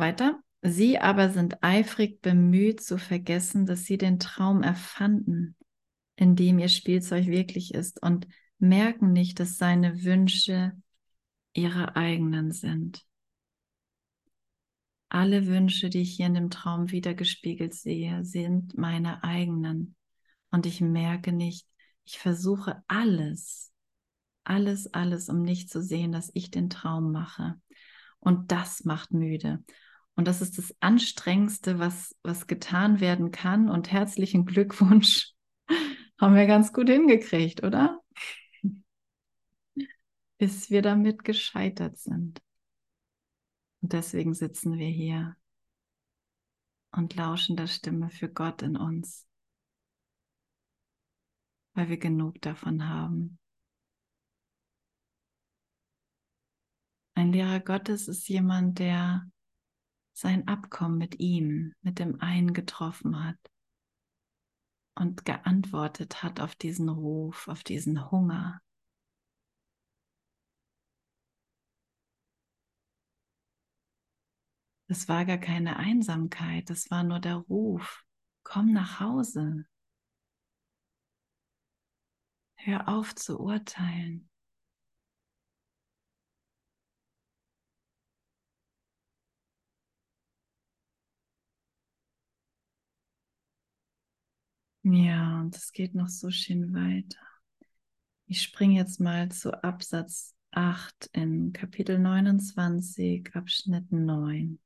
weiter. 0.00 0.40
Sie 0.62 0.98
aber 0.98 1.30
sind 1.30 1.62
eifrig 1.62 2.20
bemüht 2.20 2.82
zu 2.82 2.98
vergessen, 2.98 3.64
dass 3.64 3.84
sie 3.84 3.96
den 3.96 4.18
Traum 4.18 4.62
erfanden, 4.62 5.56
in 6.16 6.36
dem 6.36 6.58
ihr 6.58 6.68
Spielzeug 6.68 7.26
wirklich 7.26 7.72
ist 7.72 8.02
und 8.02 8.26
merken 8.58 9.12
nicht, 9.12 9.40
dass 9.40 9.56
seine 9.56 10.04
Wünsche 10.04 10.72
ihre 11.54 11.96
eigenen 11.96 12.52
sind. 12.52 13.04
Alle 15.08 15.46
Wünsche, 15.46 15.90
die 15.90 16.02
ich 16.02 16.14
hier 16.16 16.26
in 16.26 16.34
dem 16.34 16.50
Traum 16.50 16.90
wiedergespiegelt 16.90 17.74
sehe, 17.74 18.24
sind 18.24 18.76
meine 18.78 19.24
eigenen. 19.24 19.96
Und 20.52 20.66
ich 20.66 20.80
merke 20.80 21.32
nicht, 21.32 21.66
ich 22.04 22.18
versuche 22.18 22.82
alles, 22.86 23.72
alles, 24.44 24.92
alles, 24.92 25.28
um 25.28 25.42
nicht 25.42 25.70
zu 25.70 25.82
sehen, 25.82 26.12
dass 26.12 26.30
ich 26.34 26.50
den 26.50 26.70
Traum 26.70 27.10
mache. 27.12 27.60
Und 28.20 28.52
das 28.52 28.84
macht 28.84 29.12
müde. 29.12 29.64
Und 30.16 30.28
das 30.28 30.42
ist 30.42 30.58
das 30.58 30.74
Anstrengendste, 30.80 31.78
was, 31.78 32.14
was 32.22 32.46
getan 32.46 33.00
werden 33.00 33.30
kann. 33.30 33.70
Und 33.70 33.90
herzlichen 33.90 34.44
Glückwunsch. 34.44 35.32
Haben 36.20 36.34
wir 36.34 36.46
ganz 36.46 36.72
gut 36.72 36.88
hingekriegt, 36.88 37.62
oder? 37.62 38.00
Bis 40.38 40.70
wir 40.70 40.82
damit 40.82 41.24
gescheitert 41.24 41.96
sind. 41.98 42.40
Und 43.80 43.92
deswegen 43.92 44.34
sitzen 44.34 44.78
wir 44.78 44.88
hier 44.88 45.36
und 46.92 47.14
lauschen 47.14 47.56
der 47.56 47.66
Stimme 47.66 48.10
für 48.10 48.28
Gott 48.28 48.62
in 48.62 48.76
uns 48.76 49.26
weil 51.74 51.88
wir 51.88 51.98
genug 51.98 52.40
davon 52.42 52.88
haben. 52.88 53.38
Ein 57.14 57.32
Lehrer 57.32 57.60
Gottes 57.60 58.08
ist 58.08 58.28
jemand, 58.28 58.78
der 58.78 59.30
sein 60.20 60.46
Abkommen 60.48 60.98
mit 60.98 61.18
ihm, 61.18 61.72
mit 61.80 61.98
dem 61.98 62.20
einen 62.20 62.52
getroffen 62.52 63.24
hat 63.24 63.38
und 64.94 65.24
geantwortet 65.24 66.22
hat 66.22 66.40
auf 66.40 66.54
diesen 66.54 66.90
Ruf, 66.90 67.48
auf 67.48 67.64
diesen 67.64 68.10
Hunger. 68.10 68.60
Das 74.88 75.08
war 75.08 75.24
gar 75.24 75.38
keine 75.38 75.76
Einsamkeit, 75.76 76.68
das 76.68 76.90
war 76.90 77.02
nur 77.02 77.20
der 77.20 77.36
Ruf, 77.36 78.04
komm 78.42 78.72
nach 78.72 79.00
Hause. 79.00 79.64
Hör 82.56 82.88
auf 82.88 83.14
zu 83.14 83.40
urteilen. 83.40 84.29
Ja, 94.92 95.40
und 95.40 95.54
es 95.54 95.72
geht 95.72 95.94
noch 95.94 96.08
so 96.08 96.30
schön 96.30 96.74
weiter. 96.74 97.20
Ich 98.26 98.42
springe 98.42 98.74
jetzt 98.74 98.98
mal 98.98 99.30
zu 99.30 99.62
Absatz 99.62 100.34
8 100.50 101.10
in 101.12 101.52
Kapitel 101.52 101.96
29, 101.96 103.32
Abschnitt 103.36 103.92
9. 103.92 104.58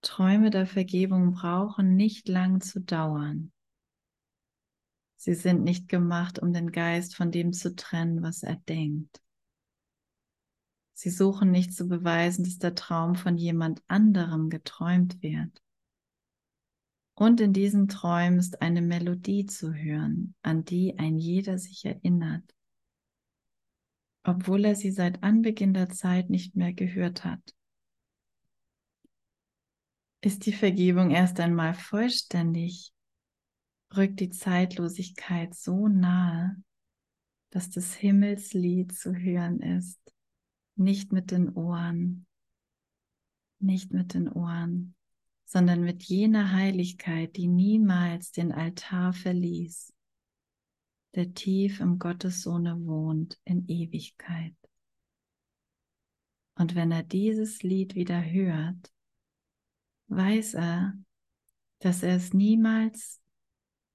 Träume 0.00 0.48
der 0.48 0.66
Vergebung 0.66 1.32
brauchen 1.32 1.94
nicht 1.94 2.26
lang 2.28 2.62
zu 2.62 2.80
dauern. 2.80 3.52
Sie 5.16 5.34
sind 5.34 5.62
nicht 5.62 5.88
gemacht, 5.88 6.38
um 6.38 6.54
den 6.54 6.72
Geist 6.72 7.14
von 7.14 7.30
dem 7.30 7.52
zu 7.52 7.76
trennen, 7.76 8.22
was 8.22 8.42
er 8.42 8.56
denkt. 8.56 9.20
Sie 10.94 11.10
suchen 11.10 11.50
nicht 11.50 11.74
zu 11.74 11.86
beweisen, 11.86 12.44
dass 12.44 12.58
der 12.58 12.74
Traum 12.74 13.14
von 13.14 13.36
jemand 13.36 13.82
anderem 13.88 14.48
geträumt 14.48 15.22
wird. 15.22 15.62
Und 17.18 17.40
in 17.40 17.52
diesen 17.52 17.88
Träumen 17.88 18.38
ist 18.38 18.62
eine 18.62 18.80
Melodie 18.80 19.44
zu 19.44 19.74
hören, 19.74 20.36
an 20.42 20.64
die 20.64 21.00
ein 21.00 21.18
jeder 21.18 21.58
sich 21.58 21.84
erinnert, 21.84 22.54
obwohl 24.22 24.64
er 24.64 24.76
sie 24.76 24.92
seit 24.92 25.24
Anbeginn 25.24 25.74
der 25.74 25.88
Zeit 25.88 26.30
nicht 26.30 26.54
mehr 26.54 26.72
gehört 26.72 27.24
hat. 27.24 27.56
Ist 30.20 30.46
die 30.46 30.52
Vergebung 30.52 31.10
erst 31.10 31.40
einmal 31.40 31.74
vollständig, 31.74 32.92
rückt 33.96 34.20
die 34.20 34.30
Zeitlosigkeit 34.30 35.56
so 35.56 35.88
nahe, 35.88 36.54
dass 37.50 37.68
das 37.68 37.94
Himmelslied 37.94 38.96
zu 38.96 39.12
hören 39.12 39.58
ist, 39.58 39.98
nicht 40.76 41.10
mit 41.10 41.32
den 41.32 41.52
Ohren, 41.52 42.28
nicht 43.58 43.92
mit 43.92 44.14
den 44.14 44.28
Ohren, 44.28 44.94
sondern 45.48 45.80
mit 45.80 46.02
jener 46.02 46.52
Heiligkeit, 46.52 47.34
die 47.36 47.48
niemals 47.48 48.32
den 48.32 48.52
Altar 48.52 49.14
verließ, 49.14 49.94
der 51.14 51.32
tief 51.32 51.80
im 51.80 51.98
Gottessohne 51.98 52.84
wohnt 52.84 53.40
in 53.44 53.66
Ewigkeit. 53.66 54.54
Und 56.54 56.74
wenn 56.74 56.92
er 56.92 57.02
dieses 57.02 57.62
Lied 57.62 57.94
wieder 57.94 58.22
hört, 58.22 58.92
weiß 60.08 60.52
er, 60.52 60.92
dass 61.78 62.02
er 62.02 62.16
es 62.16 62.34
niemals 62.34 63.22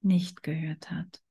nicht 0.01 0.41
gehört 0.41 0.89
hat. 0.89 1.21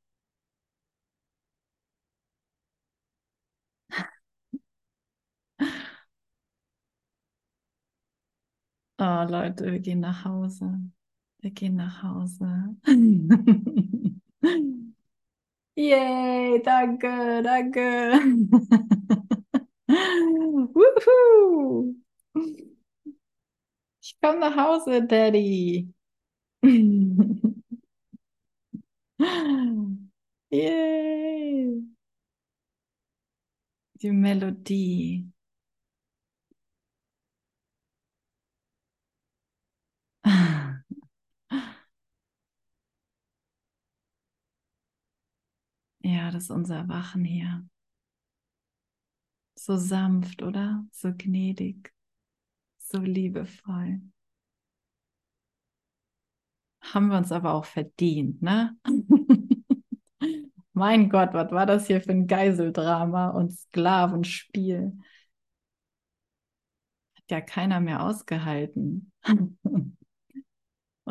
Oh 9.04 9.24
Leute, 9.28 9.64
wir 9.72 9.80
gehen 9.80 9.98
nach 9.98 10.24
Hause. 10.24 10.78
Wir 11.40 11.50
gehen 11.50 11.74
nach 11.74 12.04
Hause. 12.04 12.76
Yay, 15.76 16.62
danke, 16.62 17.42
danke. 17.42 17.80
Woohoo. 20.74 21.96
Ich 24.00 24.20
komme 24.20 24.38
nach 24.38 24.56
Hause, 24.56 25.04
Daddy. 25.04 25.92
Yay! 30.52 31.82
Die 34.00 34.10
Melodie. 34.12 35.31
Ja, 46.04 46.30
das 46.30 46.44
ist 46.44 46.50
unser 46.50 46.76
Erwachen 46.76 47.24
hier. 47.24 47.64
So 49.54 49.76
sanft, 49.78 50.42
oder? 50.42 50.84
So 50.92 51.12
gnädig, 51.16 51.92
so 52.78 52.98
liebevoll. 53.00 54.00
Haben 56.82 57.08
wir 57.08 57.16
uns 57.18 57.32
aber 57.32 57.54
auch 57.54 57.64
verdient, 57.64 58.42
ne? 58.42 58.76
mein 60.72 61.08
Gott, 61.10 61.32
was 61.34 61.50
war 61.52 61.66
das 61.66 61.86
hier 61.86 62.00
für 62.02 62.10
ein 62.12 62.26
Geiseldrama 62.26 63.28
und 63.30 63.52
Sklavenspiel? 63.52 64.92
Hat 67.16 67.24
ja 67.30 67.40
keiner 67.40 67.80
mehr 67.80 68.02
ausgehalten. 68.02 69.12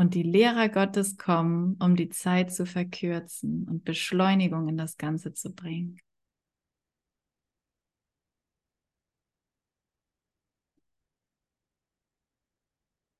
Und 0.01 0.15
die 0.15 0.23
Lehrer 0.23 0.67
Gottes 0.67 1.15
kommen, 1.15 1.77
um 1.79 1.95
die 1.95 2.09
Zeit 2.09 2.51
zu 2.51 2.65
verkürzen 2.65 3.67
und 3.69 3.85
Beschleunigung 3.85 4.67
in 4.67 4.75
das 4.75 4.97
Ganze 4.97 5.31
zu 5.35 5.53
bringen. 5.53 5.99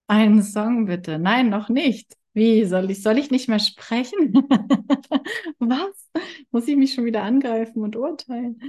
Einen 0.08 0.42
Song 0.42 0.88
bitte. 0.88 1.20
Nein, 1.20 1.50
noch 1.52 1.70
nicht. 1.70 2.18
Wie 2.34 2.66
soll 2.66 2.90
ich, 2.90 3.04
soll 3.04 3.20
ich 3.20 3.30
nicht 3.30 3.48
mehr 3.48 3.60
sprechen? 3.60 4.34
Was? 5.60 6.10
Muss 6.50 6.68
ich 6.68 6.78
mich 6.78 6.96
schon 6.96 7.06
wieder 7.06 7.22
angreifen 7.22 7.84
und 7.84 7.96
urteilen? 7.96 8.60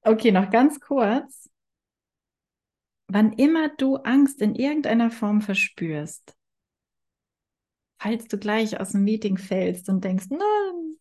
Okay, 0.00 0.32
noch 0.32 0.48
ganz 0.50 0.80
kurz. 0.80 1.50
Wann 3.08 3.34
immer 3.34 3.68
du 3.68 3.96
Angst 3.96 4.40
in 4.40 4.54
irgendeiner 4.54 5.10
Form 5.10 5.42
verspürst, 5.42 6.35
falls 7.98 8.26
du 8.28 8.38
gleich 8.38 8.80
aus 8.80 8.92
dem 8.92 9.04
Meeting 9.04 9.38
fällst 9.38 9.88
und 9.88 10.04
denkst, 10.04 10.26
nein. 10.30 10.96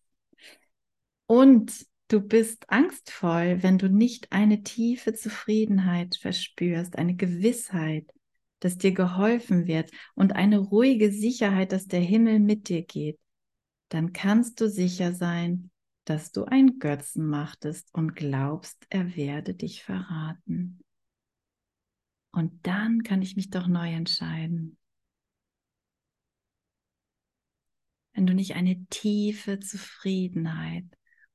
Und 1.28 1.86
du 2.08 2.22
bist 2.22 2.70
angstvoll, 2.70 3.64
wenn 3.64 3.78
du 3.78 3.90
nicht 3.90 4.32
eine 4.32 4.64
tiefe 4.64 5.14
Zufriedenheit 5.14 6.18
verspürst, 6.18 6.98
eine 6.98 7.16
Gewissheit, 7.16 8.12
dass 8.60 8.78
dir 8.78 8.94
geholfen 8.94 9.68
wird 9.68 9.92
und 10.14 10.34
eine 10.34 10.60
ruhige 10.60 11.12
Sicherheit, 11.12 11.72
dass 11.72 11.88
der 11.88 12.02
Himmel 12.02 12.40
mit 12.40 12.70
dir 12.70 12.84
geht, 12.84 13.20
dann 13.90 14.14
kannst 14.14 14.62
du 14.62 14.70
sicher 14.70 15.14
sein, 15.14 15.72
dass 16.06 16.32
du 16.32 16.46
ein 16.46 16.80
Götzen 16.80 17.28
machtest 17.28 17.90
und 17.94 18.16
glaubst, 18.16 18.86
er 18.90 19.16
werde 19.16 19.54
dich 19.56 19.84
verraten. 19.84 20.80
Und 22.32 22.68
dann 22.68 23.02
kann 23.04 23.22
ich 23.22 23.36
mich 23.36 23.50
doch 23.50 23.68
neu 23.68 23.92
entscheiden. 23.92 24.78
Wenn 28.16 28.26
du 28.26 28.34
nicht 28.34 28.56
eine 28.56 28.86
tiefe 28.86 29.60
Zufriedenheit 29.60 30.86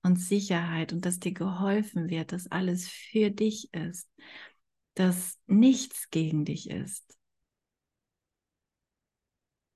und 0.03 0.16
Sicherheit 0.16 0.95
und 0.95 1.05
dass 1.05 1.18
dir 1.20 1.33
geholfen 1.33 2.09
wird, 2.09 2.33
dass 2.33 2.51
alles 2.51 2.89
für 2.89 3.31
dich 3.31 3.72
ist, 3.74 4.11
dass 4.95 5.39
nichts 5.47 6.09
gegen 6.11 6.47
dich 6.47 6.70
ist. 6.70 7.18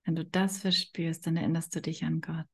Wenn 0.05 0.16
du 0.16 0.24
das 0.24 0.59
verspürst, 0.59 1.26
dann 1.26 1.36
erinnerst 1.36 1.76
du 1.76 1.82
dich 1.82 2.05
an 2.05 2.22
Gott. 2.22 2.46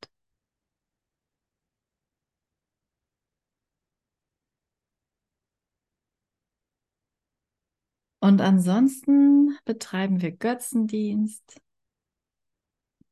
Und 8.18 8.40
ansonsten 8.40 9.57
betreiben 9.64 10.20
wir 10.20 10.32
Götzendienst 10.32 11.61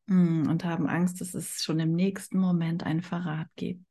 und 0.09 0.65
haben 0.65 0.89
Angst, 0.89 1.21
dass 1.21 1.35
es 1.35 1.63
schon 1.63 1.81
im 1.81 1.93
nächsten 1.93 2.39
Moment 2.39 2.85
einen 2.85 3.03
Verrat 3.03 3.49
gibt. 3.57 3.85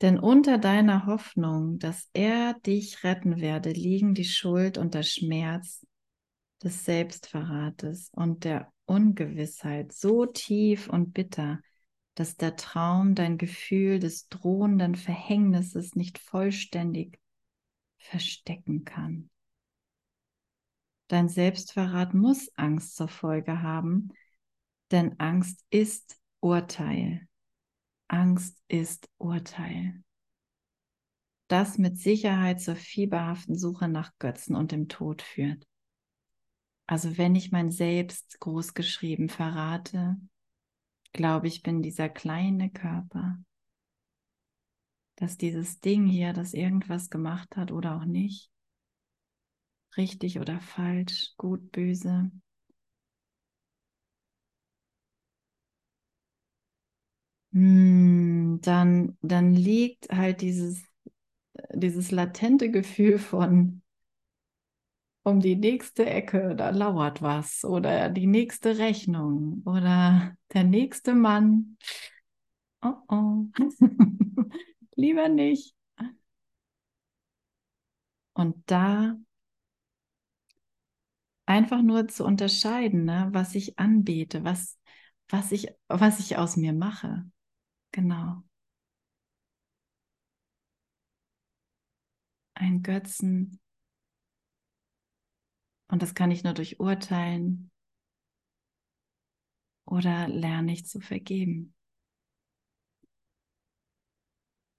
Denn 0.00 0.18
unter 0.18 0.56
deiner 0.56 1.06
Hoffnung, 1.06 1.78
dass 1.78 2.08
er 2.14 2.54
dich 2.54 3.04
retten 3.04 3.40
werde, 3.40 3.72
liegen 3.72 4.14
die 4.14 4.24
Schuld 4.24 4.78
und 4.78 4.94
der 4.94 5.02
Schmerz 5.02 5.86
des 6.62 6.84
Selbstverrates 6.84 8.10
und 8.12 8.44
der 8.44 8.72
Ungewissheit 8.86 9.92
so 9.92 10.26
tief 10.26 10.88
und 10.88 11.12
bitter, 11.12 11.60
dass 12.14 12.36
der 12.36 12.56
Traum 12.56 13.14
dein 13.14 13.38
Gefühl 13.38 13.98
des 13.98 14.28
drohenden 14.28 14.94
Verhängnisses 14.94 15.94
nicht 15.94 16.18
vollständig 16.18 17.18
verstecken 17.98 18.84
kann. 18.84 19.30
Dein 21.10 21.28
Selbstverrat 21.28 22.14
muss 22.14 22.52
Angst 22.54 22.94
zur 22.94 23.08
Folge 23.08 23.62
haben, 23.62 24.12
denn 24.92 25.18
Angst 25.18 25.66
ist 25.68 26.16
Urteil. 26.38 27.26
Angst 28.06 28.62
ist 28.68 29.10
Urteil. 29.18 30.04
Das 31.48 31.78
mit 31.78 31.98
Sicherheit 31.98 32.60
zur 32.60 32.76
fieberhaften 32.76 33.58
Suche 33.58 33.88
nach 33.88 34.12
Götzen 34.20 34.54
und 34.54 34.70
dem 34.70 34.86
Tod 34.86 35.22
führt. 35.22 35.66
Also 36.86 37.18
wenn 37.18 37.34
ich 37.34 37.50
mein 37.50 37.72
Selbst 37.72 38.38
großgeschrieben 38.38 39.30
verrate, 39.30 40.16
glaube 41.12 41.48
ich, 41.48 41.64
bin 41.64 41.82
dieser 41.82 42.08
kleine 42.08 42.70
Körper, 42.70 43.36
dass 45.16 45.36
dieses 45.36 45.80
Ding 45.80 46.06
hier, 46.06 46.32
das 46.32 46.54
irgendwas 46.54 47.10
gemacht 47.10 47.56
hat 47.56 47.72
oder 47.72 47.96
auch 47.96 48.04
nicht, 48.04 48.52
richtig 49.96 50.40
oder 50.40 50.60
falsch, 50.60 51.34
gut, 51.36 51.70
böse, 51.72 52.30
Hm, 57.52 58.60
dann, 58.62 59.16
dann 59.22 59.54
liegt 59.54 60.08
halt 60.10 60.40
dieses, 60.40 60.84
dieses 61.74 62.10
latente 62.12 62.70
Gefühl 62.70 63.18
von 63.18 63.82
um 65.22 65.40
die 65.40 65.56
nächste 65.56 66.06
Ecke, 66.06 66.54
da 66.56 66.70
lauert 66.70 67.22
was 67.22 67.64
oder 67.64 68.08
die 68.10 68.26
nächste 68.26 68.78
Rechnung 68.78 69.62
oder 69.66 70.36
der 70.54 70.64
nächste 70.64 71.14
Mann. 71.14 71.76
Oh 72.82 72.96
oh, 73.08 73.46
lieber 74.96 75.28
nicht. 75.28 75.74
Und 78.34 78.56
da 78.66 79.16
einfach 81.50 81.82
nur 81.82 82.06
zu 82.06 82.24
unterscheiden, 82.24 83.04
ne, 83.04 83.28
was 83.32 83.56
ich 83.56 83.76
anbete, 83.76 84.44
was, 84.44 84.78
was, 85.28 85.50
ich, 85.50 85.66
was 85.88 86.20
ich 86.20 86.36
aus 86.36 86.56
mir 86.56 86.72
mache. 86.72 87.28
Genau. 87.90 88.44
Ein 92.54 92.82
Götzen. 92.84 93.58
Und 95.88 96.02
das 96.02 96.14
kann 96.14 96.30
ich 96.30 96.44
nur 96.44 96.54
durch 96.54 96.78
Urteilen 96.78 97.72
oder 99.86 100.28
lerne 100.28 100.72
ich 100.72 100.86
zu 100.86 101.00
vergeben. 101.00 101.74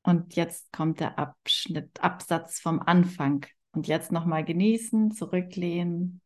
Und 0.04 0.38
jetzt 0.38 0.72
kommt 0.72 1.02
der 1.02 1.20
Abschnitt, 1.20 2.02
Absatz 2.02 2.62
vom 2.62 2.80
Anfang. 2.80 3.46
Und 3.74 3.88
jetzt 3.88 4.14
nochmal 4.14 4.46
genießen, 4.46 5.12
zurücklehnen. 5.12 6.22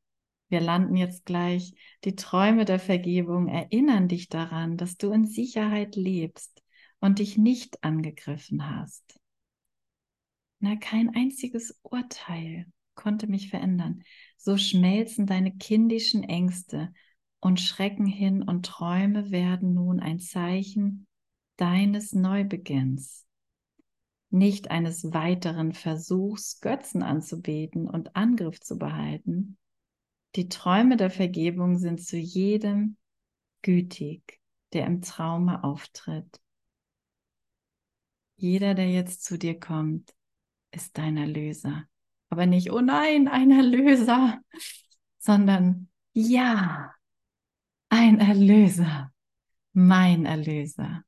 Wir 0.50 0.62
landen 0.62 0.96
jetzt 0.96 1.26
gleich. 1.26 1.74
Die 2.04 2.16
Träume 2.16 2.66
der 2.66 2.80
Vergebung 2.80 3.48
erinnern 3.48 4.08
dich 4.08 4.30
daran, 4.30 4.78
dass 4.78 4.98
du 4.98 5.12
in 5.12 5.26
Sicherheit 5.26 5.96
lebst 5.96 6.62
und 7.00 7.20
dich 7.20 7.38
nicht 7.38 7.84
angegriffen 7.84 8.70
hast. 8.70 9.20
Na, 10.60 10.76
kein 10.76 11.16
einziges 11.16 11.80
Urteil 11.84 12.66
konnte 12.96 13.28
mich 13.28 13.50
verändern. 13.50 14.04
So 14.38 14.58
schmelzen 14.58 15.26
deine 15.26 15.56
kindischen 15.56 16.24
Ängste 16.24 16.94
und 17.40 17.60
Schrecken 17.60 18.06
hin 18.06 18.42
und 18.42 18.66
Träume 18.66 19.32
werden 19.32 19.74
nun 19.74 20.00
ein 20.00 20.20
Zeichen 20.20 21.06
deines 21.58 22.14
Neubeginns. 22.14 23.26
Nicht 24.30 24.72
eines 24.72 25.14
weiteren 25.14 25.74
Versuchs, 25.74 26.60
Götzen 26.60 27.04
anzubeten 27.04 27.88
und 27.88 28.16
Angriff 28.16 28.60
zu 28.60 28.78
behalten. 28.78 29.58
Die 30.36 30.50
Träume 30.50 30.98
der 30.98 31.10
Vergebung 31.10 31.78
sind 31.78 32.04
zu 32.04 32.18
jedem 32.18 32.98
gütig, 33.62 34.42
der 34.74 34.86
im 34.86 35.02
Traume 35.02 35.64
auftritt. 35.64 36.42
Jeder, 38.36 38.74
der 38.74 38.90
jetzt 38.90 39.24
zu 39.24 39.38
dir 39.38 39.58
kommt, 39.58 40.14
ist 40.72 40.98
dein 40.98 41.16
Erlöser. 41.16 41.86
Aber 42.28 42.46
nicht, 42.46 42.70
oh 42.72 42.82
nein, 42.82 43.30
ein 43.30 43.50
Erlöser, 43.50 44.42
sondern 45.20 45.90
ja, 46.12 46.94
ein 47.88 48.20
Erlöser, 48.20 49.14
mein 49.72 50.26
Erlöser. 50.26 51.06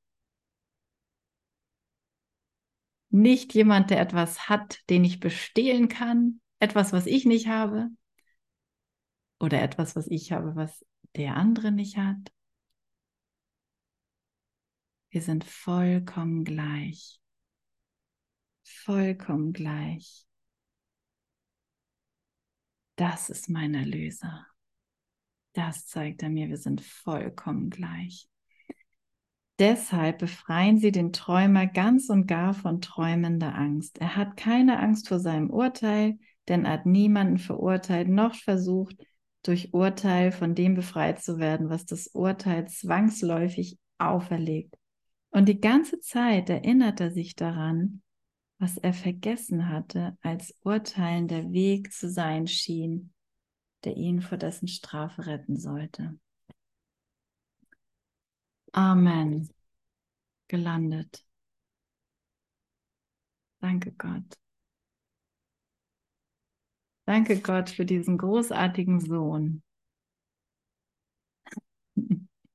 Nicht 3.10 3.54
jemand, 3.54 3.90
der 3.90 4.00
etwas 4.00 4.48
hat, 4.48 4.80
den 4.90 5.04
ich 5.04 5.20
bestehlen 5.20 5.90
kann, 5.90 6.40
etwas, 6.60 6.94
was 6.94 7.06
ich 7.06 7.26
nicht 7.26 7.48
habe, 7.48 7.90
oder 9.40 9.62
etwas, 9.62 9.96
was 9.96 10.08
ich 10.08 10.32
habe, 10.32 10.56
was 10.56 10.86
der 11.16 11.36
andere 11.36 11.72
nicht 11.72 11.98
hat. 11.98 12.32
Wir 15.10 15.22
sind 15.22 15.44
vollkommen 15.44 16.44
gleich. 16.44 17.20
Vollkommen 18.64 19.54
gleich. 19.54 20.26
Das 22.96 23.30
ist 23.30 23.50
mein 23.50 23.74
Erlöser. 23.74 24.46
Das 25.54 25.88
zeigt 25.88 26.24
er 26.24 26.30
mir, 26.30 26.50
wir 26.50 26.58
sind 26.58 26.82
vollkommen 26.82 27.70
gleich. 27.70 28.28
Deshalb 29.60 30.20
befreien 30.20 30.78
Sie 30.78 30.92
den 30.92 31.14
Träumer 31.14 31.66
ganz 31.66 32.10
und 32.10 32.28
gar 32.28 32.54
von 32.54 32.80
träumender 32.80 33.56
Angst. 33.56 33.98
Er 33.98 34.16
hat 34.16 34.38
keine 34.38 34.80
Angst 34.80 35.08
vor 35.08 35.20
seinem 35.20 35.50
Urteil, 35.50 36.20
denn 36.48 36.66
er 36.66 36.74
hat 36.74 36.86
niemanden 36.86 37.40
verurteilt 37.40 38.08
noch 38.08 38.36
versucht, 38.36 38.98
durch 39.48 39.74
Urteil 39.74 40.32
von 40.32 40.56
dem 40.56 40.76
befreit 40.76 41.24
zu 41.24 41.40
werden, 41.40 41.70
was 41.70 41.86
das 41.86 42.08
Urteil 42.08 42.68
zwangsläufig 42.68 43.80
auferlegt. 43.98 44.76
Und 45.30 45.48
die 45.48 45.60
ganze 45.60 46.00
Zeit 46.00 46.50
erinnert 46.50 47.00
er 47.00 47.12
sich 47.12 47.36
daran, 47.36 48.02
was 48.60 48.78
er 48.78 48.94
vergessen 48.94 49.70
hatte, 49.70 50.18
als 50.22 50.56
Urteilen 50.64 51.28
der 51.28 51.52
Weg 51.52 51.94
zu 51.94 52.10
sein 52.10 52.48
schien, 52.48 53.14
der 53.84 53.96
ihn 53.96 54.22
vor 54.22 54.38
dessen 54.38 54.68
Strafe 54.68 55.28
retten 55.28 55.58
sollte. 55.58 56.18
Amen. 58.74 59.50
Gelandet. 60.48 61.24
Danke 63.60 63.92
Gott. 63.94 64.38
Danke 67.08 67.40
Gott 67.42 67.72
für 67.72 67.86
diesen 67.88 68.20
großartigen 68.20 69.00
Sohn. 69.00 69.64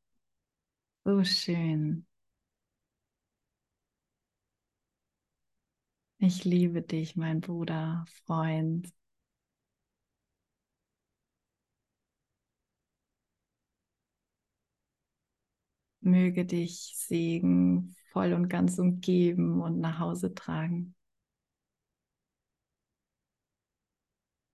So 1.04 1.22
schön. 1.24 2.06
Ich 6.18 6.44
liebe 6.46 6.80
dich, 6.80 7.16
mein 7.16 7.42
Bruder, 7.42 8.06
Freund. 8.24 8.88
Möge 16.00 16.44
dich 16.44 16.92
Segen 16.96 17.94
voll 18.12 18.32
und 18.34 18.48
ganz 18.48 18.78
umgeben 18.78 19.60
und 19.62 19.80
nach 19.80 19.98
Hause 19.98 20.34
tragen. 20.34 20.94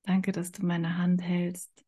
Danke, 0.08 0.32
dass 0.32 0.50
du 0.50 0.66
meine 0.66 0.98
Hand 0.98 1.22
hältst. 1.22 1.84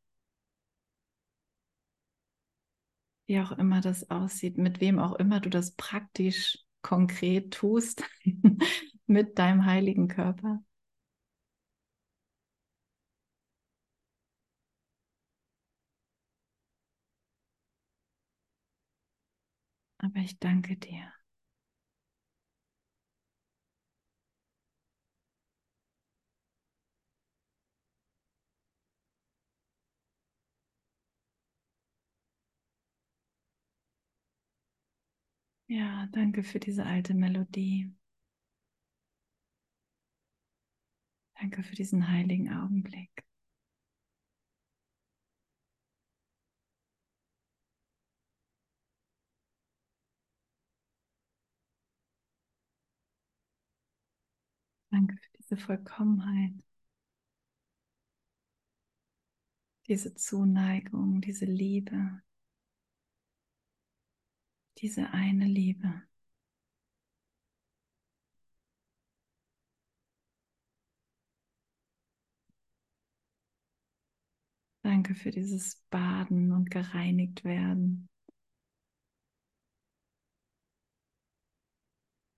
Wie 3.27 3.41
auch 3.41 3.53
immer 3.53 3.81
das 3.81 4.11
aussieht, 4.11 4.59
mit 4.59 4.81
wem 4.81 4.99
auch 4.99 5.15
immer 5.15 5.41
du 5.41 5.49
das 5.51 5.73
praktisch 5.77 6.59
konkret 6.83 7.53
tust, 7.53 8.03
mit 9.07 9.39
deinem 9.39 9.65
heiligen 9.67 10.09
Körper. 10.09 10.61
Aber 19.99 20.19
ich 20.21 20.39
danke 20.41 20.77
dir. 20.77 21.13
Ja, 35.71 36.07
danke 36.13 36.43
für 36.43 36.61
diese 36.61 36.85
alte 36.85 37.15
Melodie. 37.15 37.95
Danke 41.41 41.65
für 41.65 41.75
diesen 41.75 42.07
heiligen 42.09 42.53
Augenblick. 42.53 43.25
Danke 54.93 55.17
für 55.17 55.37
diese 55.39 55.57
Vollkommenheit, 55.57 56.53
diese 59.89 60.15
Zuneigung, 60.15 61.21
diese 61.21 61.45
Liebe, 61.45 62.23
diese 64.81 65.11
eine 65.11 65.47
Liebe. 65.47 66.03
Danke 74.83 75.15
für 75.15 75.31
dieses 75.31 75.77
Baden 75.91 76.53
und 76.53 76.71
gereinigt 76.71 77.45
werden. 77.45 78.09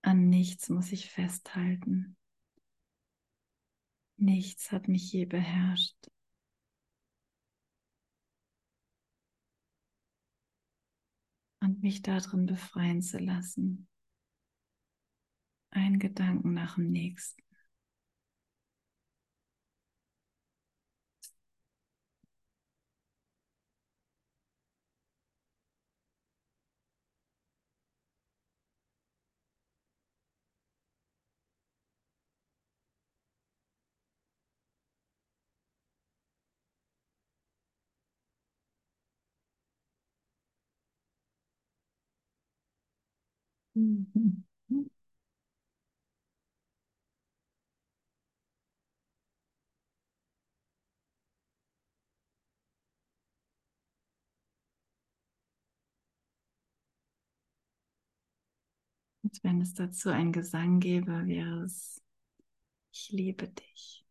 An 0.01 0.29
nichts 0.29 0.69
muss 0.69 0.91
ich 0.91 1.09
festhalten. 1.09 2.17
Nichts 4.17 4.71
hat 4.71 4.87
mich 4.89 5.11
je 5.11 5.25
beherrscht. 5.25 6.12
Und 11.63 11.81
mich 11.81 12.01
darin 12.01 12.45
befreien 12.45 13.01
zu 13.01 13.19
lassen. 13.19 13.87
Ein 15.69 15.97
Gedanken 15.97 16.53
nach 16.53 16.75
dem 16.75 16.91
nächsten. 16.91 17.41
Und 43.75 44.13
wenn 59.43 59.61
es 59.61 59.73
dazu 59.73 60.09
einen 60.09 60.31
Gesang 60.31 60.79
gäbe, 60.79 61.25
wäre 61.27 61.63
es, 61.65 62.01
ich 62.93 63.09
liebe 63.11 63.49
dich. 63.49 64.02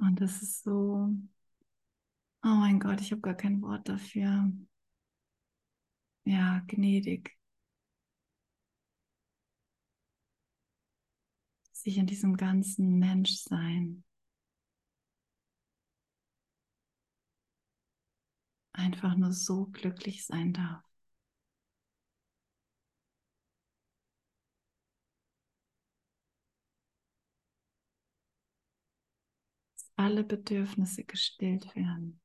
Und 0.00 0.20
das 0.20 0.42
ist 0.42 0.62
so, 0.64 1.10
oh 2.44 2.48
mein 2.48 2.78
Gott, 2.80 3.00
ich 3.00 3.12
habe 3.12 3.20
gar 3.22 3.34
kein 3.34 3.62
Wort 3.62 3.88
dafür. 3.88 4.50
Ja, 6.24 6.62
gnädig. 6.66 7.36
Sich 11.72 11.98
in 11.98 12.06
diesem 12.06 12.36
ganzen 12.36 13.00
Menschsein 13.00 14.04
einfach 18.72 19.14
nur 19.16 19.30
so 19.32 19.66
glücklich 19.66 20.26
sein 20.26 20.52
darf. 20.52 20.82
Alle 30.00 30.24
Bedürfnisse 30.24 31.04
gestillt 31.04 31.76
werden, 31.76 32.20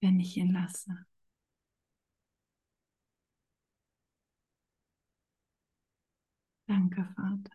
wenn 0.00 0.20
ich 0.20 0.36
ihn 0.36 0.52
lasse. 0.52 1.06
Danke, 6.68 7.04
Vater. 7.16 7.50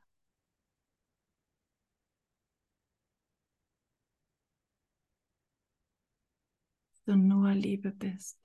du 7.09 7.15
nur 7.15 7.53
Liebe 7.55 7.91
bist. 7.91 8.37